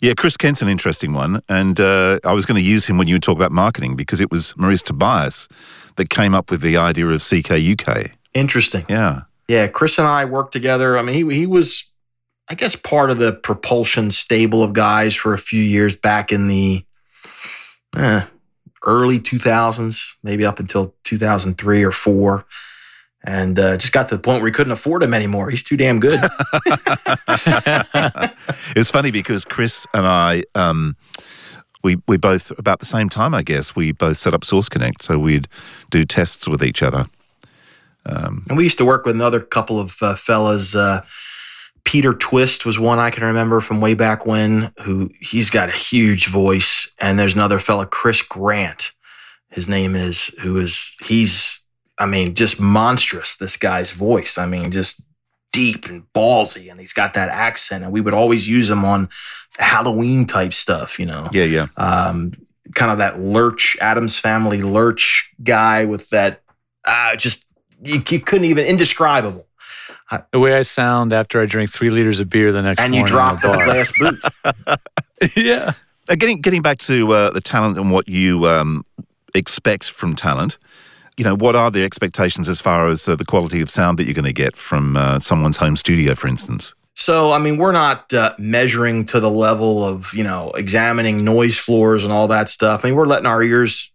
Yeah, 0.00 0.14
Chris 0.14 0.36
Kent's 0.36 0.62
an 0.62 0.68
interesting 0.68 1.12
one. 1.12 1.40
And 1.48 1.78
uh, 1.78 2.18
I 2.24 2.32
was 2.32 2.46
going 2.46 2.60
to 2.60 2.66
use 2.66 2.86
him 2.86 2.98
when 2.98 3.08
you 3.08 3.18
talk 3.18 3.36
about 3.36 3.52
marketing 3.52 3.96
because 3.96 4.20
it 4.20 4.30
was 4.30 4.56
Maurice 4.56 4.82
Tobias 4.82 5.48
that 5.96 6.10
came 6.10 6.34
up 6.34 6.50
with 6.50 6.60
the 6.60 6.76
idea 6.76 7.06
of 7.06 7.20
CKUK. 7.20 8.12
Interesting. 8.34 8.84
Yeah. 8.88 9.22
Yeah, 9.48 9.66
Chris 9.66 9.98
and 9.98 10.06
I 10.06 10.24
worked 10.24 10.52
together. 10.52 10.96
I 10.96 11.02
mean, 11.02 11.14
he 11.14 11.34
he 11.34 11.46
was, 11.46 11.92
I 12.48 12.54
guess, 12.54 12.76
part 12.76 13.10
of 13.10 13.18
the 13.18 13.32
propulsion 13.32 14.10
stable 14.10 14.62
of 14.62 14.72
guys 14.72 15.14
for 15.14 15.34
a 15.34 15.38
few 15.38 15.62
years 15.62 15.96
back 15.96 16.32
in 16.32 16.46
the 16.46 16.84
eh, 17.96 18.22
early 18.84 19.18
2000s, 19.18 20.14
maybe 20.22 20.44
up 20.44 20.58
until 20.58 20.94
2003 21.04 21.82
or 21.82 21.92
four, 21.92 22.44
and 23.24 23.58
uh, 23.58 23.76
just 23.76 23.92
got 23.92 24.08
to 24.08 24.16
the 24.16 24.22
point 24.22 24.42
where 24.42 24.48
he 24.50 24.52
couldn't 24.52 24.72
afford 24.72 25.02
him 25.02 25.14
anymore. 25.14 25.50
He's 25.50 25.62
too 25.62 25.76
damn 25.76 26.00
good. 26.00 26.20
It 28.74 28.78
was 28.78 28.90
funny 28.90 29.10
because 29.10 29.44
Chris 29.44 29.86
and 29.92 30.06
I, 30.06 30.44
um, 30.54 30.96
we 31.84 31.96
we 32.08 32.16
both 32.16 32.52
about 32.58 32.80
the 32.80 32.86
same 32.86 33.10
time, 33.10 33.34
I 33.34 33.42
guess. 33.42 33.76
We 33.76 33.92
both 33.92 34.16
set 34.16 34.32
up 34.32 34.44
Source 34.44 34.68
Connect, 34.68 35.02
so 35.02 35.18
we'd 35.18 35.46
do 35.90 36.04
tests 36.04 36.48
with 36.48 36.64
each 36.64 36.82
other. 36.82 37.04
And 38.48 38.56
we 38.56 38.64
used 38.64 38.78
to 38.78 38.84
work 38.84 39.04
with 39.04 39.14
another 39.14 39.40
couple 39.40 39.78
of 39.78 39.96
uh, 40.00 40.14
fellas. 40.14 40.74
Uh, 40.74 41.04
Peter 41.84 42.12
Twist 42.12 42.64
was 42.64 42.78
one 42.78 42.98
I 42.98 43.10
can 43.10 43.24
remember 43.24 43.60
from 43.60 43.80
way 43.80 43.94
back 43.94 44.24
when, 44.24 44.72
who 44.82 45.10
he's 45.20 45.50
got 45.50 45.68
a 45.68 45.72
huge 45.72 46.28
voice. 46.28 46.94
And 47.00 47.18
there's 47.18 47.34
another 47.34 47.58
fella, 47.58 47.86
Chris 47.86 48.22
Grant, 48.22 48.92
his 49.50 49.68
name 49.68 49.94
is, 49.94 50.28
who 50.40 50.56
is, 50.58 50.96
he's, 51.04 51.64
I 51.98 52.06
mean, 52.06 52.34
just 52.34 52.60
monstrous, 52.60 53.36
this 53.36 53.56
guy's 53.56 53.92
voice. 53.92 54.38
I 54.38 54.46
mean, 54.46 54.70
just 54.70 55.04
deep 55.52 55.86
and 55.86 56.04
ballsy. 56.14 56.70
And 56.70 56.80
he's 56.80 56.94
got 56.94 57.14
that 57.14 57.28
accent. 57.28 57.84
And 57.84 57.92
we 57.92 58.00
would 58.00 58.14
always 58.14 58.48
use 58.48 58.70
him 58.70 58.84
on 58.84 59.08
Halloween 59.58 60.24
type 60.24 60.54
stuff, 60.54 60.98
you 60.98 61.06
know? 61.06 61.28
Yeah, 61.32 61.44
yeah. 61.44 61.66
um, 61.76 62.32
kind 62.74 62.90
of 62.92 62.98
that 62.98 63.20
lurch 63.20 63.76
Addams 63.80 64.18
family 64.18 64.62
lurch 64.62 65.32
guy 65.42 65.84
with 65.84 66.08
that 66.10 66.42
uh, 66.84 67.16
just 67.16 67.46
you, 67.84 68.02
you 68.08 68.20
couldn't 68.20 68.46
even 68.46 68.64
indescribable 68.64 69.46
The 70.32 70.40
way 70.40 70.54
I 70.54 70.62
sound 70.62 71.12
after 71.12 71.40
I 71.40 71.46
drink 71.46 71.70
three 71.70 71.90
liters 71.90 72.20
of 72.20 72.28
beer 72.28 72.52
the 72.52 72.62
next 72.62 72.80
morning. 72.80 73.00
and 73.00 73.08
you 73.08 73.12
drop 73.12 73.40
the 73.40 73.52
in 73.52 73.64
glass 73.64 73.92
boot 73.98 75.36
yeah. 75.36 75.72
Uh, 76.08 76.14
getting 76.16 76.40
getting 76.40 76.62
back 76.62 76.78
to 76.78 77.12
uh, 77.12 77.30
the 77.30 77.40
talent 77.40 77.78
and 77.78 77.90
what 77.90 78.08
you 78.08 78.46
um, 78.46 78.84
expect 79.34 79.84
from 79.84 80.16
talent. 80.16 80.58
You 81.16 81.24
know, 81.24 81.36
what 81.36 81.54
are 81.54 81.70
the 81.70 81.84
expectations 81.84 82.48
as 82.48 82.60
far 82.60 82.88
as 82.88 83.08
uh, 83.08 83.16
the 83.16 83.24
quality 83.24 83.60
of 83.60 83.70
sound 83.70 83.98
that 83.98 84.04
you're 84.04 84.14
going 84.14 84.24
to 84.24 84.32
get 84.32 84.56
from 84.56 84.96
uh, 84.96 85.18
someone's 85.18 85.58
home 85.58 85.76
studio, 85.76 86.14
for 86.14 86.28
instance? 86.28 86.74
so 86.94 87.32
i 87.32 87.38
mean 87.38 87.56
we're 87.56 87.72
not 87.72 88.12
uh, 88.12 88.34
measuring 88.38 89.04
to 89.04 89.18
the 89.18 89.30
level 89.30 89.84
of 89.84 90.12
you 90.12 90.22
know 90.22 90.50
examining 90.50 91.24
noise 91.24 91.58
floors 91.58 92.04
and 92.04 92.12
all 92.12 92.28
that 92.28 92.48
stuff 92.48 92.84
i 92.84 92.88
mean 92.88 92.96
we're 92.96 93.06
letting 93.06 93.26
our 93.26 93.42
ears 93.42 93.92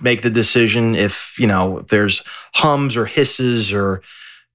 make 0.00 0.22
the 0.22 0.30
decision 0.30 0.94
if 0.94 1.34
you 1.38 1.46
know 1.46 1.78
if 1.78 1.88
there's 1.88 2.22
hums 2.54 2.96
or 2.96 3.06
hisses 3.06 3.72
or 3.72 4.02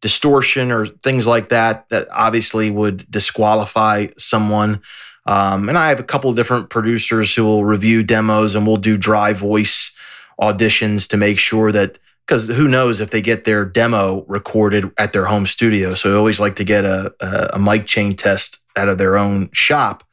distortion 0.02 0.72
or 0.72 0.88
things 0.88 1.28
like 1.28 1.50
that 1.50 1.88
that 1.89 2.08
obviously 2.12 2.72
would 2.72 3.10
disqualify 3.12 4.08
someone. 4.18 4.82
Um, 5.26 5.70
and 5.70 5.78
i 5.78 5.89
have 5.89 6.00
a 6.00 6.04
couple 6.04 6.30
of 6.30 6.36
different 6.36 6.70
producers 6.70 7.36
who 7.36 7.43
will 7.43 7.64
review 7.64 8.02
demos 8.02 8.56
and 8.56 8.66
we'll 8.66 8.78
do 8.78 8.97
dry 8.97 9.34
voice 9.34 9.95
auditions 10.41 11.08
to 11.10 11.18
make 11.18 11.38
sure 11.38 11.72
that 11.72 12.00
because 12.26 12.47
who 12.47 12.68
knows 12.68 13.02
if 13.02 13.10
they 13.10 13.22
get 13.22 13.43
their 13.43 13.66
demo 13.66 14.24
recorded 14.28 14.91
at 14.97 15.14
their 15.14 15.26
home 15.26 15.45
studio. 15.45 15.93
So 15.93 16.14
i 16.14 16.18
always 16.18 16.39
like 16.39 16.56
to 16.58 16.64
get 16.64 16.86
a, 16.86 17.14
a, 17.20 17.50
a 17.54 17.60
mic 17.60 17.86
chain 17.86 18.16
test 18.16 18.60
out 18.76 18.88
of 18.88 18.97
their 18.97 19.18
own 19.18 19.50
shop. 19.52 20.04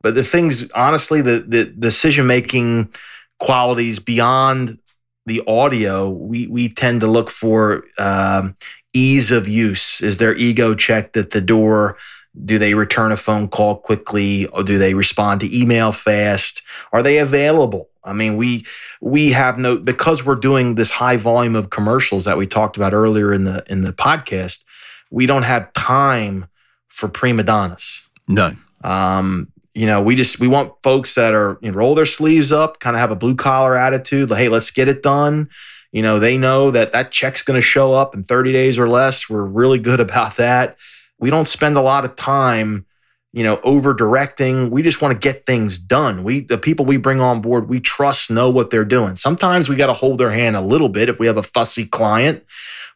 But 0.00 0.14
the 0.14 0.24
things 0.24 0.70
honestly 0.72 1.22
the, 1.22 1.44
the 1.46 1.64
decision 1.64 2.26
making 2.26 2.92
qualities 3.38 4.00
beyond 4.00 4.78
the 5.26 5.42
audio 5.46 6.10
we 6.10 6.48
we 6.48 6.68
tend 6.68 7.00
to 7.00 7.06
look 7.06 7.30
for 7.30 7.84
um, 7.96 8.54
ease 8.94 9.30
of 9.30 9.48
use 9.48 10.00
is 10.00 10.18
their 10.18 10.34
ego 10.36 10.74
checked 10.74 11.16
at 11.16 11.30
the 11.30 11.40
door 11.40 11.96
do 12.44 12.58
they 12.58 12.74
return 12.74 13.12
a 13.12 13.16
phone 13.16 13.48
call 13.48 13.76
quickly 13.76 14.46
or 14.48 14.62
do 14.62 14.78
they 14.78 14.94
respond 14.94 15.40
to 15.40 15.58
email 15.58 15.92
fast 15.92 16.62
are 16.92 17.02
they 17.02 17.18
available 17.18 17.88
i 18.04 18.12
mean 18.12 18.36
we 18.36 18.64
we 19.00 19.32
have 19.32 19.58
no 19.58 19.76
because 19.76 20.24
we're 20.24 20.34
doing 20.34 20.74
this 20.74 20.92
high 20.92 21.16
volume 21.16 21.54
of 21.56 21.70
commercials 21.70 22.24
that 22.24 22.36
we 22.38 22.46
talked 22.46 22.76
about 22.76 22.92
earlier 22.94 23.32
in 23.32 23.44
the 23.44 23.64
in 23.68 23.82
the 23.82 23.92
podcast 23.92 24.64
we 25.10 25.26
don't 25.26 25.42
have 25.44 25.72
time 25.74 26.46
for 26.88 27.08
prima 27.08 27.42
donnas 27.42 28.08
None. 28.28 28.62
um, 28.84 29.52
you 29.74 29.86
know, 29.86 30.02
we 30.02 30.16
just 30.16 30.38
we 30.38 30.48
want 30.48 30.74
folks 30.82 31.14
that 31.14 31.34
are 31.34 31.58
you 31.62 31.70
know, 31.70 31.78
roll 31.78 31.94
their 31.94 32.06
sleeves 32.06 32.52
up, 32.52 32.78
kind 32.78 32.94
of 32.94 33.00
have 33.00 33.10
a 33.10 33.16
blue 33.16 33.34
collar 33.34 33.74
attitude. 33.74 34.30
Like, 34.30 34.40
hey, 34.40 34.48
let's 34.48 34.70
get 34.70 34.88
it 34.88 35.02
done. 35.02 35.48
You 35.92 36.02
know, 36.02 36.18
they 36.18 36.38
know 36.38 36.70
that 36.70 36.92
that 36.92 37.12
check's 37.12 37.42
going 37.42 37.58
to 37.58 37.62
show 37.62 37.92
up 37.92 38.14
in 38.14 38.24
30 38.24 38.52
days 38.52 38.78
or 38.78 38.88
less. 38.88 39.28
We're 39.28 39.44
really 39.44 39.78
good 39.78 40.00
about 40.08 40.36
that. 40.36 40.76
We 41.18 41.30
don't 41.30 41.48
spend 41.48 41.76
a 41.76 41.82
lot 41.82 42.04
of 42.04 42.16
time, 42.16 42.86
you 43.32 43.44
know, 43.44 43.60
over 43.62 43.94
directing. 43.94 44.70
We 44.70 44.82
just 44.82 45.00
want 45.00 45.12
to 45.12 45.18
get 45.18 45.46
things 45.46 45.78
done. 45.78 46.24
We 46.24 46.40
the 46.40 46.58
people 46.58 46.84
we 46.84 46.96
bring 46.96 47.20
on 47.20 47.40
board, 47.40 47.68
we 47.68 47.78
trust 47.78 48.30
know 48.30 48.50
what 48.50 48.70
they're 48.70 48.84
doing. 48.84 49.16
Sometimes 49.16 49.68
we 49.68 49.76
got 49.76 49.86
to 49.86 49.92
hold 49.92 50.18
their 50.18 50.32
hand 50.32 50.56
a 50.56 50.60
little 50.60 50.88
bit 50.88 51.08
if 51.08 51.20
we 51.20 51.26
have 51.28 51.36
a 51.36 51.42
fussy 51.42 51.86
client. 51.86 52.44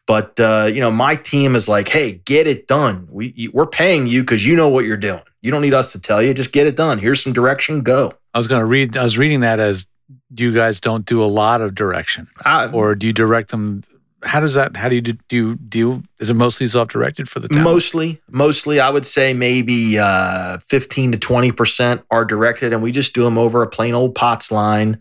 But 0.05 0.39
uh, 0.39 0.69
you 0.73 0.81
know, 0.81 0.91
my 0.91 1.15
team 1.15 1.55
is 1.55 1.69
like, 1.69 1.89
"Hey, 1.89 2.13
get 2.25 2.47
it 2.47 2.67
done. 2.67 3.07
We 3.09 3.49
we're 3.53 3.67
paying 3.67 4.07
you 4.07 4.23
because 4.23 4.45
you 4.45 4.55
know 4.55 4.69
what 4.69 4.85
you're 4.85 4.97
doing. 4.97 5.23
You 5.41 5.51
don't 5.51 5.61
need 5.61 5.73
us 5.73 5.91
to 5.93 6.01
tell 6.01 6.21
you. 6.21 6.33
Just 6.33 6.51
get 6.51 6.67
it 6.67 6.75
done. 6.75 6.99
Here's 6.99 7.23
some 7.23 7.33
direction. 7.33 7.81
Go." 7.81 8.13
I 8.37 8.39
was 8.39 8.45
going 8.45 8.59
to 8.59 8.67
read, 8.67 8.95
I 8.95 9.01
was 9.01 9.17
reading 9.17 9.39
that 9.39 9.59
as 9.59 9.87
you 10.35 10.53
guys 10.53 10.79
don't 10.79 11.05
do 11.05 11.23
a 11.23 11.25
lot 11.25 11.61
of 11.61 11.75
direction 11.75 12.27
I, 12.45 12.67
or 12.71 12.95
do 12.95 13.07
you 13.07 13.13
direct 13.13 13.51
them? 13.51 13.83
How 14.23 14.39
does 14.39 14.55
that, 14.55 14.75
how 14.75 14.89
do 14.89 14.95
you 14.95 15.01
do, 15.01 15.13
do 15.29 15.35
you, 15.35 15.55
do 15.55 15.77
you, 15.77 16.03
is 16.19 16.29
it 16.29 16.33
mostly 16.33 16.65
self 16.67 16.87
directed 16.87 17.29
for 17.29 17.39
the 17.39 17.47
talent? 17.47 17.63
mostly, 17.65 18.21
mostly, 18.29 18.79
I 18.79 18.89
would 18.89 19.05
say 19.05 19.33
maybe 19.33 19.99
uh, 19.99 20.57
15 20.59 21.11
to 21.13 21.17
20 21.19 21.51
percent 21.51 22.01
are 22.09 22.25
directed, 22.25 22.73
and 22.73 22.81
we 22.81 22.91
just 22.91 23.13
do 23.13 23.23
them 23.23 23.37
over 23.37 23.61
a 23.61 23.67
plain 23.67 23.93
old 23.93 24.15
POTS 24.15 24.51
line. 24.51 24.99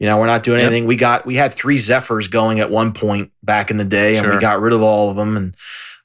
You 0.00 0.06
know, 0.06 0.18
we're 0.18 0.26
not 0.26 0.42
doing 0.42 0.58
Yep. 0.60 0.66
anything. 0.66 0.86
We 0.86 0.96
got 0.96 1.24
we 1.26 1.34
had 1.36 1.52
three 1.52 1.78
Zephyrs 1.78 2.26
going 2.28 2.58
at 2.60 2.70
one 2.70 2.92
point 2.92 3.30
back 3.42 3.70
in 3.70 3.76
the 3.76 3.84
day, 3.84 4.16
and 4.16 4.28
we 4.28 4.38
got 4.38 4.60
rid 4.60 4.72
of 4.72 4.82
all 4.82 5.10
of 5.10 5.16
them. 5.16 5.36
And 5.36 5.54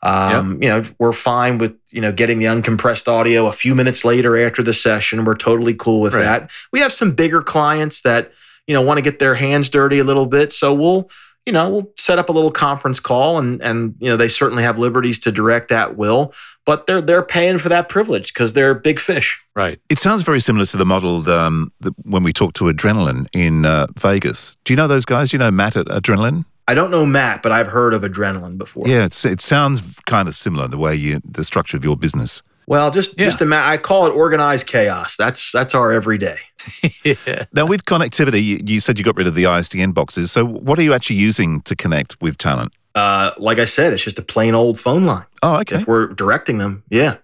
Um, 0.01 0.59
You 0.61 0.69
know, 0.69 0.83
we're 0.97 1.13
fine 1.13 1.57
with 1.57 1.75
you 1.91 2.01
know 2.01 2.11
getting 2.11 2.39
the 2.39 2.45
uncompressed 2.45 3.07
audio 3.07 3.47
a 3.47 3.51
few 3.51 3.75
minutes 3.75 4.05
later 4.05 4.37
after 4.37 4.63
the 4.63 4.73
session. 4.73 5.25
We're 5.25 5.35
totally 5.35 5.73
cool 5.73 5.99
with 6.01 6.13
Right. 6.13 6.23
that. 6.23 6.49
We 6.71 6.79
have 6.79 6.93
some 6.93 7.11
bigger 7.13 7.41
clients 7.41 8.01
that 8.01 8.31
you 8.67 8.73
know 8.73 8.81
want 8.81 8.97
to 8.97 9.01
get 9.01 9.19
their 9.19 9.35
hands 9.35 9.69
dirty 9.69 9.99
a 9.99 10.03
little 10.03 10.25
bit, 10.27 10.51
so 10.53 10.73
we'll 10.73 11.09
you 11.45 11.51
know 11.53 11.69
we'll 11.69 11.91
set 11.97 12.19
up 12.19 12.29
a 12.29 12.31
little 12.31 12.51
conference 12.51 12.99
call, 12.99 13.37
and 13.39 13.61
and 13.61 13.95
you 13.99 14.09
know 14.09 14.15
they 14.17 14.29
certainly 14.29 14.63
have 14.63 14.77
liberties 14.79 15.19
to 15.19 15.31
direct 15.31 15.71
at 15.71 15.97
will, 15.97 16.33
but 16.65 16.85
they're 16.85 17.01
they're 17.01 17.23
paying 17.23 17.57
for 17.57 17.67
that 17.69 17.89
privilege 17.89 18.31
because 18.33 18.53
they're 18.53 18.73
big 18.75 18.99
fish. 18.99 19.43
Right. 19.55 19.79
It 19.89 19.99
sounds 19.99 20.21
very 20.23 20.39
similar 20.39 20.65
to 20.67 20.77
the 20.77 20.85
model 20.85 21.29
um, 21.29 21.73
that 21.81 21.93
when 22.03 22.23
we 22.23 22.31
talked 22.31 22.55
to 22.57 22.65
Adrenaline 22.65 23.27
in 23.33 23.65
uh, 23.65 23.87
Vegas. 23.97 24.55
Do 24.63 24.71
you 24.71 24.77
know 24.77 24.87
those 24.87 25.05
guys? 25.05 25.31
Do 25.31 25.35
you 25.35 25.39
know 25.39 25.51
Matt 25.51 25.75
at 25.75 25.87
Adrenaline? 25.87 26.45
I 26.69 26.73
don't 26.75 26.91
know 26.91 27.05
Matt, 27.05 27.41
but 27.41 27.51
I've 27.51 27.67
heard 27.67 27.93
of 27.93 28.01
adrenaline 28.03 28.57
before. 28.57 28.83
Yeah, 28.87 29.05
it's, 29.05 29.25
it 29.25 29.41
sounds 29.41 29.81
kind 30.05 30.27
of 30.27 30.35
similar 30.35 30.67
the 30.67 30.77
way 30.77 30.93
you 30.95 31.19
the 31.37 31.43
structure 31.43 31.77
of 31.77 31.83
your 31.83 31.97
business. 31.97 32.41
Well, 32.67 32.91
just 32.91 33.17
Yeah. 33.17 33.25
just 33.25 33.41
ima- 33.41 33.63
I 33.73 33.77
call 33.77 34.05
it 34.07 34.11
organized 34.11 34.67
chaos. 34.67 35.15
That's 35.17 35.51
that's 35.51 35.73
our 35.73 35.91
everyday. 35.91 36.37
yeah. 37.03 37.45
Now, 37.53 37.65
with 37.65 37.85
connectivity, 37.85 38.43
you, 38.43 38.59
you 38.63 38.79
said 38.79 38.99
you 38.99 39.03
got 39.05 39.17
rid 39.17 39.25
of 39.27 39.33
the 39.33 39.45
ISDN 39.45 39.93
boxes. 39.93 40.31
So, 40.31 40.45
what 40.45 40.77
are 40.77 40.83
you 40.83 40.93
actually 40.93 41.15
using 41.15 41.61
to 41.63 41.75
connect 41.75 42.21
with 42.21 42.37
talent? 42.37 42.73
Uh, 42.93 43.31
like 43.37 43.57
I 43.59 43.65
said, 43.65 43.93
it's 43.93 44.03
just 44.03 44.19
a 44.19 44.23
plain 44.23 44.53
old 44.53 44.77
phone 44.79 45.05
line. 45.05 45.25
Oh, 45.41 45.57
okay. 45.61 45.77
If 45.77 45.87
we're 45.87 46.07
directing 46.13 46.57
them, 46.59 46.83
yeah. 46.89 47.17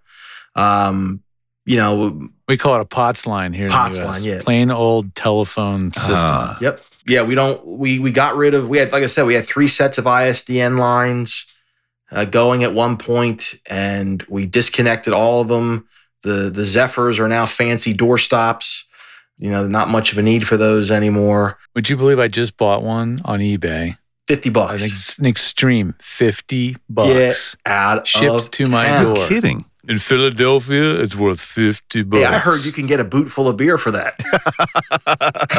Um, 0.55 1.21
you 1.65 1.77
know, 1.77 2.29
We 2.47 2.57
call 2.57 2.75
it 2.75 2.81
a 2.81 2.85
POTS 2.85 3.25
line 3.27 3.53
here 3.53 3.69
POTS 3.69 3.97
in 3.97 4.03
the 4.03 4.07
US. 4.09 4.15
line, 4.21 4.23
yeah. 4.23 4.41
Plain 4.41 4.71
old 4.71 5.13
telephone 5.15 5.91
system. 5.93 6.15
Ah. 6.17 6.57
yep, 6.61 6.81
yeah. 7.05 7.23
We 7.23 7.35
don't. 7.35 7.65
We 7.65 7.99
we 7.99 8.11
got 8.11 8.35
rid 8.35 8.53
of. 8.53 8.69
We 8.69 8.77
had, 8.77 8.91
like 8.91 9.03
I 9.03 9.07
said, 9.07 9.25
we 9.25 9.33
had 9.35 9.45
three 9.45 9.67
sets 9.67 9.97
of 9.97 10.05
ISDN 10.05 10.77
lines 10.79 11.51
uh, 12.11 12.25
going 12.25 12.63
at 12.63 12.73
one 12.73 12.97
point, 12.97 13.55
and 13.67 14.23
we 14.29 14.45
disconnected 14.45 15.13
all 15.13 15.41
of 15.41 15.47
them. 15.47 15.87
The 16.23 16.49
the 16.53 16.63
Zephyrs 16.63 17.19
are 17.19 17.27
now 17.27 17.45
fancy 17.45 17.93
doorstops. 17.93 18.83
You 19.37 19.51
know, 19.51 19.67
not 19.67 19.89
much 19.89 20.11
of 20.11 20.17
a 20.17 20.21
need 20.21 20.47
for 20.47 20.55
those 20.57 20.89
anymore. 20.91 21.57
Would 21.75 21.89
you 21.89 21.97
believe 21.97 22.19
I 22.19 22.27
just 22.29 22.55
bought 22.57 22.83
one 22.83 23.19
on 23.25 23.39
eBay? 23.39 23.97
Fifty 24.27 24.49
bucks. 24.49 24.81
think 24.81 24.93
it's 24.93 25.19
an 25.19 25.25
extreme 25.27 25.93
50 26.01 26.77
bucks. 26.89 27.55
Get 27.55 27.55
out 27.71 28.07
Shipped 28.07 28.45
of 28.45 28.51
to 28.51 28.65
my 28.69 28.87
town. 28.87 29.13
door. 29.13 29.27
Kidding. 29.27 29.65
In 29.87 29.99
Philadelphia, 29.99 30.95
it's 31.01 31.15
worth 31.15 31.39
50 31.39 32.03
bucks. 32.03 32.21
Yeah, 32.21 32.31
I 32.31 32.39
heard 32.39 32.65
you 32.65 32.71
can 32.71 32.87
get 32.87 32.99
a 32.99 33.03
boot 33.03 33.29
full 33.29 33.47
of 33.47 33.55
beer 33.57 33.77
for 33.77 33.91
that. 33.91 34.17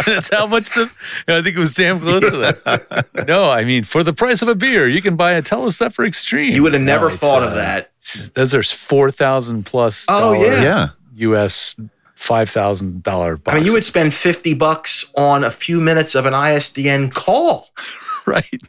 That's 0.07 0.31
how 0.35 0.47
much 0.47 0.71
the. 0.71 0.93
I 1.29 1.43
think 1.43 1.57
it 1.57 1.61
was 1.61 1.73
damn 1.75 2.01
close 2.01 2.29
to 2.31 2.37
that. 2.39 3.07
No, 3.29 3.51
I 3.51 3.65
mean, 3.65 3.83
for 3.85 4.03
the 4.03 4.13
price 4.13 4.43
of 4.43 4.49
a 4.49 4.55
beer, 4.55 4.89
you 4.89 5.01
can 5.03 5.17
buy 5.17 5.33
a 5.33 5.43
Telos 5.43 5.77
Zephyr 5.79 6.05
Xstream. 6.05 6.51
You 6.53 6.63
would 6.63 6.73
have 6.75 6.83
never 6.83 7.09
No, 7.09 7.15
thought 7.17 7.43
uh, 7.43 7.49
of 7.49 7.55
that. 7.55 7.91
Those 8.35 8.55
are 8.55 8.63
4000 8.63 9.65
plus. 9.65 10.07
Oh, 10.09 10.33
Yeah. 10.33 10.63
Yeah. 10.63 10.89
US 11.33 11.77
$5,000 12.17 13.03
box. 13.03 13.41
I 13.47 13.55
mean, 13.59 13.65
you 13.67 13.73
would 13.73 13.85
spend 13.85 14.13
50 14.15 14.55
bucks 14.55 15.11
on 15.17 15.45
a 15.45 15.51
few 15.51 15.81
minutes 15.81 16.15
of 16.15 16.27
an 16.27 16.33
ISDN 16.33 17.13
call. 17.13 17.69
Right. 18.27 18.61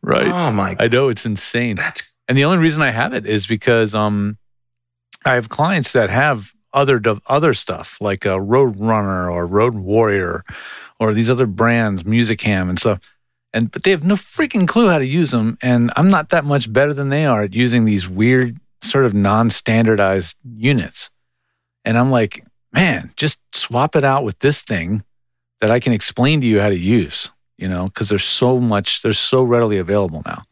Right. 0.00 0.28
Oh 0.28 0.52
my 0.52 0.76
I 0.78 0.86
know 0.86 1.08
it's 1.08 1.26
insane. 1.26 1.74
That's 1.74 2.12
And 2.28 2.38
the 2.38 2.44
only 2.44 2.58
reason 2.58 2.82
I 2.82 2.90
have 2.92 3.12
it 3.14 3.26
is 3.26 3.44
because 3.48 3.96
um, 3.96 4.38
I 5.26 5.34
have 5.34 5.48
clients 5.48 5.92
that 5.92 6.10
have 6.10 6.52
other 6.72 7.00
other 7.26 7.54
stuff 7.54 7.98
like 8.00 8.24
a 8.24 8.40
Road 8.40 8.76
Runner 8.76 9.30
or 9.30 9.46
Road 9.46 9.74
Warrior 9.74 10.44
or 11.00 11.12
these 11.12 11.30
other 11.30 11.46
brands, 11.46 12.04
Musicam 12.04 12.68
and 12.68 12.78
stuff. 12.78 13.00
And 13.52 13.70
but 13.70 13.82
they 13.82 13.90
have 13.90 14.04
no 14.04 14.14
freaking 14.14 14.68
clue 14.68 14.88
how 14.88 14.98
to 14.98 15.06
use 15.06 15.30
them. 15.30 15.56
And 15.62 15.90
I'm 15.96 16.10
not 16.10 16.28
that 16.28 16.44
much 16.44 16.72
better 16.72 16.92
than 16.92 17.08
they 17.08 17.24
are 17.24 17.44
at 17.44 17.54
using 17.54 17.84
these 17.84 18.08
weird 18.08 18.58
sort 18.82 19.06
of 19.06 19.14
non-standardized 19.14 20.36
units. 20.44 21.10
And 21.84 21.96
I'm 21.96 22.10
like, 22.10 22.44
man, 22.72 23.12
just 23.16 23.40
swap 23.54 23.96
it 23.96 24.04
out 24.04 24.24
with 24.24 24.40
this 24.40 24.62
thing 24.62 25.02
that 25.60 25.70
I 25.70 25.80
can 25.80 25.92
explain 25.92 26.40
to 26.42 26.46
you 26.46 26.60
how 26.60 26.68
to 26.68 26.78
use. 26.78 27.30
You 27.56 27.68
know, 27.68 27.86
because 27.86 28.10
there's 28.10 28.24
so 28.24 28.60
much, 28.60 29.00
they're 29.00 29.14
so 29.14 29.42
readily 29.42 29.78
available 29.78 30.22
now. 30.26 30.42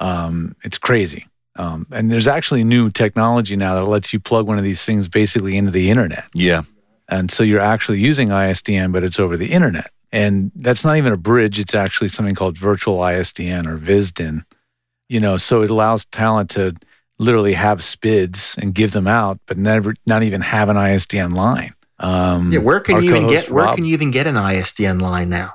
Um, 0.00 0.56
it's 0.64 0.78
crazy. 0.78 1.28
Um, 1.56 1.86
and 1.92 2.10
there's 2.10 2.26
actually 2.26 2.64
new 2.64 2.90
technology 2.90 3.56
now 3.56 3.74
that 3.74 3.84
lets 3.84 4.12
you 4.12 4.20
plug 4.20 4.46
one 4.46 4.58
of 4.58 4.64
these 4.64 4.84
things 4.84 5.08
basically 5.08 5.56
into 5.56 5.70
the 5.70 5.90
internet. 5.90 6.24
Yeah. 6.34 6.62
And 7.08 7.30
so 7.30 7.42
you're 7.42 7.60
actually 7.60 8.00
using 8.00 8.28
ISDN, 8.28 8.92
but 8.92 9.04
it's 9.04 9.20
over 9.20 9.36
the 9.36 9.52
internet. 9.52 9.90
And 10.10 10.50
that's 10.54 10.84
not 10.84 10.96
even 10.96 11.12
a 11.12 11.16
bridge. 11.16 11.58
It's 11.58 11.74
actually 11.74 12.08
something 12.08 12.34
called 12.34 12.56
virtual 12.56 12.98
ISDN 12.98 13.66
or 13.66 13.78
VISDN. 13.78 14.44
You 15.08 15.20
know, 15.20 15.36
so 15.36 15.62
it 15.62 15.70
allows 15.70 16.06
talent 16.06 16.50
to 16.50 16.74
literally 17.18 17.54
have 17.54 17.80
SPIDs 17.80 18.56
and 18.58 18.74
give 18.74 18.92
them 18.92 19.06
out, 19.06 19.38
but 19.46 19.58
never, 19.58 19.94
not 20.06 20.22
even 20.22 20.40
have 20.40 20.68
an 20.68 20.76
ISDN 20.76 21.34
line. 21.34 21.74
Um, 21.98 22.52
yeah. 22.52 22.58
Where 22.60 22.80
can 22.80 23.02
you 23.02 23.10
even 23.10 23.28
get? 23.28 23.50
Where 23.50 23.64
Rob- 23.64 23.76
can 23.76 23.84
you 23.84 23.92
even 23.92 24.10
get 24.10 24.26
an 24.26 24.34
ISDN 24.34 25.00
line 25.00 25.28
now? 25.28 25.54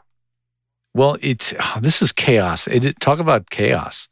Well, 0.93 1.17
it's 1.21 1.53
oh, 1.59 1.77
this 1.81 2.01
is 2.01 2.11
chaos. 2.11 2.67
It, 2.67 2.99
talk 2.99 3.19
about 3.19 3.49
chaos. 3.49 4.07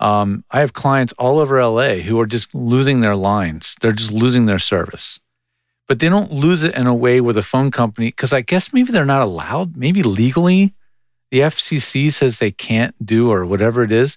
Um, 0.00 0.44
I 0.50 0.60
have 0.60 0.72
clients 0.72 1.12
all 1.14 1.38
over 1.38 1.62
LA 1.62 1.94
who 1.96 2.20
are 2.20 2.26
just 2.26 2.54
losing 2.54 3.00
their 3.00 3.16
lines. 3.16 3.76
They're 3.80 3.92
just 3.92 4.12
losing 4.12 4.46
their 4.46 4.58
service, 4.58 5.18
but 5.88 5.98
they 5.98 6.08
don't 6.08 6.32
lose 6.32 6.62
it 6.62 6.74
in 6.74 6.86
a 6.86 6.94
way 6.94 7.20
where 7.20 7.34
the 7.34 7.42
phone 7.42 7.70
company, 7.70 8.08
because 8.08 8.32
I 8.32 8.42
guess 8.42 8.72
maybe 8.72 8.92
they're 8.92 9.04
not 9.04 9.22
allowed. 9.22 9.76
Maybe 9.76 10.02
legally, 10.02 10.74
the 11.30 11.40
FCC 11.40 12.12
says 12.12 12.38
they 12.38 12.52
can't 12.52 12.94
do 13.04 13.30
or 13.30 13.44
whatever 13.44 13.82
it 13.82 13.92
is, 13.92 14.16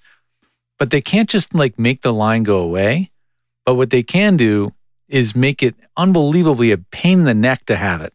but 0.77 0.91
they 0.91 1.01
can't 1.01 1.29
just 1.29 1.53
like 1.53 1.77
make 1.79 2.01
the 2.01 2.13
line 2.13 2.43
go 2.43 2.59
away. 2.59 3.11
But 3.65 3.75
what 3.75 3.89
they 3.89 4.03
can 4.03 4.37
do 4.37 4.73
is 5.07 5.35
make 5.35 5.61
it 5.61 5.75
unbelievably 5.97 6.71
a 6.71 6.77
pain 6.77 7.19
in 7.19 7.25
the 7.25 7.33
neck 7.33 7.65
to 7.65 7.75
have 7.75 8.01
it. 8.01 8.13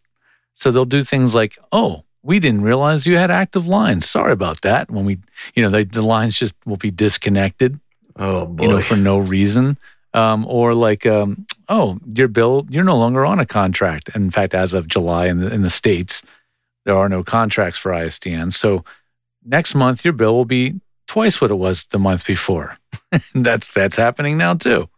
So 0.54 0.70
they'll 0.70 0.86
do 0.86 1.04
things 1.04 1.34
like, 1.34 1.58
oh, 1.70 2.04
we 2.26 2.40
didn't 2.40 2.62
realize 2.62 3.06
you 3.06 3.16
had 3.16 3.30
active 3.30 3.68
lines. 3.68 4.10
Sorry 4.10 4.32
about 4.32 4.62
that. 4.62 4.90
When 4.90 5.04
we, 5.04 5.18
you 5.54 5.62
know, 5.62 5.70
they, 5.70 5.84
the 5.84 6.02
lines 6.02 6.36
just 6.36 6.54
will 6.66 6.76
be 6.76 6.90
disconnected, 6.90 7.78
Oh 8.16 8.46
boy. 8.46 8.64
you 8.64 8.68
know, 8.68 8.80
for 8.80 8.96
no 8.96 9.18
reason. 9.18 9.78
Um, 10.12 10.44
or 10.48 10.74
like, 10.74 11.06
um, 11.06 11.46
oh, 11.68 11.98
your 12.04 12.26
bill, 12.26 12.66
you're 12.68 12.84
no 12.84 12.96
longer 12.98 13.24
on 13.24 13.38
a 13.38 13.46
contract. 13.46 14.10
In 14.14 14.30
fact, 14.30 14.54
as 14.54 14.74
of 14.74 14.88
July 14.88 15.26
in 15.26 15.38
the, 15.38 15.52
in 15.52 15.62
the 15.62 15.70
States, 15.70 16.22
there 16.84 16.96
are 16.96 17.08
no 17.08 17.22
contracts 17.22 17.78
for 17.78 17.92
ISDN. 17.92 18.52
So 18.52 18.84
next 19.44 19.74
month, 19.74 20.04
your 20.04 20.14
bill 20.14 20.34
will 20.34 20.44
be 20.46 20.80
twice 21.06 21.40
what 21.40 21.52
it 21.52 21.56
was 21.56 21.86
the 21.86 21.98
month 21.98 22.26
before. 22.26 22.74
that's, 23.34 23.72
that's 23.72 23.96
happening 23.96 24.36
now 24.36 24.54
too. 24.54 24.88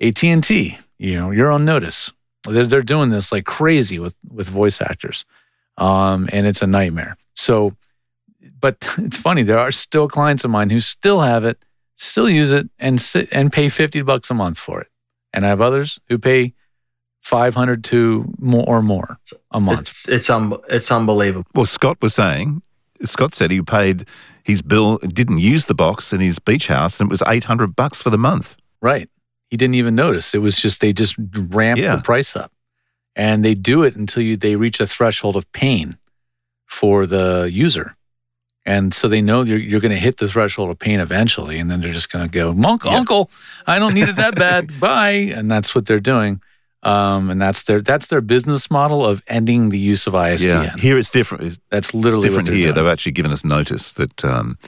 AT&T, 0.00 0.78
you 0.98 1.14
know, 1.14 1.30
you're 1.30 1.50
on 1.52 1.64
notice. 1.64 2.12
They're, 2.44 2.66
they're 2.66 2.82
doing 2.82 3.10
this 3.10 3.30
like 3.30 3.44
crazy 3.44 4.00
with, 4.00 4.16
with 4.28 4.48
voice 4.48 4.80
actors 4.80 5.24
um, 5.78 6.28
and 6.32 6.46
it's 6.46 6.62
a 6.62 6.66
nightmare. 6.66 7.16
So, 7.34 7.72
but 8.60 8.76
it's 8.98 9.16
funny. 9.16 9.42
There 9.42 9.58
are 9.58 9.70
still 9.72 10.08
clients 10.08 10.44
of 10.44 10.50
mine 10.50 10.70
who 10.70 10.80
still 10.80 11.20
have 11.20 11.44
it, 11.44 11.58
still 11.96 12.28
use 12.30 12.52
it, 12.52 12.68
and 12.78 13.00
sit, 13.00 13.28
and 13.32 13.52
pay 13.52 13.68
fifty 13.68 14.02
bucks 14.02 14.30
a 14.30 14.34
month 14.34 14.58
for 14.58 14.80
it. 14.80 14.88
And 15.32 15.44
I 15.44 15.48
have 15.48 15.60
others 15.60 15.98
who 16.08 16.18
pay 16.18 16.54
five 17.22 17.54
hundred 17.54 17.82
to 17.84 18.32
more 18.38 18.64
or 18.66 18.82
more 18.82 19.18
a 19.50 19.60
month. 19.60 19.80
it's 19.88 20.08
it's 20.08 20.30
um 20.30 20.56
it's 20.68 20.90
unbelievable. 20.90 21.46
Well, 21.54 21.66
Scott 21.66 21.98
was 22.00 22.14
saying, 22.14 22.62
Scott 23.04 23.34
said 23.34 23.50
he 23.50 23.60
paid 23.62 24.06
his 24.44 24.62
bill, 24.62 24.98
didn't 24.98 25.38
use 25.40 25.64
the 25.66 25.74
box 25.74 26.12
in 26.12 26.20
his 26.20 26.38
beach 26.38 26.68
house, 26.68 27.00
and 27.00 27.08
it 27.08 27.10
was 27.10 27.22
800 27.26 27.74
bucks 27.74 28.00
for 28.00 28.10
the 28.10 28.18
month. 28.18 28.56
Right. 28.80 29.10
He 29.50 29.56
didn't 29.56 29.74
even 29.74 29.94
notice. 29.96 30.34
It 30.34 30.38
was 30.38 30.56
just 30.60 30.80
they 30.80 30.92
just 30.92 31.16
ramped 31.50 31.82
Yeah. 31.82 31.96
the 31.96 32.02
price 32.02 32.36
up, 32.36 32.52
and 33.16 33.44
they 33.44 33.54
do 33.54 33.82
it 33.82 33.96
until 33.96 34.22
you 34.22 34.36
they 34.36 34.54
reach 34.54 34.78
a 34.78 34.86
threshold 34.86 35.34
of 35.34 35.50
pain 35.50 35.98
for 36.66 37.06
the 37.06 37.48
user. 37.52 37.96
And 38.68 38.92
so 38.92 39.06
they 39.08 39.20
know 39.22 39.42
you're, 39.42 39.58
you're 39.58 39.80
going 39.80 39.94
to 39.94 39.98
hit 39.98 40.16
the 40.16 40.26
threshold 40.26 40.70
of 40.70 40.78
pain 40.80 40.98
eventually, 41.00 41.58
and 41.60 41.70
then 41.70 41.80
they're 41.80 41.92
just 41.92 42.10
going 42.12 42.28
to 42.28 42.30
go, 42.30 42.50
"Uncle, 42.50 42.90
Yeah. 42.90 42.98
Uncle, 42.98 43.30
I 43.66 43.78
don't 43.78 43.94
need 43.94 44.08
it 44.08 44.16
that 44.16 44.34
bad. 44.46 44.78
Bye." 44.80 45.32
And 45.36 45.48
that's 45.50 45.72
what 45.72 45.86
they're 45.86 46.00
doing, 46.00 46.40
um, 46.82 47.30
and 47.30 47.40
that's 47.40 47.62
their 47.62 47.80
that's 47.80 48.08
their 48.08 48.20
business 48.20 48.68
model 48.68 49.06
of 49.06 49.22
ending 49.28 49.68
the 49.70 49.78
use 49.78 50.08
of 50.08 50.14
ISDN. 50.14 50.64
Yeah. 50.64 50.76
Here 50.78 50.98
it's 50.98 51.10
different. 51.10 51.44
It's 51.44 51.58
That's 51.70 51.94
literally 51.94 52.28
different 52.28 52.48
what 52.48 52.56
here. 52.56 52.72
doing. 52.72 52.74
They've 52.74 52.92
actually 52.92 53.12
given 53.12 53.30
us 53.30 53.44
notice 53.44 53.92
that 53.92 54.24
um, 54.24 54.58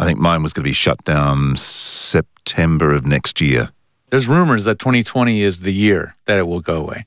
I 0.00 0.04
think 0.04 0.18
mine 0.18 0.42
was 0.42 0.52
going 0.52 0.64
to 0.64 0.68
be 0.68 0.74
shut 0.74 1.04
down 1.04 1.56
September 1.56 2.92
of 2.92 3.06
next 3.06 3.40
year. 3.40 3.70
There's 4.10 4.26
rumors 4.26 4.64
that 4.64 4.78
2020 4.80 5.42
is 5.42 5.60
the 5.60 5.72
year 5.72 6.14
that 6.26 6.38
it 6.38 6.48
will 6.48 6.60
go 6.60 6.76
away. 6.78 7.06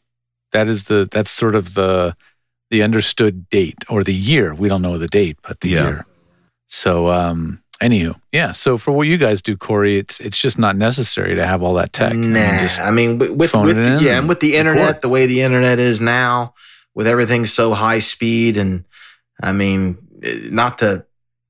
That 0.52 0.68
is 0.68 0.86
the 0.86 1.08
that's 1.12 1.32
sort 1.32 1.56
of 1.56 1.74
the 1.74 2.16
the 2.70 2.84
understood 2.84 3.50
date 3.50 3.78
or 3.90 4.04
the 4.04 4.14
year. 4.14 4.54
We 4.54 4.70
don't 4.70 4.82
know 4.82 4.98
the 4.98 5.08
date, 5.08 5.38
but 5.44 5.60
the 5.60 5.70
Yeah. 5.70 5.84
year. 5.84 6.06
So, 6.68 7.08
um, 7.10 7.60
anywho, 7.82 8.16
yeah. 8.32 8.54
So 8.54 8.78
for 8.78 8.92
what 8.94 9.08
you 9.08 9.18
guys 9.18 9.42
do, 9.42 9.58
Corey, 9.58 9.98
it's 9.98 10.20
it's 10.22 10.38
just 10.38 10.58
not 10.58 10.76
necessary 10.78 11.36
to 11.36 11.46
have 11.46 11.62
all 11.62 11.74
that 11.76 11.92
tech. 11.92 12.12
I 12.12 12.16
mean, 12.16 12.34
Nah, 12.34 12.60
just- 12.60 12.80
I 12.80 12.92
mean 12.92 13.18
with, 13.18 13.32
with, 13.32 13.54
with 13.54 13.76
the, 13.76 14.00
yeah, 14.02 14.18
and 14.18 14.30
with 14.30 14.40
the 14.40 14.56
internet, 14.56 14.86
record. 14.88 15.02
the 15.02 15.10
way 15.10 15.26
the 15.26 15.42
internet 15.42 15.80
is 15.80 16.00
now, 16.00 16.54
with 16.96 17.08
everything 17.08 17.46
so 17.46 17.74
high 17.74 18.00
speed, 18.00 18.56
and 18.58 18.86
I 19.44 19.52
mean, 19.52 19.98
eh, 20.24 20.48
not 20.50 20.78
to 20.78 21.06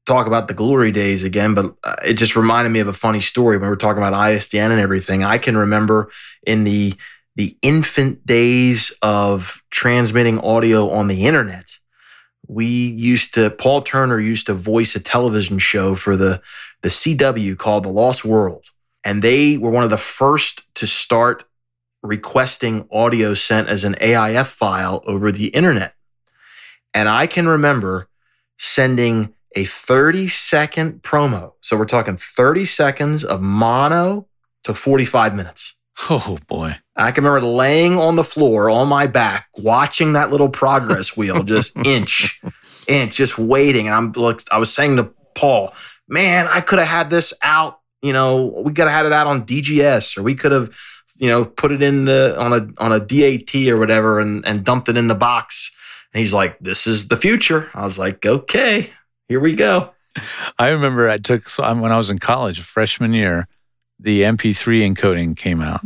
talk 0.07 0.25
about 0.25 0.47
the 0.47 0.55
glory 0.55 0.91
days 0.91 1.23
again, 1.23 1.53
but 1.53 1.75
uh, 1.83 1.95
it 2.03 2.13
just 2.13 2.35
reminded 2.35 2.71
me 2.71 2.79
of 2.79 2.87
a 2.87 2.93
funny 2.93 3.19
story 3.19 3.57
when 3.57 3.67
we 3.67 3.69
we're 3.69 3.75
talking 3.75 4.01
about 4.01 4.13
ISDN 4.15 4.71
and 4.71 4.79
everything. 4.79 5.23
I 5.23 5.37
can 5.37 5.55
remember 5.55 6.09
in 6.47 6.63
the 6.63 6.95
the 7.36 7.57
infant 7.61 8.25
days 8.25 8.97
of 9.01 9.63
transmitting 9.69 10.39
audio 10.39 10.89
on 10.89 11.07
the 11.07 11.25
internet, 11.25 11.79
we 12.47 12.65
used 12.65 13.34
to 13.36 13.49
Paul 13.49 13.82
Turner 13.82 14.19
used 14.19 14.47
to 14.47 14.53
voice 14.53 14.95
a 14.95 14.99
television 14.99 15.57
show 15.57 15.95
for 15.95 16.15
the 16.15 16.41
the 16.82 16.89
CW 16.89 17.57
called 17.57 17.86
The 17.86 17.89
Lost 17.89 18.25
World, 18.25 18.65
and 19.03 19.21
they 19.21 19.57
were 19.57 19.69
one 19.69 19.84
of 19.84 19.89
the 19.89 19.97
first 19.97 20.73
to 20.75 20.88
start 20.88 21.45
requesting 22.03 22.88
audio 22.91 23.34
sent 23.34 23.69
as 23.69 23.84
an 23.84 23.95
AIF 24.01 24.47
file 24.47 25.03
over 25.05 25.32
the 25.32 25.47
internet. 25.47 25.95
And 26.93 27.07
I 27.07 27.27
can 27.27 27.47
remember 27.47 28.07
sending 28.57 29.34
a 29.55 29.63
30 29.63 30.27
second 30.27 31.03
promo. 31.03 31.53
So 31.61 31.77
we're 31.77 31.86
talking 31.86 32.17
30 32.17 32.65
seconds 32.65 33.23
of 33.23 33.41
mono 33.41 34.27
took 34.63 34.75
45 34.75 35.36
minutes. 35.36 35.75
Oh 36.09 36.39
boy. 36.47 36.80
I 36.95 37.11
can 37.11 37.23
remember 37.23 37.45
laying 37.47 37.97
on 37.97 38.15
the 38.15 38.23
floor 38.23 38.69
on 38.69 38.87
my 38.87 39.07
back, 39.07 39.47
watching 39.57 40.13
that 40.13 40.29
little 40.29 40.49
progress 40.49 41.15
wheel 41.15 41.43
just 41.45 41.77
inch, 41.85 42.41
inch, 42.87 43.15
just 43.15 43.37
waiting. 43.37 43.87
And 43.87 43.95
I'm 43.95 44.11
like, 44.11 44.41
I 44.51 44.57
was 44.57 44.73
saying 44.73 44.97
to 44.97 45.13
Paul, 45.35 45.73
man, 46.07 46.47
I 46.47 46.61
could 46.61 46.79
have 46.79 46.87
had 46.87 47.09
this 47.09 47.33
out. 47.43 47.79
You 48.01 48.13
know, 48.13 48.61
we 48.65 48.73
could 48.73 48.87
have 48.87 48.91
had 48.91 49.05
it 49.05 49.13
out 49.13 49.27
on 49.27 49.45
DGS, 49.45 50.17
or 50.17 50.23
we 50.23 50.35
could 50.35 50.51
have, 50.51 50.75
you 51.17 51.27
know, 51.27 51.45
put 51.45 51.71
it 51.71 51.81
in 51.81 52.05
the 52.05 52.35
on 52.39 52.51
a 52.51 52.83
on 52.83 52.91
a 52.91 52.99
DAT 52.99 53.55
or 53.71 53.77
whatever, 53.77 54.19
and 54.19 54.45
and 54.45 54.63
dumped 54.63 54.89
it 54.89 54.97
in 54.97 55.07
the 55.07 55.15
box. 55.15 55.71
And 56.13 56.19
he's 56.19 56.33
like, 56.33 56.57
"This 56.59 56.87
is 56.87 57.07
the 57.07 57.17
future." 57.17 57.69
I 57.75 57.83
was 57.83 57.99
like, 57.99 58.25
"Okay, 58.25 58.89
here 59.29 59.39
we 59.39 59.55
go." 59.55 59.93
I 60.57 60.69
remember 60.69 61.09
I 61.09 61.17
took 61.17 61.47
so 61.47 61.63
when 61.75 61.91
I 61.91 61.97
was 61.97 62.09
in 62.09 62.19
college, 62.19 62.59
freshman 62.61 63.13
year, 63.13 63.47
the 63.99 64.23
MP3 64.23 64.93
encoding 64.93 65.37
came 65.37 65.61
out, 65.61 65.81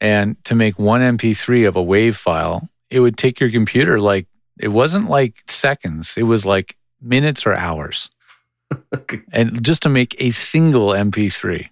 and 0.00 0.42
to 0.44 0.54
make 0.54 0.78
one 0.78 1.00
MP3 1.00 1.66
of 1.66 1.76
a 1.76 1.82
WAV 1.82 2.14
file, 2.14 2.68
it 2.90 3.00
would 3.00 3.16
take 3.16 3.40
your 3.40 3.50
computer 3.50 4.00
like 4.00 4.26
it 4.58 4.68
wasn't 4.68 5.08
like 5.08 5.36
seconds; 5.48 6.16
it 6.16 6.24
was 6.24 6.44
like 6.44 6.76
minutes 7.00 7.46
or 7.46 7.54
hours, 7.54 8.10
and 9.32 9.64
just 9.64 9.82
to 9.82 9.88
make 9.88 10.20
a 10.20 10.30
single 10.30 10.88
MP3. 10.88 11.68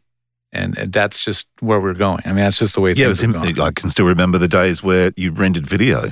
And 0.52 0.78
uh, 0.78 0.86
that's 0.88 1.24
just 1.24 1.48
where 1.60 1.80
we're 1.80 1.94
going. 1.94 2.20
I 2.24 2.28
mean, 2.28 2.36
that's 2.36 2.58
just 2.58 2.76
the 2.76 2.80
way 2.80 2.92
yeah, 2.92 3.12
things 3.12 3.22
are 3.22 3.26
going. 3.26 3.60
I 3.60 3.70
can 3.72 3.88
still 3.90 4.06
remember 4.06 4.38
the 4.38 4.48
days 4.48 4.82
where 4.82 5.12
you 5.16 5.32
rendered 5.32 5.66
video, 5.66 6.10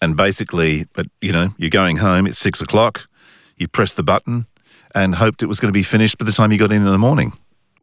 and 0.00 0.16
basically, 0.16 0.86
but 0.92 1.06
you 1.20 1.32
know, 1.32 1.48
you're 1.56 1.70
going 1.70 1.96
home. 1.98 2.26
It's 2.26 2.38
six 2.38 2.60
o'clock. 2.60 3.08
You 3.56 3.66
press 3.66 3.92
the 3.94 4.04
button 4.04 4.46
and 4.94 5.16
hoped 5.16 5.42
it 5.42 5.46
was 5.46 5.60
going 5.60 5.72
to 5.72 5.76
be 5.76 5.82
finished 5.82 6.18
by 6.18 6.24
the 6.24 6.32
time 6.32 6.52
you 6.52 6.58
got 6.58 6.70
in 6.70 6.82
in 6.82 6.88
the 6.88 6.98
morning. 6.98 7.32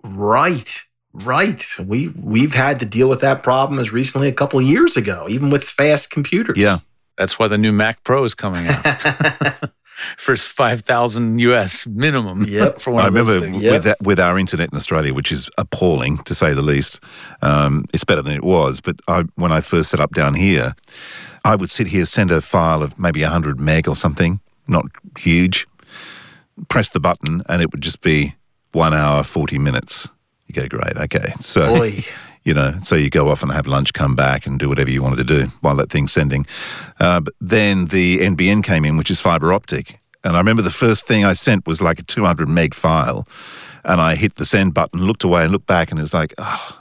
Right. 0.04 0.82
Right. 1.24 1.64
We 1.80 2.10
we've 2.10 2.54
had 2.54 2.80
to 2.82 2.86
deal 2.86 3.08
with 3.08 3.22
that 3.22 3.42
problem 3.42 3.80
as 3.80 3.92
recently 3.94 4.28
a 4.28 4.34
couple 4.34 4.60
of 4.60 4.66
years 4.66 4.98
ago, 4.98 5.28
even 5.30 5.50
with 5.50 5.64
fast 5.64 6.12
computers. 6.12 6.58
Yeah. 6.58 6.80
That's 7.18 7.40
why 7.40 7.48
the 7.48 7.58
new 7.58 7.72
Mac 7.72 8.04
Pro 8.04 8.24
is 8.26 8.34
coming 8.36 8.68
out. 8.68 8.84
First 10.18 10.50
five 10.50 10.82
thousand 10.82 11.40
US 11.40 11.88
minimum. 11.88 12.44
Yep. 12.44 12.80
For 12.82 12.92
one 12.92 13.06
I 13.06 13.08
of 13.08 13.14
remember 13.14 13.40
things. 13.40 13.64
Yep. 13.64 13.72
with 13.72 13.84
that, 13.84 13.98
with 14.02 14.20
our 14.20 14.38
internet 14.38 14.72
in 14.72 14.78
Australia, 14.78 15.14
which 15.14 15.32
is 15.32 15.50
appalling 15.58 16.18
to 16.24 16.36
say 16.36 16.54
the 16.54 16.62
least. 16.62 17.02
Um, 17.42 17.86
it's 17.94 18.04
better 18.04 18.22
than 18.22 18.34
it 18.34 18.44
was, 18.44 18.82
but 18.82 19.00
I, 19.08 19.24
when 19.36 19.54
I 19.54 19.62
first 19.62 19.90
set 19.92 20.02
up 20.02 20.12
down 20.14 20.34
here, 20.34 20.76
I 21.46 21.56
would 21.56 21.70
sit 21.70 21.88
here, 21.88 22.04
send 22.04 22.32
a 22.32 22.42
file 22.42 22.84
of 22.84 23.00
maybe 23.00 23.22
hundred 23.22 23.60
meg 23.60 23.88
or 23.88 23.96
something, 23.96 24.42
not 24.68 24.86
huge. 25.18 25.66
Press 26.68 26.90
the 26.90 27.00
button, 27.00 27.42
and 27.48 27.62
it 27.62 27.72
would 27.72 27.82
just 27.82 28.02
be 28.02 28.36
one 28.74 28.94
hour 28.94 29.24
forty 29.24 29.58
minutes. 29.58 30.10
Go 30.56 30.68
great, 30.68 30.96
okay. 30.98 31.34
So 31.40 31.78
Boy. 31.78 32.00
you 32.44 32.54
know, 32.54 32.74
so 32.84 32.96
you 32.96 33.10
go 33.10 33.30
off 33.30 33.44
and 33.44 33.52
have 33.52 33.68
lunch, 33.68 33.92
come 33.94 34.16
back, 34.16 34.46
and 34.46 34.58
do 34.58 34.70
whatever 34.70 34.90
you 34.90 35.04
wanted 35.04 35.18
to 35.18 35.24
do 35.26 35.48
while 35.62 35.76
that 35.76 35.90
thing's 35.92 36.12
sending. 36.14 36.46
Uh, 37.00 37.20
but 37.20 37.34
then 37.42 37.88
the 37.88 38.20
NBN 38.20 38.64
came 38.64 38.86
in, 38.86 38.98
which 38.98 39.12
is 39.12 39.20
fiber 39.20 39.52
optic, 39.54 40.00
and 40.24 40.36
I 40.36 40.40
remember 40.40 40.62
the 40.62 40.70
first 40.72 41.08
thing 41.08 41.26
I 41.26 41.34
sent 41.34 41.68
was 41.68 41.82
like 41.82 42.00
a 42.00 42.04
200 42.04 42.48
meg 42.48 42.74
file, 42.74 43.28
and 43.84 44.00
I 44.00 44.16
hit 44.16 44.36
the 44.36 44.46
send 44.46 44.74
button, 44.74 45.02
looked 45.02 45.24
away, 45.24 45.44
and 45.44 45.52
looked 45.52 45.68
back, 45.68 45.92
and 45.92 46.00
it 46.00 46.04
was 46.04 46.14
like, 46.14 46.34
oh, 46.38 46.80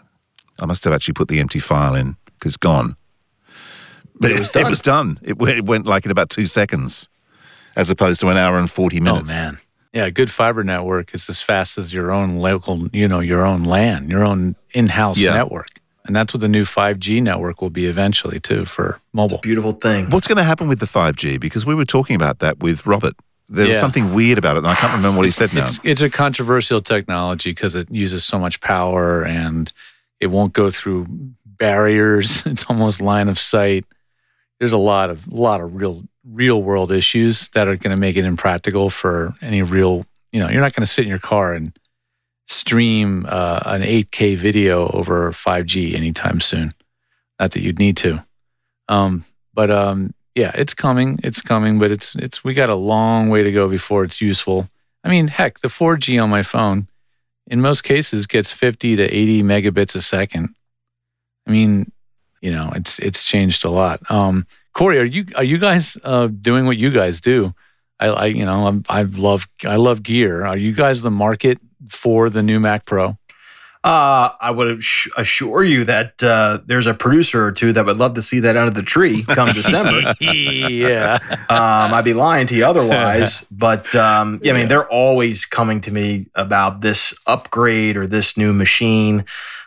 I 0.61 0.66
must 0.66 0.85
have 0.85 0.93
actually 0.93 1.14
put 1.14 1.29
the 1.29 1.41
empty 1.41 1.59
file 1.59 1.95
in 1.95 2.16
because 2.39 2.51
it's 2.53 2.57
gone. 2.57 2.97
But 4.20 4.31
It 4.31 4.39
was 4.39 4.49
done. 4.51 4.66
It 4.66 4.68
was 4.70 4.81
done. 4.81 5.18
It, 5.22 5.39
went- 5.39 5.59
it 5.59 5.66
went 5.66 5.87
like 5.87 6.05
in 6.05 6.11
about 6.12 6.31
two 6.31 6.47
seconds, 6.47 7.09
as 7.77 7.91
opposed 7.91 8.20
to 8.20 8.29
an 8.29 8.37
hour 8.37 8.57
and 8.59 8.70
40 8.70 9.01
minutes. 9.01 9.22
Oh 9.25 9.27
man. 9.27 9.59
Yeah, 9.95 10.07
a 10.07 10.11
good 10.11 10.30
fiber 10.30 10.64
network 10.64 11.14
is 11.14 11.28
as 11.30 11.40
fast 11.40 11.78
as 11.78 11.95
your 11.95 12.11
own 12.11 12.36
local, 12.38 12.88
you 12.92 13.07
know, 13.07 13.20
your 13.20 13.47
own 13.47 13.62
LAN, 13.62 14.11
your 14.11 14.24
own 14.24 14.57
in-house 14.74 15.18
Yeah. 15.18 15.34
network. 15.34 15.68
And 16.05 16.14
that's 16.16 16.34
what 16.34 16.40
the 16.40 16.49
new 16.49 16.64
5G 16.64 17.20
network 17.22 17.62
will 17.62 17.70
be 17.70 17.86
eventually 17.86 18.40
too 18.40 18.64
for 18.64 19.01
mobile. 19.12 19.38
Beautiful 19.38 19.72
thing. 19.72 20.11
What's 20.11 20.26
going 20.26 20.36
to 20.38 20.42
happen 20.45 20.66
with 20.68 20.80
the 20.80 20.86
5G? 20.86 21.38
Because 21.40 21.64
we 21.64 21.74
were 21.76 21.84
talking 21.84 22.16
about 22.16 22.40
that 22.40 22.59
with 22.59 22.86
Robert. 22.86 23.14
There 23.49 23.66
was 23.68 23.76
Yeah. 23.76 23.80
something 23.80 24.12
weird 24.12 24.36
about 24.36 24.57
it, 24.57 24.59
and 24.61 24.66
I 24.66 24.74
can't 24.74 24.92
remember 24.95 25.18
what 25.18 25.26
he 25.26 25.30
said 25.30 25.55
now. 25.55 25.66
It's, 25.66 25.78
it's 25.84 26.03
a 26.03 26.11
controversial 26.11 26.80
technology 26.80 27.51
because 27.53 27.74
it 27.76 27.88
uses 27.90 28.24
so 28.24 28.38
much 28.38 28.61
power 28.61 29.24
and 29.24 29.70
it 30.18 30.26
won't 30.26 30.53
go 30.55 30.70
through 30.70 31.07
barriers. 31.47 32.42
It's 32.47 32.64
almost 32.64 33.01
line 33.01 33.28
of 33.28 33.38
sight. 33.38 33.84
There's 34.59 34.72
a 34.72 34.78
lot 34.78 35.09
of 35.11 35.28
lot 35.28 35.61
of 35.61 35.74
real 35.76 36.03
real 36.29 36.62
world 36.62 36.91
issues 36.93 37.49
that 37.51 37.68
are 37.68 37.77
going 37.77 37.95
to 37.95 38.01
make 38.01 38.16
it 38.16 38.25
impractical 38.25 38.91
for 38.91 39.35
any 39.41 39.62
real. 39.62 40.07
You 40.33 40.41
know, 40.41 40.49
you're 40.49 40.62
not 40.62 40.75
going 40.75 40.87
to 40.87 40.93
sit 40.93 41.05
in 41.05 41.11
your 41.11 41.18
car 41.18 41.53
and 41.53 41.77
stream 42.47 43.27
uh, 43.29 43.61
an 43.66 43.83
8K 43.83 44.37
video 44.37 44.89
over 44.89 45.31
5G 45.31 45.95
anytime 45.95 46.41
soon. 46.41 46.72
Not 47.39 47.53
that 47.53 47.61
you'd 47.61 47.79
need 47.79 47.97
to. 47.99 48.25
Um, 48.89 49.25
but 49.53 49.70
um, 49.70 50.14
yeah, 50.35 50.53
it's 50.55 50.75
coming. 50.75 51.18
It's 51.22 51.41
coming, 51.41 51.79
but 51.79 51.91
it's 51.91 52.14
it's 52.16 52.43
we 52.43 52.55
got 52.55 52.70
a 52.70 52.75
long 52.75 53.31
way 53.31 53.43
to 53.43 53.53
go 53.53 53.68
before 53.68 54.05
it's 54.05 54.20
useful. 54.20 54.68
I 55.03 55.09
mean, 55.09 55.29
heck, 55.29 55.61
the 55.61 55.68
4G 55.68 56.22
on 56.22 56.31
my 56.31 56.43
phone 56.43 56.89
in 57.47 57.61
most 57.61 57.83
cases 57.83 58.27
gets 58.27 58.53
50 58.53 58.97
to 58.97 59.03
80 59.03 59.43
megabits 59.43 59.95
a 59.95 60.01
second. 60.01 60.55
I 61.47 61.51
mean, 61.51 61.93
you 62.41 62.51
know, 62.51 62.72
it's 62.75 62.99
it's 62.99 63.22
changed 63.22 63.64
a 63.64 63.70
lot. 63.70 64.01
Um, 64.11 64.47
Corey, 64.75 64.99
are 64.99 65.05
you 65.05 65.25
are 65.37 65.45
you 65.45 65.59
guys 65.59 65.97
uh, 66.05 66.27
doing 66.27 66.66
what 66.66 66.77
you 66.77 66.91
guys 66.91 67.20
do? 67.20 67.55
I, 68.01 68.09
I 68.09 68.27
you 68.27 68.45
know, 68.45 68.66
I'm, 68.66 68.85
I 68.89 69.03
love 69.03 69.49
I 69.64 69.77
love 69.77 70.03
gear. 70.03 70.45
Are 70.45 70.57
you 70.57 70.75
guys 70.75 71.03
the 71.03 71.11
market 71.11 71.59
for 71.89 72.29
the 72.29 72.43
new 72.43 72.61
Mac 72.61 72.85
Pro? 72.85 73.16
Uh, 73.85 74.31
I 74.41 74.51
would 74.51 74.83
assure 75.18 75.62
you 75.62 75.85
that 75.85 76.14
uh, 76.22 76.61
there's 76.64 76.87
a 76.87 76.95
producer 76.95 77.45
or 77.45 77.53
two 77.53 77.70
that 77.75 77.85
would 77.85 77.99
love 77.99 78.14
to 78.14 78.22
see 78.22 78.41
that 78.41 78.57
under 78.57 78.72
the 78.72 78.83
tree 78.83 79.25
come 79.25 79.51
December. 79.51 80.14
yeah, 80.20 81.18
um, 81.51 81.93
I'd 81.93 82.05
be 82.05 82.14
lying 82.14 82.47
to 82.49 82.57
you 82.57 82.66
otherwise. 82.66 83.47
But 83.53 83.95
um, 83.95 84.41
yeah, 84.43 84.53
I 84.53 84.57
mean, 84.57 84.68
they're 84.68 84.89
always 84.89 85.45
coming 85.45 85.81
to 85.83 85.91
me 85.91 86.27
about 86.35 86.81
this 86.81 87.14
upgrade 87.27 87.97
or 87.97 88.07
this 88.07 88.37
new 88.37 88.53
machine. 88.53 89.25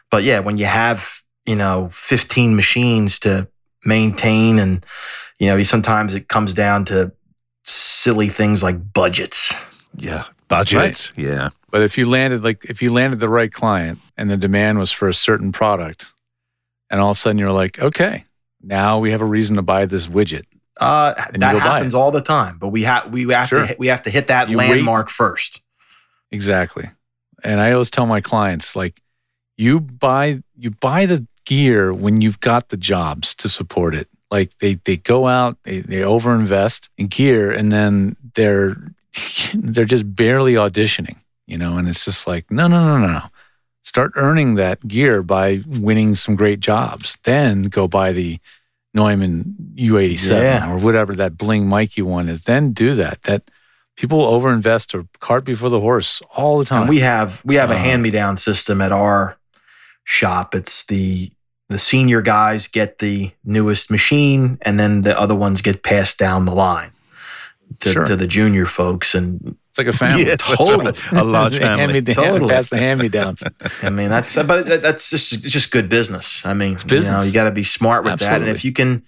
But 0.10 0.24
yeah, 0.24 0.40
when 0.40 0.58
you 0.58 0.66
have 0.66 1.22
you 1.46 1.56
know 1.56 1.90
15 1.94 2.56
machines 2.56 3.20
to 3.20 3.48
maintain, 3.88 4.60
and 4.60 4.86
you 5.40 5.48
know, 5.48 5.64
sometimes 5.64 6.14
it 6.14 6.28
comes 6.28 6.54
down 6.54 6.86
to 6.86 7.12
silly 7.64 8.28
things 8.28 8.62
like 8.62 8.94
budgets. 8.94 9.54
Yeah, 9.96 10.26
Budgets. 10.48 11.12
Right. 11.18 11.26
Yeah, 11.26 11.50
but 11.72 11.82
if 11.82 11.98
you 11.98 12.08
landed 12.08 12.44
like 12.44 12.66
if 12.66 12.82
you 12.82 12.94
landed 12.94 13.20
the 13.20 13.30
right 13.30 13.52
client 13.52 14.00
and 14.18 14.30
the 14.30 14.38
demand 14.38 14.78
was 14.80 14.92
for 14.92 15.08
a 15.10 15.14
certain 15.14 15.52
product, 15.52 16.12
and 16.90 17.02
all 17.02 17.10
of 17.12 17.18
a 17.18 17.20
sudden 17.20 17.40
you're 17.40 17.52
like, 17.52 17.80
okay, 17.80 18.26
now 18.62 19.00
we 19.00 19.12
have 19.12 19.22
a 19.22 19.26
reason 19.26 19.56
to 19.56 19.62
buy 19.64 19.86
this 19.86 20.08
widget. 20.08 20.44
Uh, 20.80 21.14
that 21.34 21.58
happens 21.60 21.96
all 21.96 22.12
the 22.12 22.22
time, 22.22 22.60
but 22.60 22.68
we 22.68 22.84
have 22.84 23.12
we 23.12 23.28
have 23.32 23.50
Sure. 23.50 23.62
to 23.62 23.66
hit, 23.66 23.80
we 23.80 23.88
have 23.88 24.04
to 24.04 24.12
hit 24.12 24.28
that 24.28 24.50
You 24.50 24.58
wait. 24.58 24.70
landmark 24.70 25.10
first. 25.10 25.62
Exactly. 26.32 26.86
And 27.44 27.60
I 27.60 27.72
always 27.72 27.90
tell 27.90 28.06
my 28.06 28.22
clients 28.22 28.76
like 28.76 29.02
you 29.58 29.80
buy 29.80 30.44
you 30.56 30.72
buy 30.72 31.06
the 31.08 31.26
gear 31.48 31.94
when 31.94 32.22
you've 32.22 32.40
got 32.40 32.70
the 32.70 32.78
jobs 32.78 33.34
to 33.36 33.48
support 33.50 33.96
it. 33.96 34.08
Like 34.30 34.58
they 34.60 34.74
they 34.76 34.98
go 34.98 35.28
out, 35.28 35.58
they 35.64 35.80
they 35.80 36.02
overinvest 36.02 36.90
in 36.98 37.08
gear 37.08 37.52
and 37.52 37.72
then 37.72 38.16
they're 38.36 38.76
they're 39.54 39.86
just 39.96 40.16
barely 40.16 40.54
auditioning, 40.56 41.18
you 41.48 41.58
know, 41.58 41.78
and 41.78 41.88
it's 41.88 42.04
just 42.06 42.28
like 42.28 42.52
no 42.52 42.68
no 42.68 42.84
no 42.86 42.98
no 43.00 43.08
no. 43.14 43.26
Start 43.84 44.12
earning 44.16 44.56
that 44.56 44.86
gear 44.86 45.24
by 45.24 45.62
winning 45.66 46.16
some 46.16 46.36
great 46.36 46.60
jobs. 46.60 47.18
Then 47.24 47.64
go 47.64 47.88
buy 47.88 48.12
the 48.12 48.40
Neumann 48.94 49.56
U87 49.76 50.42
Yeah. 50.42 50.74
or 50.74 50.78
whatever 50.78 51.16
that 51.16 51.38
bling 51.38 51.68
Mikey 51.68 52.02
one 52.02 52.28
is. 52.28 52.42
Then 52.42 52.74
do 52.74 52.96
that. 52.96 53.22
That 53.24 53.44
people 53.96 54.20
overinvest 54.22 54.94
or 54.94 55.08
cart 55.20 55.46
before 55.46 55.70
the 55.70 55.80
horse 55.80 56.22
all 56.36 56.60
the 56.60 56.66
time. 56.66 56.82
And 56.82 56.90
we 56.90 57.00
have 57.00 57.42
we 57.46 57.56
have 57.56 57.72
a 57.72 57.76
Uh, 57.76 57.88
hand 57.88 58.04
me 58.04 58.12
down 58.12 58.36
system 58.36 58.82
at 58.82 58.92
our 58.92 59.38
shop. 60.04 60.54
It's 60.54 60.84
the 60.86 61.32
the 61.70 61.80
senior 61.80 62.22
guys 62.22 62.68
get 62.68 63.00
the 63.00 63.32
newest 63.44 63.92
machine, 63.92 64.58
and 64.62 64.80
then 64.80 65.02
the 65.02 65.20
other 65.20 65.36
ones 65.36 65.62
get 65.62 65.84
passed 65.84 66.18
down 66.18 66.46
the 66.46 66.54
line 66.54 66.92
to, 67.80 67.92
Sure. 67.92 68.06
to 68.06 68.16
the 68.16 68.28
junior 68.28 68.66
folks. 68.66 69.14
And 69.14 69.58
It's 69.70 69.78
like 69.78 69.88
a 69.88 69.94
family. 69.94 70.24
Yeah, 70.28 70.36
Totally. 70.38 70.94
A 71.12 71.24
large 71.24 71.58
family. 71.60 71.84
Hand-me-down, 71.84 72.16
Totally. 72.16 72.54
Pass 72.54 72.70
the 72.70 72.78
hand 72.78 73.02
me 73.02 73.10
downs. 73.10 73.44
I 73.84 73.90
mean, 73.90 74.10
that's 74.10 74.36
but 74.36 74.66
that's 74.82 75.10
just 75.10 75.44
just 75.44 75.72
good 75.72 75.90
business. 75.90 76.42
I 76.46 76.54
mean, 76.54 76.78
you 76.90 77.02
know, 77.02 77.22
you 77.22 77.32
got 77.34 77.46
to 77.46 77.52
be 77.52 77.64
smart 77.64 78.04
with 78.06 78.20
that, 78.22 78.42
and 78.42 78.50
if 78.50 78.64
you 78.64 78.72
can, 78.72 79.04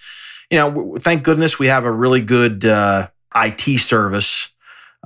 you 0.50 0.58
know, 0.58 0.98
thank 1.00 1.24
goodness 1.24 1.60
we 1.60 1.68
have 1.68 1.86
a 1.86 1.92
really 1.92 2.22
good 2.22 2.66
uh, 2.66 3.08
IT 3.36 3.80
service. 3.80 4.54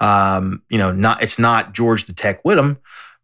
Um, 0.01 0.63
you 0.69 0.79
know, 0.79 0.91
not 0.91 1.21
it's 1.21 1.37
not 1.37 1.73
George 1.73 2.05
the 2.05 2.13
Tech 2.13 2.43
Whittam, 2.43 2.77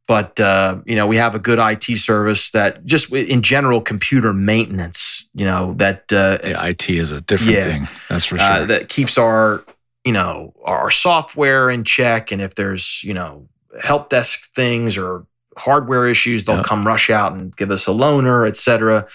but 0.09 0.39
uh, 0.39 0.81
you 0.85 0.95
know, 0.95 1.05
we 1.05 1.17
have 1.17 1.35
a 1.35 1.39
good 1.39 1.59
IT 1.59 1.85
service 1.99 2.49
that 2.51 2.83
just 2.83 3.13
in 3.13 3.41
general 3.43 3.79
computer 3.79 4.33
maintenance. 4.33 5.29
You 5.35 5.45
know 5.45 5.73
that 5.75 6.11
uh, 6.11 6.39
Yeah, 6.43 6.65
IT 6.65 6.89
is 6.89 7.11
a 7.11 7.21
different 7.21 7.51
Yeah. 7.53 7.63
thing. 7.63 7.87
That's 8.09 8.25
for 8.25 8.37
sure. 8.39 8.49
uh, 8.63 8.65
that 8.65 8.89
keeps 8.89 9.17
our 9.19 9.63
you 10.03 10.11
know 10.11 10.53
our 10.65 10.89
software 10.89 11.69
in 11.69 11.83
check 11.83 12.31
and 12.31 12.41
if 12.41 12.55
there's 12.55 13.03
you 13.03 13.13
know 13.13 13.47
help 13.83 14.09
desk 14.09 14.51
things 14.55 14.97
or 14.97 15.25
hardware 15.57 16.07
issues 16.07 16.43
they'll 16.45 16.55
Yeah. 16.57 16.63
come 16.71 16.87
rush 16.87 17.09
out 17.09 17.33
and 17.33 17.55
give 17.55 17.69
us 17.69 17.87
a 17.87 17.91
loaner 17.91 18.47
etc 18.47 19.05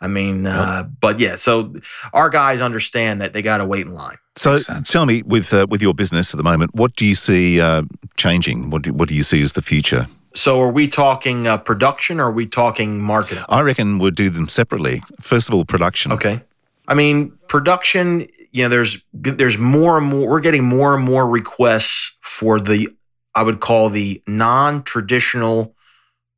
i 0.00 0.08
mean 0.08 0.46
uh, 0.46 0.82
but 1.00 1.20
yeah 1.20 1.36
so 1.36 1.74
our 2.12 2.30
guys 2.30 2.60
understand 2.62 3.20
that 3.20 3.32
they 3.34 3.42
got 3.42 3.58
to 3.58 3.66
wait 3.66 3.86
in 3.86 3.92
line 3.92 4.16
So 4.36 4.58
tell 4.92 5.04
me, 5.06 5.22
with 5.22 5.52
uh, 5.52 5.66
with 5.72 5.82
your 5.82 5.94
business 5.94 6.32
at 6.34 6.38
the 6.38 6.44
moment, 6.52 6.70
what 6.74 6.96
do 6.96 7.04
you 7.04 7.14
see 7.14 7.60
uh, 7.60 7.82
changing? 8.16 8.70
What 8.70 8.82
do, 8.82 8.92
what 8.98 9.08
do 9.08 9.14
you 9.14 9.24
see 9.24 9.42
as 9.44 9.52
the 9.52 9.62
future? 9.62 10.06
So 10.34 10.60
are 10.60 10.70
we 10.70 10.88
talking 10.88 11.46
uh, 11.46 11.58
production 11.58 12.20
or 12.20 12.26
are 12.26 12.32
we 12.32 12.46
talking 12.46 13.00
marketing 13.00 13.44
I 13.48 13.60
reckon 13.62 13.98
we'll 13.98 14.10
do 14.10 14.30
them 14.30 14.48
separately. 14.48 15.02
First 15.20 15.48
of 15.48 15.54
all, 15.54 15.64
production. 15.64 16.12
Okay. 16.12 16.42
I 16.86 16.94
mean, 16.94 17.38
production, 17.48 18.26
you 18.50 18.64
know, 18.64 18.68
there's 18.68 19.04
there's 19.12 19.58
more 19.58 19.98
and 19.98 20.06
more 20.06 20.28
we're 20.28 20.40
getting 20.40 20.64
more 20.64 20.94
and 20.94 21.04
more 21.04 21.28
requests 21.28 22.18
for 22.22 22.60
the 22.60 22.88
I 23.34 23.42
would 23.42 23.60
call 23.60 23.90
the 23.90 24.22
non-traditional 24.26 25.74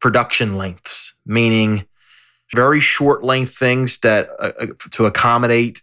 production 0.01 0.57
lengths, 0.57 1.15
meaning 1.25 1.87
very 2.55 2.81
short 2.81 3.25
length 3.25 3.55
things 3.55 3.99
that 4.01 4.29
uh, 4.39 4.53
uh, 4.59 4.67
to 4.91 5.07
accommodate 5.07 5.83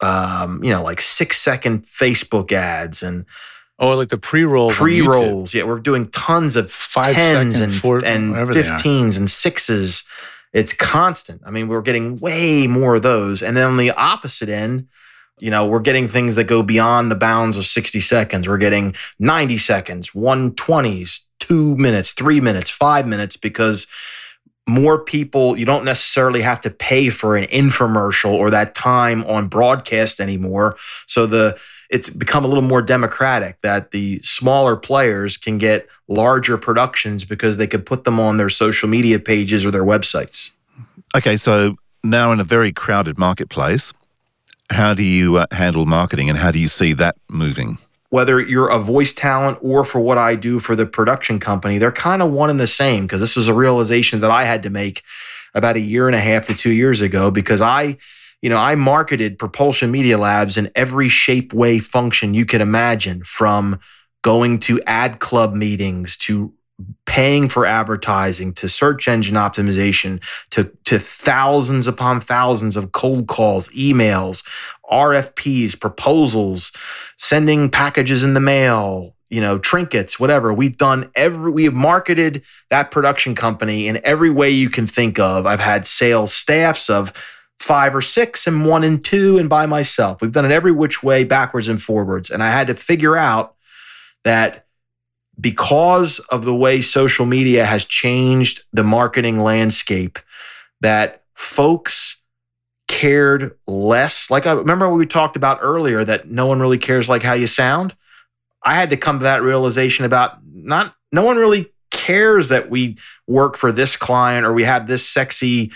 um, 0.00 0.62
you 0.62 0.70
know, 0.70 0.82
like 0.82 0.98
6-second 0.98 1.82
Facebook 1.82 2.52
ads 2.52 3.02
and 3.02 3.24
oh, 3.78 3.96
like 3.96 4.08
the 4.08 4.18
pre 4.18 4.44
rolls. 4.44 4.76
pre-rolls. 4.76 5.54
Yeah, 5.54 5.64
we're 5.64 5.78
doing 5.78 6.06
tons 6.06 6.56
of 6.56 6.70
Five 6.70 7.14
tens 7.14 7.60
and 7.60 7.74
four- 7.74 8.04
and 8.04 8.30
whatever 8.30 8.52
15s 8.54 9.18
and 9.18 9.30
sixes. 9.30 10.04
It's 10.52 10.72
constant. 10.72 11.42
I 11.44 11.50
mean, 11.50 11.68
we're 11.68 11.82
getting 11.82 12.16
way 12.16 12.66
more 12.66 12.96
of 12.96 13.02
those. 13.02 13.42
And 13.42 13.56
then 13.56 13.68
on 13.68 13.76
the 13.76 13.90
opposite 13.90 14.48
end, 14.48 14.88
you 15.38 15.50
know, 15.50 15.66
we're 15.66 15.80
getting 15.80 16.08
things 16.08 16.36
that 16.36 16.44
go 16.44 16.62
beyond 16.62 17.10
the 17.10 17.16
bounds 17.16 17.58
of 17.58 17.66
60 17.66 18.00
seconds. 18.00 18.48
We're 18.48 18.56
getting 18.56 18.94
90 19.18 19.58
seconds, 19.58 20.10
120s, 20.10 21.26
two 21.38 21.76
minutes, 21.76 22.12
three 22.12 22.40
minutes, 22.40 22.70
five 22.70 23.06
minutes, 23.06 23.36
because 23.36 23.86
more 24.66 24.98
people, 24.98 25.56
you 25.56 25.66
don't 25.66 25.84
necessarily 25.84 26.40
have 26.40 26.60
to 26.62 26.70
pay 26.70 27.10
for 27.10 27.36
an 27.36 27.44
infomercial 27.48 28.32
or 28.32 28.50
that 28.50 28.74
time 28.74 29.24
on 29.24 29.48
broadcast 29.48 30.20
anymore. 30.20 30.76
So 31.06 31.26
the 31.26 31.58
it's 31.90 32.10
become 32.10 32.44
a 32.44 32.48
little 32.48 32.62
more 32.62 32.82
democratic 32.82 33.60
that 33.60 33.90
the 33.90 34.20
smaller 34.22 34.76
players 34.76 35.36
can 35.36 35.58
get 35.58 35.88
larger 36.08 36.58
productions 36.58 37.24
because 37.24 37.56
they 37.56 37.66
could 37.66 37.86
put 37.86 38.04
them 38.04 38.18
on 38.18 38.36
their 38.36 38.48
social 38.48 38.88
media 38.88 39.18
pages 39.18 39.64
or 39.64 39.70
their 39.70 39.84
websites. 39.84 40.52
Okay, 41.16 41.36
so 41.36 41.76
now 42.02 42.32
in 42.32 42.40
a 42.40 42.44
very 42.44 42.72
crowded 42.72 43.18
marketplace, 43.18 43.92
how 44.70 44.94
do 44.94 45.02
you 45.02 45.36
uh, 45.36 45.46
handle 45.52 45.86
marketing 45.86 46.28
and 46.28 46.38
how 46.38 46.50
do 46.50 46.58
you 46.58 46.68
see 46.68 46.92
that 46.94 47.16
moving? 47.28 47.78
Whether 48.10 48.40
you're 48.40 48.68
a 48.68 48.78
voice 48.78 49.12
talent 49.12 49.58
or 49.60 49.84
for 49.84 50.00
what 50.00 50.18
I 50.18 50.36
do 50.36 50.60
for 50.60 50.76
the 50.76 50.86
production 50.86 51.40
company, 51.40 51.78
they're 51.78 51.92
kind 51.92 52.22
of 52.22 52.30
one 52.32 52.50
and 52.50 52.60
the 52.60 52.66
same 52.66 53.04
because 53.04 53.20
this 53.20 53.36
was 53.36 53.48
a 53.48 53.54
realization 53.54 54.20
that 54.20 54.30
I 54.30 54.44
had 54.44 54.62
to 54.64 54.70
make 54.70 55.02
about 55.54 55.76
a 55.76 55.80
year 55.80 56.06
and 56.06 56.14
a 56.14 56.20
half 56.20 56.46
to 56.46 56.54
two 56.54 56.72
years 56.72 57.00
ago 57.00 57.30
because 57.30 57.60
I, 57.60 57.96
you 58.42 58.50
know, 58.50 58.58
I 58.58 58.74
marketed 58.74 59.38
Propulsion 59.38 59.90
Media 59.90 60.18
Labs 60.18 60.56
in 60.56 60.70
every 60.74 61.08
shape, 61.08 61.52
way, 61.52 61.78
function 61.78 62.34
you 62.34 62.46
could 62.46 62.60
imagine 62.60 63.22
from 63.24 63.80
going 64.22 64.58
to 64.58 64.80
ad 64.86 65.18
club 65.20 65.54
meetings 65.54 66.16
to 66.16 66.52
paying 67.06 67.48
for 67.48 67.64
advertising 67.64 68.52
to 68.52 68.68
search 68.68 69.08
engine 69.08 69.34
optimization 69.34 70.22
to 70.50 70.70
to 70.84 70.98
thousands 70.98 71.86
upon 71.86 72.20
thousands 72.20 72.76
of 72.76 72.92
cold 72.92 73.26
calls, 73.26 73.68
emails, 73.68 74.42
RFPs, 74.90 75.80
proposals, 75.80 76.72
sending 77.16 77.70
packages 77.70 78.22
in 78.22 78.34
the 78.34 78.40
mail, 78.40 79.14
you 79.30 79.40
know, 79.40 79.58
trinkets, 79.58 80.20
whatever. 80.20 80.52
We've 80.52 80.76
done 80.76 81.10
every 81.14 81.50
we 81.50 81.64
have 81.64 81.74
marketed 81.74 82.42
that 82.68 82.90
production 82.90 83.34
company 83.34 83.88
in 83.88 83.98
every 84.04 84.30
way 84.30 84.50
you 84.50 84.68
can 84.68 84.86
think 84.86 85.18
of. 85.18 85.46
I've 85.46 85.60
had 85.60 85.86
sales 85.86 86.34
staffs 86.34 86.90
of 86.90 87.12
five 87.58 87.94
or 87.94 88.02
six 88.02 88.46
and 88.46 88.66
one 88.66 88.84
and 88.84 89.04
two 89.04 89.38
and 89.38 89.48
by 89.48 89.66
myself. 89.66 90.20
We've 90.20 90.32
done 90.32 90.44
it 90.44 90.50
every 90.50 90.72
which 90.72 91.02
way, 91.02 91.24
backwards 91.24 91.68
and 91.68 91.80
forwards. 91.80 92.30
And 92.30 92.42
I 92.42 92.50
had 92.50 92.66
to 92.68 92.74
figure 92.74 93.16
out 93.16 93.54
that 94.24 94.66
because 95.38 96.18
of 96.18 96.44
the 96.44 96.54
way 96.54 96.80
social 96.80 97.26
media 97.26 97.64
has 97.64 97.84
changed 97.84 98.62
the 98.72 98.84
marketing 98.84 99.40
landscape, 99.40 100.18
that 100.80 101.24
folks 101.34 102.22
cared 102.88 103.56
less. 103.66 104.30
Like 104.30 104.46
I 104.46 104.52
remember 104.52 104.88
we 104.90 105.06
talked 105.06 105.36
about 105.36 105.58
earlier 105.60 106.04
that 106.04 106.30
no 106.30 106.46
one 106.46 106.60
really 106.60 106.78
cares 106.78 107.08
like 107.08 107.22
how 107.22 107.34
you 107.34 107.46
sound. 107.46 107.94
I 108.62 108.74
had 108.74 108.90
to 108.90 108.96
come 108.96 109.18
to 109.18 109.24
that 109.24 109.42
realization 109.42 110.04
about 110.04 110.38
not 110.44 110.94
no 111.12 111.24
one 111.24 111.36
really 111.36 111.72
cares 111.90 112.48
that 112.48 112.70
we 112.70 112.96
work 113.26 113.56
for 113.56 113.72
this 113.72 113.96
client 113.96 114.46
or 114.46 114.52
we 114.52 114.64
have 114.64 114.86
this 114.86 115.08
sexy 115.08 115.72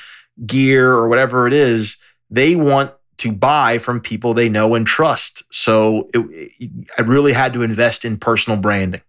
gear 0.47 0.93
or 0.93 1.09
whatever 1.09 1.47
it 1.47 1.53
is. 1.53 1.99
They 2.31 2.57
want 2.57 2.93
to 3.19 3.33
buy 3.33 3.79
from 3.79 4.01
people 4.01 4.33
they 4.33 4.49
know 4.49 4.75
and 4.75 4.87
trust. 4.87 5.43
So 5.53 6.09
it, 6.15 6.53
I 6.97 7.03
really 7.03 7.33
had 7.33 7.53
to 7.53 7.63
invest 7.63 8.05
in 8.05 8.17
personal 8.17 8.59
branding. 8.59 9.03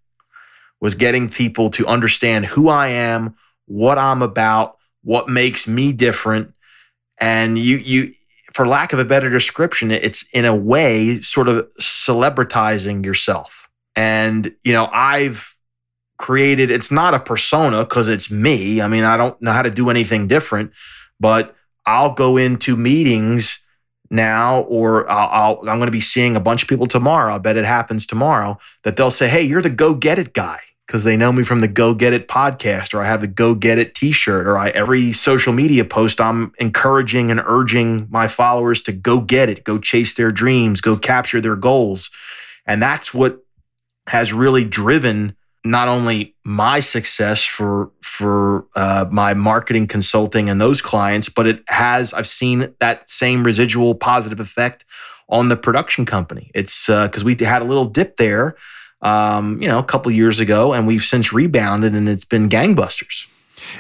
Was 0.82 0.96
getting 0.96 1.30
people 1.30 1.70
to 1.72 1.86
understand 1.86 2.46
who 2.48 2.68
I 2.68 2.88
am, 2.88 3.36
what 3.68 3.98
I'm 3.98 4.22
about, 4.22 4.78
what 5.04 5.30
makes 5.30 5.68
me 5.68 5.94
different, 5.94 6.54
and 7.20 7.58
you 7.58 7.78
you 7.78 8.14
for 8.52 8.68
lack 8.68 8.92
of 8.92 9.00
a 9.00 9.06
better 9.06 9.30
description, 9.30 9.92
it's 9.92 10.30
in 10.32 10.44
a 10.44 10.56
way 10.56 11.22
sort 11.22 11.48
of 11.48 11.70
celebritizing 11.80 13.06
yourself. 13.06 13.70
And 13.96 14.54
you 14.64 14.74
know, 14.74 14.90
I've 14.92 15.56
created 16.18 16.70
it's 16.70 16.92
not 16.92 17.14
a 17.14 17.20
persona 17.20 17.84
because 17.84 18.08
it's 18.08 18.30
me. 18.30 18.82
I 18.82 18.88
mean, 18.88 19.04
I 19.04 19.18
don't 19.18 19.42
know 19.42 19.52
how 19.52 19.62
to 19.62 19.72
do 19.72 19.90
anything 19.90 20.28
different, 20.28 20.72
but 21.22 21.56
I'll 21.86 22.14
go 22.14 22.38
into 22.38 22.76
meetings 22.76 23.64
now, 24.10 24.62
or 24.64 25.10
I'll, 25.10 25.30
I'll 25.30 25.70
I'm 25.70 25.78
going 25.78 25.86
to 25.88 25.92
be 25.92 26.02
seeing 26.02 26.36
a 26.36 26.42
bunch 26.42 26.64
of 26.64 26.70
people 26.70 26.88
tomorrow. 26.88 27.36
I 27.36 27.38
bet 27.38 27.56
it 27.56 27.66
happens 27.66 28.06
tomorrow 28.06 28.58
that 28.84 28.98
they'll 28.98 29.12
say, 29.12 29.30
"Hey, 29.30 29.44
you're 29.44 29.62
the 29.62 29.70
Go 29.70 29.94
Get 29.94 30.20
It 30.20 30.34
guy." 30.34 30.60
Because 30.88 31.06
they 31.06 31.16
know 31.16 31.32
me 31.32 31.44
from 31.44 31.62
the 31.62 31.70
Go 31.70 31.94
Get 31.94 32.12
It 32.12 32.28
podcast, 32.28 32.94
or 32.94 33.00
I 33.00 33.06
have 33.06 33.22
the 33.22 33.28
Go 33.28 33.56
Get 33.56 33.80
It 33.80 33.96
T-shirt, 33.96 34.46
or 34.46 34.58
I 34.58 34.70
every 34.72 35.14
social 35.14 35.54
media 35.54 35.86
post 35.86 36.20
I'm 36.20 36.52
encouraging 36.60 37.32
and 37.32 37.42
urging 37.46 38.08
my 38.10 38.28
followers 38.28 38.82
to 38.82 38.92
go 38.92 39.22
get 39.22 39.48
it, 39.48 39.64
go 39.64 39.78
chase 39.78 40.14
their 40.14 40.32
dreams, 40.32 40.82
go 40.82 40.98
capture 40.98 41.40
their 41.40 41.56
goals, 41.56 42.10
and 42.66 42.82
that's 42.82 43.14
what 43.14 43.40
has 44.08 44.34
really 44.34 44.66
driven 44.66 45.38
not 45.64 45.88
only 45.88 46.36
my 46.44 46.80
success 46.80 47.44
for 47.44 47.92
for 48.02 48.66
uh, 48.76 49.06
my 49.12 49.34
marketing 49.34 49.88
consulting 49.88 50.50
and 50.50 50.60
those 50.60 50.82
clients, 50.82 51.30
but 51.30 51.46
it 51.48 51.62
has 51.68 52.14
I've 52.14 52.28
seen 52.28 52.74
that 52.80 53.10
same 53.10 53.44
residual 53.44 53.96
positive 53.96 54.40
effect 54.40 54.86
on 55.30 55.50
the 55.50 55.56
production 55.56 56.06
company. 56.06 56.52
It's 56.54 56.88
because 56.88 57.24
we 57.24 57.36
had 57.40 57.62
a 57.62 57.66
little 57.66 57.86
dip 57.86 58.18
there, 58.18 58.56
um, 59.02 59.62
you 59.62 59.68
know, 59.68 59.80
a 59.80 59.84
couple 59.84 60.12
years 60.12 60.40
ago, 60.40 60.74
and 60.74 60.88
we've 60.88 61.04
since 61.04 61.32
rebounded, 61.32 61.94
and 61.94 62.10
it's 62.10 62.26
been 62.26 62.50
gangbusters. 62.50 63.28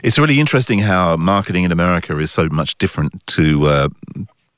It's 0.03 0.17
really 0.17 0.39
interesting 0.39 0.79
how 0.79 1.17
marketing 1.17 1.63
in 1.63 1.71
America 1.71 2.17
is 2.19 2.31
so 2.31 2.47
much 2.49 2.77
different 2.77 3.25
to 3.27 3.65
uh, 3.65 3.89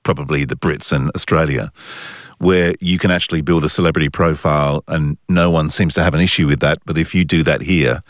probably 0.04 0.46
the 0.46 0.56
Brits 0.56 0.92
and 0.92 1.10
Australia, 1.16 1.72
where 2.44 2.74
you 2.82 2.98
can 3.00 3.10
actually 3.12 3.42
build 3.42 3.64
a 3.64 3.70
celebrity 3.70 4.10
profile 4.10 4.84
and 4.88 5.18
no 5.30 5.50
one 5.50 5.70
seems 5.70 5.94
to 5.96 6.04
have 6.04 6.14
an 6.14 6.20
issue 6.22 6.46
with 6.48 6.60
that. 6.60 6.78
But 6.86 6.98
if 6.98 7.16
you 7.16 7.24
do 7.26 7.42
that 7.44 7.62
here, 7.62 8.02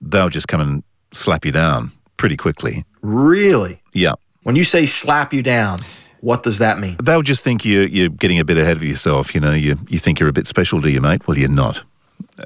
they'll 0.00 0.28
just 0.28 0.48
come 0.48 0.60
and 0.60 0.82
slap 1.12 1.44
you 1.44 1.52
down 1.52 1.92
pretty 2.16 2.36
quickly. 2.36 2.84
Really, 3.02 3.80
Yeah. 3.94 4.14
when 4.42 4.56
you 4.56 4.64
say 4.64 4.86
slap 4.86 5.32
you 5.32 5.42
down, 5.42 5.78
what 6.20 6.42
does 6.42 6.58
that 6.58 6.78
mean? 6.78 6.96
They'll 7.02 7.22
just 7.22 7.44
think 7.44 7.64
you're, 7.64 7.86
you're 7.86 8.10
getting 8.10 8.38
a 8.40 8.44
bit 8.44 8.58
ahead 8.58 8.76
of 8.76 8.82
yourself. 8.82 9.34
You 9.34 9.40
know, 9.40 9.52
you, 9.54 9.76
you 9.88 9.98
think 9.98 10.20
you're 10.20 10.28
a 10.28 10.32
bit 10.34 10.46
special, 10.46 10.80
do 10.80 10.90
you, 10.90 11.00
mate? 11.00 11.26
Well, 11.26 11.38
you're 11.38 11.48
not. 11.48 11.82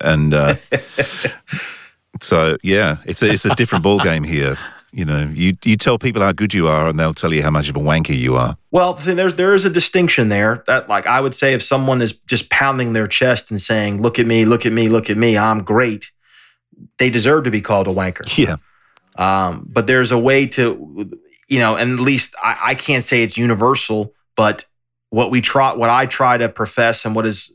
And 0.00 0.32
uh, 0.34 0.54
so, 2.20 2.56
yeah, 2.62 2.98
it's 3.04 3.22
a, 3.22 3.30
it's 3.32 3.44
a 3.44 3.54
different 3.56 3.82
ball 3.82 3.98
game 3.98 4.24
here. 4.24 4.56
You 4.94 5.04
know, 5.04 5.28
you 5.34 5.54
you 5.64 5.76
tell 5.76 5.98
people 5.98 6.22
how 6.22 6.30
good 6.30 6.54
you 6.54 6.68
are, 6.68 6.86
and 6.86 7.00
they'll 7.00 7.14
tell 7.14 7.34
you 7.34 7.42
how 7.42 7.50
much 7.50 7.68
of 7.68 7.76
a 7.76 7.80
wanker 7.80 8.16
you 8.16 8.36
are. 8.36 8.56
Well, 8.70 8.96
see, 8.96 9.12
there's 9.12 9.34
there 9.34 9.52
is 9.52 9.64
a 9.64 9.70
distinction 9.70 10.28
there. 10.28 10.62
That 10.68 10.88
like 10.88 11.08
I 11.08 11.20
would 11.20 11.34
say, 11.34 11.52
if 11.52 11.64
someone 11.64 12.00
is 12.00 12.12
just 12.12 12.48
pounding 12.48 12.92
their 12.92 13.08
chest 13.08 13.50
and 13.50 13.60
saying, 13.60 14.02
"Look 14.02 14.20
at 14.20 14.26
me, 14.26 14.44
look 14.44 14.64
at 14.64 14.72
me, 14.72 14.88
look 14.88 15.10
at 15.10 15.16
me, 15.16 15.36
I'm 15.36 15.64
great," 15.64 16.12
they 16.98 17.10
deserve 17.10 17.42
to 17.44 17.50
be 17.50 17.60
called 17.60 17.88
a 17.88 17.90
wanker. 17.90 18.22
Yeah, 18.38 18.56
Um, 19.16 19.66
but 19.68 19.88
there's 19.88 20.12
a 20.12 20.18
way 20.18 20.46
to, 20.46 21.10
you 21.48 21.58
know, 21.58 21.74
and 21.74 21.94
at 21.94 22.00
least 22.00 22.36
I, 22.40 22.58
I 22.66 22.74
can't 22.76 23.02
say 23.02 23.24
it's 23.24 23.36
universal, 23.36 24.14
but 24.36 24.64
what 25.10 25.32
we 25.32 25.40
try, 25.40 25.72
what 25.72 25.90
I 25.90 26.06
try 26.06 26.38
to 26.38 26.48
profess, 26.48 27.04
and 27.04 27.16
what 27.16 27.26
is 27.26 27.52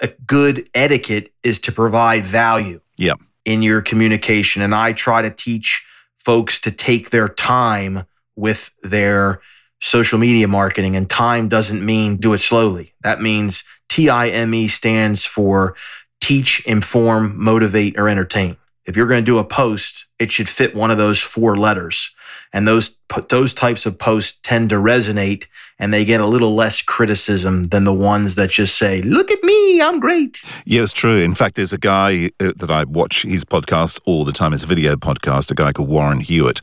a 0.00 0.08
good 0.24 0.68
etiquette 0.72 1.32
is 1.42 1.58
to 1.60 1.72
provide 1.72 2.22
value. 2.22 2.80
Yeah. 2.96 3.14
In 3.44 3.62
your 3.62 3.82
communication, 3.82 4.62
and 4.62 4.72
I 4.72 4.92
try 4.92 5.22
to 5.22 5.30
teach 5.30 5.84
folks 6.26 6.58
to 6.58 6.72
take 6.72 7.10
their 7.10 7.28
time 7.28 8.02
with 8.34 8.74
their 8.82 9.40
social 9.80 10.18
media 10.18 10.48
marketing, 10.48 10.96
and 10.96 11.08
time 11.08 11.46
doesn't 11.46 11.86
mean 11.86 12.16
do 12.16 12.32
it 12.34 12.38
slowly. 12.38 12.94
That 13.02 13.20
means 13.20 13.62
TIME 13.88 14.52
E 14.52 14.66
stands 14.66 15.24
for 15.24 15.76
teach, 16.20 16.66
inform, 16.66 17.40
motivate, 17.40 17.96
or 17.96 18.08
entertain. 18.08 18.56
If 18.84 18.96
you're 18.96 19.06
going 19.06 19.24
to 19.24 19.32
do 19.32 19.38
a 19.38 19.44
post, 19.44 20.06
it 20.18 20.32
should 20.32 20.48
fit 20.48 20.74
one 20.74 20.90
of 20.90 20.98
those 20.98 21.20
four 21.20 21.56
letters. 21.56 22.12
And 22.52 22.66
those 22.66 22.98
those 23.28 23.54
types 23.54 23.86
of 23.86 23.98
posts 23.98 24.38
tend 24.42 24.70
to 24.70 24.76
resonate 24.76 25.46
and 25.78 25.92
they 25.92 26.04
get 26.04 26.20
a 26.20 26.26
little 26.26 26.54
less 26.54 26.80
criticism 26.80 27.64
than 27.64 27.84
the 27.84 27.92
ones 27.92 28.34
that 28.36 28.50
just 28.50 28.76
say, 28.76 29.02
"Look 29.02 29.30
at 29.30 29.42
me, 29.42 29.80
I'm 29.80 30.00
great." 30.00 30.42
yeah, 30.64 30.82
it's 30.82 30.92
true. 30.92 31.16
In 31.16 31.34
fact, 31.34 31.56
there's 31.56 31.72
a 31.72 31.78
guy 31.78 32.30
uh, 32.40 32.52
that 32.56 32.70
I 32.70 32.84
watch 32.84 33.22
his 33.22 33.44
podcast 33.44 34.00
all 34.04 34.24
the 34.24 34.32
time. 34.32 34.52
It's 34.52 34.64
a 34.64 34.66
video 34.66 34.96
podcast. 34.96 35.50
A 35.50 35.54
guy 35.54 35.72
called 35.72 35.88
Warren 35.88 36.20
Huart, 36.20 36.62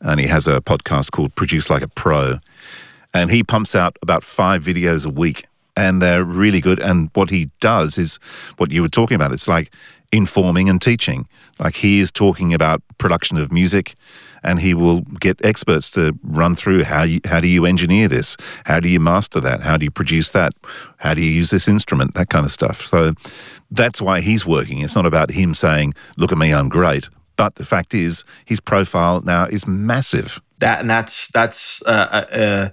and 0.00 0.20
he 0.20 0.26
has 0.28 0.46
a 0.46 0.60
podcast 0.60 1.10
called 1.10 1.34
Produce 1.34 1.70
Like 1.70 1.82
a 1.82 1.88
Pro, 1.88 2.38
and 3.12 3.30
he 3.30 3.42
pumps 3.42 3.74
out 3.74 3.96
about 4.02 4.22
five 4.22 4.62
videos 4.62 5.06
a 5.06 5.10
week, 5.10 5.46
and 5.76 6.00
they're 6.00 6.24
really 6.24 6.60
good. 6.60 6.78
And 6.78 7.10
what 7.14 7.30
he 7.30 7.50
does 7.60 7.98
is 7.98 8.16
what 8.58 8.70
you 8.70 8.82
were 8.82 8.88
talking 8.88 9.16
about. 9.16 9.32
It's 9.32 9.48
like 9.48 9.72
informing 10.12 10.68
and 10.68 10.80
teaching. 10.80 11.26
Like 11.58 11.76
he 11.76 12.00
is 12.00 12.10
talking 12.10 12.52
about 12.52 12.82
production 12.98 13.38
of 13.38 13.52
music, 13.52 13.94
and 14.42 14.60
he 14.60 14.74
will 14.74 15.00
get 15.00 15.42
experts 15.44 15.90
to 15.92 16.16
run 16.22 16.54
through 16.54 16.84
how 16.84 17.02
you, 17.02 17.20
how 17.24 17.40
do 17.40 17.48
you 17.48 17.66
engineer 17.66 18.08
this, 18.08 18.36
how 18.64 18.80
do 18.80 18.88
you 18.88 19.00
master 19.00 19.40
that, 19.40 19.62
how 19.62 19.76
do 19.76 19.84
you 19.84 19.90
produce 19.90 20.30
that, 20.30 20.52
how 20.98 21.14
do 21.14 21.22
you 21.22 21.30
use 21.30 21.50
this 21.50 21.66
instrument, 21.66 22.14
that 22.14 22.28
kind 22.28 22.46
of 22.46 22.52
stuff. 22.52 22.82
So 22.82 23.12
that's 23.70 24.00
why 24.00 24.20
he's 24.20 24.46
working. 24.46 24.80
It's 24.80 24.94
not 24.94 25.06
about 25.06 25.30
him 25.30 25.54
saying, 25.54 25.94
"Look 26.16 26.32
at 26.32 26.38
me, 26.38 26.52
I'm 26.52 26.68
great." 26.68 27.08
But 27.36 27.56
the 27.56 27.64
fact 27.64 27.94
is, 27.94 28.24
his 28.44 28.60
profile 28.60 29.20
now 29.22 29.46
is 29.46 29.66
massive. 29.66 30.40
That 30.58 30.80
and 30.80 30.88
that's 30.88 31.28
that's 31.28 31.82
uh, 31.82 32.08
uh, 32.10 32.34
uh, 32.34 32.68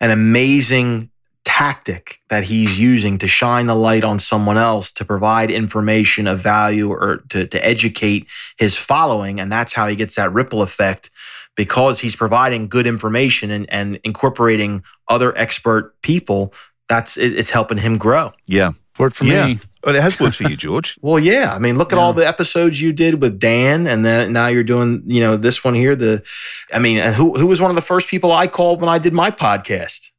an 0.00 0.10
amazing 0.10 1.10
tactic 1.44 2.20
that 2.28 2.44
he's 2.44 2.78
using 2.78 3.18
to 3.18 3.26
shine 3.26 3.66
the 3.66 3.74
light 3.74 4.04
on 4.04 4.18
someone 4.18 4.56
else 4.56 4.92
to 4.92 5.04
provide 5.04 5.50
information 5.50 6.26
of 6.26 6.40
value 6.40 6.90
or 6.90 7.24
to, 7.28 7.46
to 7.46 7.66
educate 7.66 8.26
his 8.58 8.76
following. 8.76 9.40
And 9.40 9.50
that's 9.50 9.72
how 9.72 9.86
he 9.86 9.96
gets 9.96 10.16
that 10.16 10.32
ripple 10.32 10.62
effect 10.62 11.10
because 11.56 12.00
he's 12.00 12.16
providing 12.16 12.68
good 12.68 12.86
information 12.86 13.50
and, 13.50 13.66
and 13.70 13.98
incorporating 14.04 14.82
other 15.08 15.36
expert 15.36 16.00
people. 16.02 16.52
That's 16.88 17.16
it, 17.16 17.38
it's 17.38 17.50
helping 17.50 17.78
him 17.78 17.98
grow. 17.98 18.32
Yeah, 18.46 18.72
Worked 19.00 19.16
for 19.16 19.24
yeah. 19.24 19.46
me. 19.46 19.58
But 19.82 19.96
it 19.96 20.02
has 20.02 20.20
worked 20.20 20.36
for 20.36 20.46
you, 20.46 20.56
George. 20.56 20.98
well 21.02 21.18
yeah. 21.18 21.54
I 21.54 21.58
mean 21.58 21.78
look 21.78 21.90
at 21.90 21.98
all 21.98 22.12
the 22.12 22.26
episodes 22.26 22.82
you 22.82 22.92
did 22.92 23.22
with 23.22 23.38
dan 23.38 23.86
and 23.86 24.04
then 24.04 24.30
now 24.34 24.48
you're 24.48 24.62
doing 24.62 25.02
you 25.06 25.20
know 25.20 25.38
this 25.38 25.64
one 25.64 25.72
here 25.72 25.96
the 25.96 26.22
i 26.70 26.78
mean 26.78 26.98
and 26.98 27.14
who, 27.14 27.32
who 27.32 27.46
was 27.46 27.62
one 27.62 27.70
of 27.70 27.76
the 27.76 27.82
first 27.82 28.10
people 28.10 28.30
i 28.30 28.46
called 28.46 28.80
when 28.80 28.90
i 28.90 28.98
did 28.98 29.14
my 29.14 29.30
podcast 29.30 30.09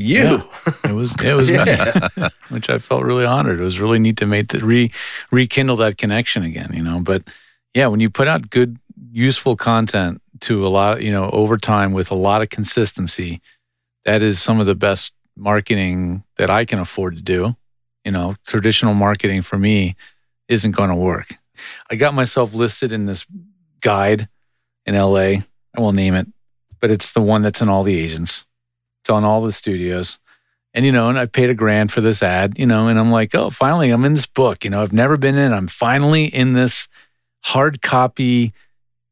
you 0.00 0.42
It 0.84 0.92
was 0.92 1.14
it 1.22 1.34
was 1.34 1.48
Yeah. 1.50 2.08
me, 2.16 2.28
which 2.48 2.70
I 2.70 2.78
felt 2.78 3.04
really 3.04 3.24
honored. 3.24 3.60
It 3.60 3.64
was 3.64 3.80
really 3.80 3.98
neat 3.98 4.16
to 4.18 4.26
make 4.26 4.48
the 4.48 4.58
re 4.58 4.90
rekindle 5.30 5.76
that 5.76 5.98
connection 5.98 6.42
again, 6.42 6.70
you 6.72 6.82
know. 6.82 7.00
But 7.00 7.22
yeah, 7.74 7.86
when 7.88 8.00
you 8.00 8.10
put 8.10 8.28
out 8.28 8.50
good, 8.50 8.78
useful 9.12 9.56
content 9.56 10.20
to 10.40 10.66
a 10.66 10.68
lot, 10.68 11.02
you 11.02 11.12
know, 11.12 11.28
over 11.30 11.56
time 11.56 11.92
with 11.92 12.10
a 12.10 12.14
lot 12.14 12.42
of 12.42 12.48
consistency, 12.50 13.40
that 14.04 14.22
is 14.22 14.40
some 14.40 14.60
of 14.60 14.66
the 14.66 14.74
best 14.74 15.12
marketing 15.36 16.24
that 16.36 16.50
I 16.50 16.64
can 16.64 16.78
afford 16.78 17.16
to 17.16 17.22
do. 17.22 17.54
You 18.04 18.12
know, 18.12 18.34
traditional 18.46 18.94
marketing 18.94 19.42
for 19.42 19.58
me 19.58 19.94
isn't 20.48 20.72
going 20.72 20.88
to 20.90 20.96
work. 20.96 21.34
I 21.90 21.96
got 21.96 22.14
myself 22.14 22.54
listed 22.54 22.92
in 22.92 23.06
this 23.06 23.26
guide 23.80 24.28
in 24.86 24.94
LA. 24.94 25.18
I 25.76 25.78
won't 25.80 25.96
name 25.96 26.14
it, 26.14 26.26
but 26.80 26.90
it's 26.90 27.12
the 27.12 27.20
one 27.20 27.42
that's 27.42 27.60
in 27.60 27.68
all 27.68 27.82
the 27.82 27.98
agents. 27.98 28.46
It's 29.02 29.10
on 29.10 29.24
all 29.24 29.42
the 29.42 29.52
studios. 29.52 30.18
And, 30.72 30.84
you 30.86 30.92
know, 30.92 31.08
and 31.08 31.18
I 31.18 31.26
paid 31.26 31.50
a 31.50 31.54
grand 31.54 31.90
for 31.90 32.00
this 32.00 32.22
ad, 32.22 32.58
you 32.58 32.66
know, 32.66 32.86
and 32.86 32.98
I'm 32.98 33.10
like, 33.10 33.34
oh, 33.34 33.50
finally, 33.50 33.90
I'm 33.90 34.04
in 34.04 34.14
this 34.14 34.26
book. 34.26 34.64
You 34.64 34.70
know, 34.70 34.82
I've 34.82 34.92
never 34.92 35.16
been 35.16 35.36
in. 35.36 35.52
I'm 35.52 35.66
finally 35.66 36.26
in 36.26 36.52
this 36.52 36.88
hard 37.42 37.82
copy, 37.82 38.52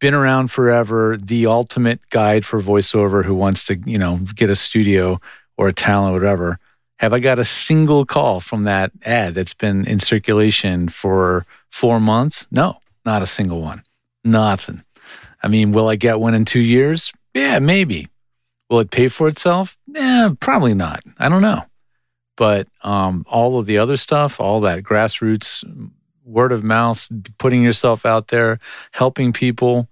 been 0.01 0.15
around 0.15 0.51
forever, 0.53 1.17
the 1.17 1.47
ultimate 1.47 2.01
guide 2.11 2.45
for 2.45 2.61
voiceover 2.61 3.25
who 3.25 3.35
wants 3.35 3.65
to, 3.65 3.79
you 3.85 3.99
know, 3.99 4.21
get 4.37 4.51
a 4.51 4.57
studio 4.57 5.21
or 5.57 5.69
a 5.69 5.73
talent, 5.73 6.15
whatever. 6.15 6.59
Have 7.01 7.13
I 7.13 7.19
got 7.19 7.39
a 7.39 7.45
single 7.45 8.05
call 8.05 8.41
from 8.41 8.65
that 8.65 8.93
ad 9.05 9.35
that's 9.35 9.55
been 9.55 9.87
in 9.87 10.01
circulation 10.01 10.89
for 10.89 11.47
four 11.71 12.01
months? 12.01 12.47
No, 12.51 12.79
not 13.05 13.23
a 13.23 13.27
single 13.27 13.61
one. 13.61 13.83
Nothing. 14.25 14.83
I 15.43 15.49
mean, 15.49 15.73
will 15.73 15.89
I 15.89 15.97
get 15.97 16.21
one 16.21 16.35
in 16.35 16.45
two 16.45 16.61
years? 16.61 17.13
Yeah, 17.35 17.59
maybe. 17.61 18.09
Will 18.69 18.81
it 18.81 18.91
pay 18.91 19.09
for 19.09 19.29
itself? 19.29 19.78
Eh, 19.99 20.31
probably 20.41 20.75
not. 20.75 21.01
I 21.19 21.29
don't 21.29 21.43
know. 21.43 21.63
But 22.37 22.69
um, 22.85 23.25
all 23.29 23.59
of 23.59 23.67
the 23.67 23.79
other 23.79 23.97
stuff, 23.97 24.41
all 24.41 24.61
that 24.61 24.85
grassroots 24.85 25.65
word 26.25 26.53
of 26.53 26.63
mouth, 26.63 27.09
putting 27.39 27.63
yourself 27.63 28.07
out 28.07 28.29
there, 28.29 28.59
helping 28.93 29.33
people, 29.33 29.89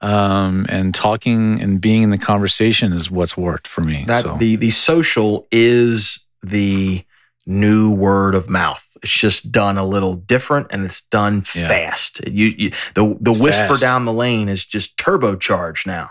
um, 0.00 0.64
and 0.68 0.94
talking 0.94 1.60
and 1.60 1.80
being 1.80 2.02
in 2.02 2.10
the 2.10 2.18
conversation 2.18 2.92
is 2.92 3.10
what's 3.10 3.36
worked 3.36 3.66
for 3.66 3.80
me. 3.80 4.04
that 4.06 4.22
so 4.22 4.36
the 4.36 4.54
the 4.56 4.70
social 4.70 5.48
is 5.50 6.26
the 6.42 7.02
new 7.46 7.92
word 7.92 8.34
of 8.36 8.48
mouth. 8.48 8.84
It's 9.02 9.18
just 9.18 9.50
done 9.50 9.76
a 9.78 9.84
little 9.84 10.14
different 10.14 10.68
and 10.70 10.84
it's 10.84 11.00
done 11.00 11.42
Yeah. 11.54 11.66
fast. 11.66 12.20
You, 12.28 12.46
you 12.46 12.70
the 12.94 13.16
the 13.20 13.32
whisper 13.32 13.68
fast. 13.68 13.80
down 13.82 14.04
the 14.04 14.12
lane 14.12 14.48
is 14.48 14.64
just 14.64 14.96
turbocharged 14.98 15.84
now. 15.86 16.10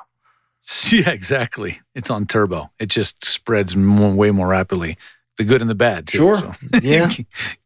yeah, 0.91 1.09
exactly. 1.11 1.79
It's 1.95 2.09
on 2.09 2.25
turbo. 2.25 2.71
It 2.79 2.87
just 2.89 3.25
spreads 3.25 3.75
more, 3.75 4.13
way 4.13 4.31
more 4.31 4.47
rapidly. 4.47 4.97
The 5.37 5.43
good 5.43 5.61
and 5.61 5.69
the 5.69 5.75
bad. 5.75 6.07
Too, 6.07 6.17
Sure. 6.17 6.37
so. 6.37 6.51
Yeah. 6.81 7.09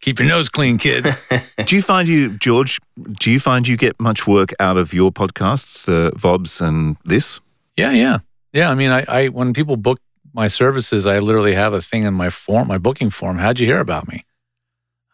Keep 0.01 0.19
your 0.19 0.27
nose 0.27 0.49
clean, 0.49 0.77
kids. 0.77 1.15
do 1.65 1.75
you 1.75 1.81
find 1.81 2.07
you, 2.07 2.37
George? 2.37 2.79
Do 3.19 3.31
you 3.31 3.39
find 3.39 3.67
you 3.67 3.77
get 3.77 3.97
much 3.99 4.27
work 4.27 4.53
out 4.59 4.77
of 4.77 4.93
your 4.93 5.11
podcasts, 5.11 5.85
the 5.85 6.11
Vobs 6.17 6.59
and 6.61 6.97
this? 7.05 7.39
Yeah, 7.77 7.91
yeah, 7.91 8.19
yeah. 8.51 8.69
I 8.69 8.75
mean, 8.75 8.91
I, 8.91 9.05
I 9.07 9.27
when 9.29 9.53
people 9.53 9.77
book 9.77 9.99
my 10.33 10.47
services, 10.47 11.07
I 11.07 11.17
literally 11.17 11.53
have 11.55 11.73
a 11.73 11.79
thing 11.81 12.03
in 12.03 12.13
my 12.13 12.29
form, 12.29 12.67
my 12.67 12.77
booking 12.77 13.09
form. 13.09 13.37
How'd 13.37 13.59
you 13.59 13.65
hear 13.65 13.79
about 13.79 14.07
me? 14.07 14.25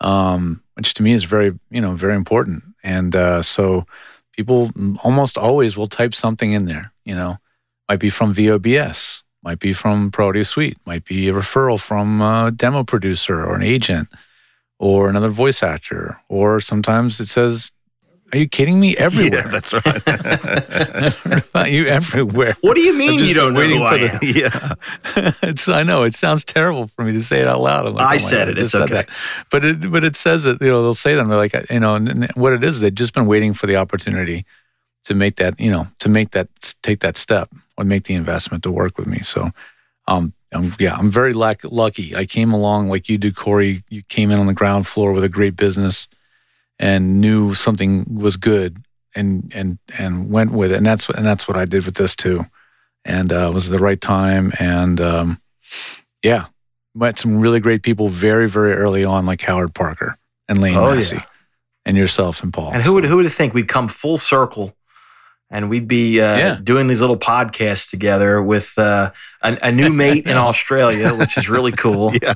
Um, 0.01 0.63
which 0.75 0.93
to 0.95 1.03
me 1.03 1.13
is 1.13 1.23
very, 1.23 1.57
you 1.69 1.81
know, 1.81 1.93
very 1.93 2.15
important. 2.15 2.63
And 2.83 3.15
uh, 3.15 3.41
so 3.43 3.85
people 4.33 4.71
almost 5.03 5.37
always 5.37 5.77
will 5.77 5.87
type 5.87 6.13
something 6.15 6.53
in 6.53 6.65
there. 6.65 6.91
You 7.05 7.15
know, 7.15 7.37
might 7.89 7.99
be 7.99 8.09
from 8.09 8.33
VOBS, 8.33 9.23
might 9.43 9.59
be 9.59 9.73
from 9.73 10.11
Pro 10.11 10.29
Audio 10.29 10.43
Suite, 10.43 10.77
might 10.85 11.05
be 11.05 11.29
a 11.29 11.33
referral 11.33 11.79
from 11.79 12.21
a 12.21 12.51
demo 12.51 12.83
producer 12.83 13.45
or 13.45 13.55
an 13.55 13.63
agent 13.63 14.09
or 14.79 15.09
another 15.09 15.29
voice 15.29 15.63
actor, 15.63 16.17
or 16.29 16.59
sometimes 16.59 17.19
it 17.19 17.27
says. 17.27 17.71
Are 18.33 18.37
you 18.37 18.49
kidding 18.49 18.77
me? 18.77 18.97
Everywhere. 18.97 19.45
Yeah, 19.45 19.47
that's 19.47 19.71
right. 19.71 21.45
about 21.49 21.71
you 21.71 21.85
everywhere. 21.85 22.57
What 22.59 22.75
do 22.75 22.81
you 22.81 22.93
mean 22.93 23.21
you 23.21 23.33
don't 23.33 23.53
know 23.53 23.61
who 23.61 23.81
I 23.81 23.95
am? 23.95 24.19
for 24.19 24.25
yeah. 24.25 24.73
it's 25.43 25.69
I 25.69 25.83
know 25.83 26.03
it 26.03 26.13
sounds 26.13 26.43
terrible 26.43 26.87
for 26.87 27.05
me 27.05 27.13
to 27.13 27.23
say 27.23 27.39
it 27.39 27.47
out 27.47 27.61
loud. 27.61 27.87
Like, 27.93 28.05
I 28.05 28.15
oh 28.15 28.17
said 28.17 28.47
God, 28.49 28.57
it, 28.57 28.57
it's 28.57 28.75
okay. 28.75 28.93
that. 28.95 29.09
But 29.49 29.63
it 29.63 29.89
but 29.89 30.03
it 30.03 30.17
says 30.17 30.45
it. 30.45 30.61
You 30.61 30.67
know, 30.67 30.83
they'll 30.83 30.93
say 30.93 31.15
them. 31.15 31.29
They're 31.29 31.37
like, 31.37 31.55
you 31.69 31.79
know, 31.79 31.95
and, 31.95 32.09
and 32.09 32.29
what 32.31 32.51
it 32.51 32.65
is, 32.65 32.81
they've 32.81 32.93
just 32.93 33.13
been 33.13 33.27
waiting 33.27 33.53
for 33.53 33.65
the 33.65 33.77
opportunity 33.77 34.45
to 35.07 35.15
make 35.15 35.37
that, 35.37 35.57
you 35.59 35.71
know, 35.71 35.87
to 35.99 36.09
make 36.09 36.31
that 36.31 36.49
take 36.83 36.99
that 36.99 37.15
step 37.17 37.49
or 37.77 37.85
make 37.85 38.03
the 38.03 38.13
investment 38.13 38.63
to 38.63 38.71
work 38.71 38.97
with 38.97 39.07
me. 39.07 39.19
So, 39.19 39.49
um, 40.07 40.33
I'm, 40.53 40.73
yeah, 40.79 40.95
I'm 40.95 41.09
very 41.09 41.33
lack, 41.33 41.61
lucky. 41.63 42.13
I 42.15 42.25
came 42.25 42.51
along 42.51 42.89
like 42.89 43.09
you 43.09 43.17
do, 43.17 43.31
Corey. 43.31 43.83
You 43.89 44.03
came 44.03 44.31
in 44.31 44.39
on 44.39 44.47
the 44.47 44.53
ground 44.53 44.85
floor 44.85 45.13
with 45.13 45.23
a 45.23 45.29
great 45.29 45.55
business 45.55 46.07
and 46.79 47.21
knew 47.21 47.53
something 47.53 48.05
was 48.19 48.37
good 48.37 48.77
and 49.15 49.51
and 49.55 49.79
and 49.97 50.29
went 50.29 50.51
with 50.51 50.71
it. 50.71 50.77
And 50.77 50.85
that's 50.85 51.09
and 51.09 51.25
that's 51.25 51.47
what 51.47 51.57
I 51.57 51.65
did 51.65 51.85
with 51.85 51.95
this 51.95 52.15
too. 52.15 52.41
And 53.05 53.31
uh, 53.31 53.49
it 53.49 53.53
was 53.53 53.69
the 53.69 53.79
right 53.79 53.99
time. 53.99 54.51
And 54.59 54.99
um, 54.99 55.41
yeah, 56.21 56.47
met 56.93 57.17
some 57.17 57.39
really 57.39 57.59
great 57.61 57.81
people 57.81 58.09
very 58.09 58.49
very 58.49 58.73
early 58.73 59.05
on, 59.05 59.25
like 59.25 59.41
Howard 59.41 59.73
Parker 59.73 60.17
and 60.49 60.59
Lane 60.59 60.75
Oh, 60.75 60.93
Massey, 60.93 61.15
yeah. 61.15 61.23
and 61.85 61.95
yourself 61.97 62.43
and 62.43 62.53
Paul. 62.53 62.71
And 62.73 62.83
who 62.83 62.93
would 62.93 63.05
who 63.05 63.15
would 63.15 63.25
have 63.25 63.33
think 63.33 63.53
we'd 63.53 63.67
come 63.69 63.87
full 63.87 64.17
circle 64.17 64.73
and 65.49 65.69
we'd 65.69 65.87
be 65.87 66.21
uh, 66.21 66.37
Yeah. 66.37 66.59
doing 66.63 66.87
these 66.87 67.01
little 67.01 67.17
podcasts 67.17 67.89
together 67.89 68.41
with 68.41 68.73
uh, 68.77 69.11
a, 69.41 69.57
a 69.63 69.71
new 69.71 69.89
mate 69.91 70.27
in 70.27 70.37
Australia, 70.37 71.13
which 71.15 71.37
is 71.37 71.49
really 71.49 71.71
cool. 71.71 72.13
Yeah. 72.21 72.33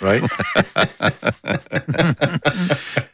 Right? 0.00 0.22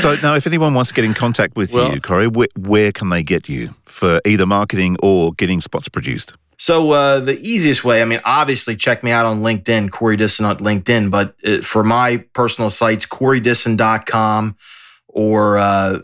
So 0.00 0.14
now, 0.22 0.36
if 0.36 0.46
anyone 0.46 0.72
wants 0.74 0.90
to 0.90 0.94
get 0.94 1.04
in 1.04 1.14
contact 1.14 1.56
with 1.56 1.72
Well- 1.72 1.92
you, 1.92 2.00
Corey, 2.00 2.28
where, 2.28 2.46
where 2.56 2.92
can 2.92 3.08
they 3.08 3.24
get 3.24 3.48
you 3.48 3.70
for 3.86 4.20
either 4.24 4.46
marketing 4.46 4.96
or 5.02 5.32
getting 5.32 5.60
spots 5.60 5.88
produced? 5.88 6.34
So 6.58 6.92
uh, 6.92 7.18
the 7.18 7.36
easiest 7.40 7.84
way, 7.84 8.00
I 8.00 8.04
mean, 8.04 8.20
obviously 8.24 8.76
check 8.76 9.02
me 9.02 9.10
out 9.10 9.26
on 9.26 9.40
LinkedIn, 9.40 9.90
Corey 9.90 10.16
Dissin 10.16 10.44
on 10.46 10.58
LinkedIn, 10.58 11.10
but 11.10 11.34
uh, 11.44 11.62
for 11.62 11.82
my 11.82 12.18
personal 12.34 12.70
sites, 12.70 13.04
CoreyDissin.com 13.04 14.56
or 15.08 15.58
uh, 15.58 15.98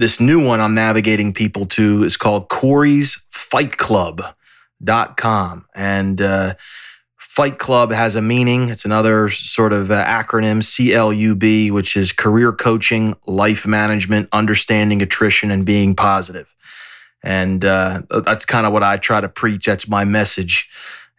this 0.00 0.18
new 0.18 0.42
one 0.42 0.62
I'm 0.62 0.74
navigating 0.74 1.34
people 1.34 1.66
to 1.66 2.02
is 2.04 2.16
called 2.16 2.48
Corey's 2.48 3.26
Fight 3.30 3.76
Club.com. 3.76 5.66
And 5.74 6.20
uh, 6.22 6.54
Fight 7.18 7.58
Club 7.58 7.92
has 7.92 8.16
a 8.16 8.22
meaning. 8.22 8.70
It's 8.70 8.86
another 8.86 9.28
sort 9.28 9.74
of 9.74 9.90
uh, 9.90 10.02
acronym, 10.06 10.62
CLUB, 10.62 11.70
which 11.70 11.98
is 11.98 12.12
career 12.12 12.50
coaching, 12.50 13.14
life 13.26 13.66
management, 13.66 14.30
understanding 14.32 15.02
attrition, 15.02 15.50
and 15.50 15.66
being 15.66 15.94
positive. 15.94 16.56
And 17.22 17.62
uh, 17.62 18.00
that's 18.24 18.46
kind 18.46 18.66
of 18.66 18.72
what 18.72 18.82
I 18.82 18.96
try 18.96 19.20
to 19.20 19.28
preach. 19.28 19.66
That's 19.66 19.86
my 19.86 20.06
message. 20.06 20.70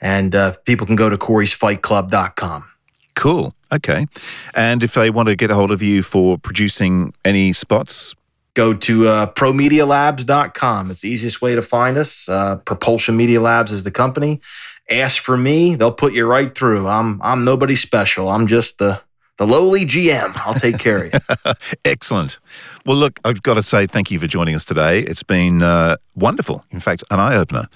And 0.01 0.33
uh, 0.33 0.55
people 0.65 0.87
can 0.87 0.95
go 0.95 1.07
to 1.07 1.17
corey's 1.17 1.53
fight 1.53 1.83
corey'sfightclub.com. 1.83 2.65
Cool. 3.13 3.53
Okay. 3.71 4.07
And 4.55 4.81
if 4.81 4.95
they 4.95 5.11
want 5.11 5.27
to 5.29 5.35
get 5.35 5.51
a 5.51 5.53
hold 5.53 5.69
of 5.69 5.83
you 5.83 6.01
for 6.01 6.39
producing 6.39 7.13
any 7.23 7.53
spots, 7.53 8.15
Go 8.53 8.73
to 8.73 9.07
uh, 9.07 9.31
promedialabs.com. 9.31 10.91
It's 10.91 11.01
the 11.01 11.09
easiest 11.09 11.41
way 11.41 11.55
to 11.55 11.61
find 11.61 11.97
us. 11.97 12.27
Uh, 12.27 12.57
Propulsion 12.57 13.15
Media 13.15 13.39
Labs 13.39 13.71
is 13.71 13.83
the 13.83 13.91
company. 13.91 14.41
Ask 14.89 15.21
for 15.21 15.37
me; 15.37 15.75
they'll 15.75 15.93
put 15.93 16.13
you 16.13 16.25
right 16.25 16.53
through. 16.53 16.87
I'm 16.87 17.21
I'm 17.21 17.45
nobody 17.45 17.77
special. 17.77 18.29
I'm 18.29 18.47
just 18.47 18.77
the 18.77 19.01
the 19.37 19.47
lowly 19.47 19.85
GM. 19.85 20.33
I'll 20.45 20.53
take 20.53 20.77
care 20.77 21.05
of 21.05 21.13
you. 21.13 21.53
excellent. 21.85 22.39
Well, 22.85 22.97
look, 22.97 23.19
I've 23.23 23.41
got 23.41 23.55
to 23.55 23.63
say 23.63 23.87
thank 23.87 24.11
you 24.11 24.19
for 24.19 24.27
joining 24.27 24.53
us 24.53 24.65
today. 24.65 24.99
It's 24.99 25.23
been 25.23 25.63
uh, 25.63 25.95
wonderful. 26.15 26.63
In 26.71 26.79
fact, 26.79 27.03
an 27.09 27.19
eye 27.19 27.35
opener. 27.35 27.67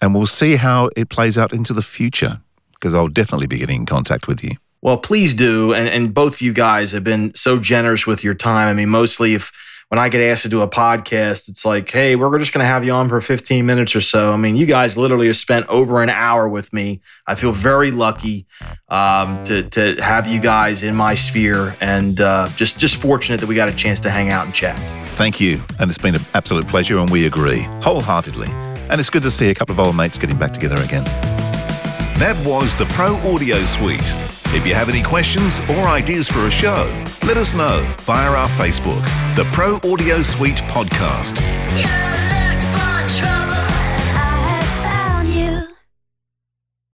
And 0.00 0.14
we'll 0.14 0.26
see 0.26 0.56
how 0.56 0.90
it 0.96 1.08
plays 1.08 1.36
out 1.36 1.52
into 1.52 1.72
the 1.72 1.82
future 1.82 2.40
because 2.74 2.94
I'll 2.94 3.08
definitely 3.08 3.46
be 3.46 3.58
getting 3.58 3.80
in 3.80 3.86
contact 3.86 4.28
with 4.28 4.42
you. 4.42 4.52
Well, 4.82 4.98
please 4.98 5.34
do. 5.34 5.72
And, 5.72 5.88
and 5.88 6.12
both 6.12 6.42
you 6.42 6.52
guys 6.52 6.92
have 6.92 7.04
been 7.04 7.34
so 7.34 7.58
generous 7.58 8.06
with 8.06 8.22
your 8.22 8.34
time. 8.34 8.68
I 8.68 8.74
mean, 8.74 8.90
mostly 8.90 9.34
if 9.34 9.50
when 9.88 9.98
I 9.98 10.08
get 10.08 10.20
asked 10.22 10.42
to 10.42 10.48
do 10.48 10.62
a 10.62 10.68
podcast, 10.68 11.48
it's 11.48 11.64
like, 11.64 11.90
hey, 11.90 12.16
we're 12.16 12.38
just 12.38 12.52
going 12.52 12.62
to 12.62 12.66
have 12.66 12.84
you 12.84 12.92
on 12.92 13.08
for 13.08 13.20
15 13.20 13.64
minutes 13.64 13.94
or 13.94 14.00
so. 14.00 14.32
I 14.32 14.36
mean, 14.36 14.56
you 14.56 14.66
guys 14.66 14.96
literally 14.96 15.26
have 15.28 15.36
spent 15.36 15.66
over 15.68 16.02
an 16.02 16.08
hour 16.08 16.48
with 16.48 16.72
me. 16.72 17.00
I 17.26 17.34
feel 17.34 17.52
very 17.52 17.90
lucky 17.90 18.46
um, 18.88 19.42
to, 19.44 19.62
to 19.70 19.96
have 20.02 20.26
you 20.26 20.40
guys 20.40 20.82
in 20.82 20.94
my 20.94 21.14
sphere 21.14 21.76
and 21.80 22.20
uh, 22.20 22.48
just, 22.56 22.78
just 22.78 22.96
fortunate 22.96 23.40
that 23.40 23.46
we 23.46 23.54
got 23.54 23.68
a 23.68 23.76
chance 23.76 24.00
to 24.00 24.10
hang 24.10 24.30
out 24.30 24.46
and 24.46 24.54
chat. 24.54 24.78
Thank 25.10 25.40
you. 25.40 25.62
And 25.78 25.88
it's 25.88 25.98
been 25.98 26.16
an 26.16 26.22
absolute 26.34 26.66
pleasure, 26.66 26.98
and 26.98 27.08
we 27.08 27.26
agree 27.26 27.66
wholeheartedly. 27.82 28.48
And 28.90 29.00
it's 29.00 29.10
good 29.10 29.22
to 29.22 29.30
see 29.30 29.50
a 29.50 29.54
couple 29.54 29.72
of 29.72 29.80
old 29.80 29.96
mates 29.96 30.18
getting 30.18 30.36
back 30.36 30.52
together 30.52 30.82
again. 30.82 31.04
That 32.18 32.40
was 32.46 32.74
the 32.74 32.86
Pro 32.86 33.16
Audio 33.32 33.58
Suite. 33.60 34.33
If 34.52 34.66
you 34.66 34.74
have 34.74 34.88
any 34.88 35.02
questions 35.02 35.60
or 35.70 35.86
ideas 35.88 36.28
for 36.28 36.46
a 36.46 36.50
show, 36.50 36.86
let 37.26 37.36
us 37.36 37.54
know 37.54 37.82
via 38.00 38.30
our 38.30 38.48
Facebook, 38.48 39.02
the 39.36 39.44
Pro 39.52 39.76
Audio 39.90 40.22
Suite 40.22 40.62
Podcast. 40.68 41.40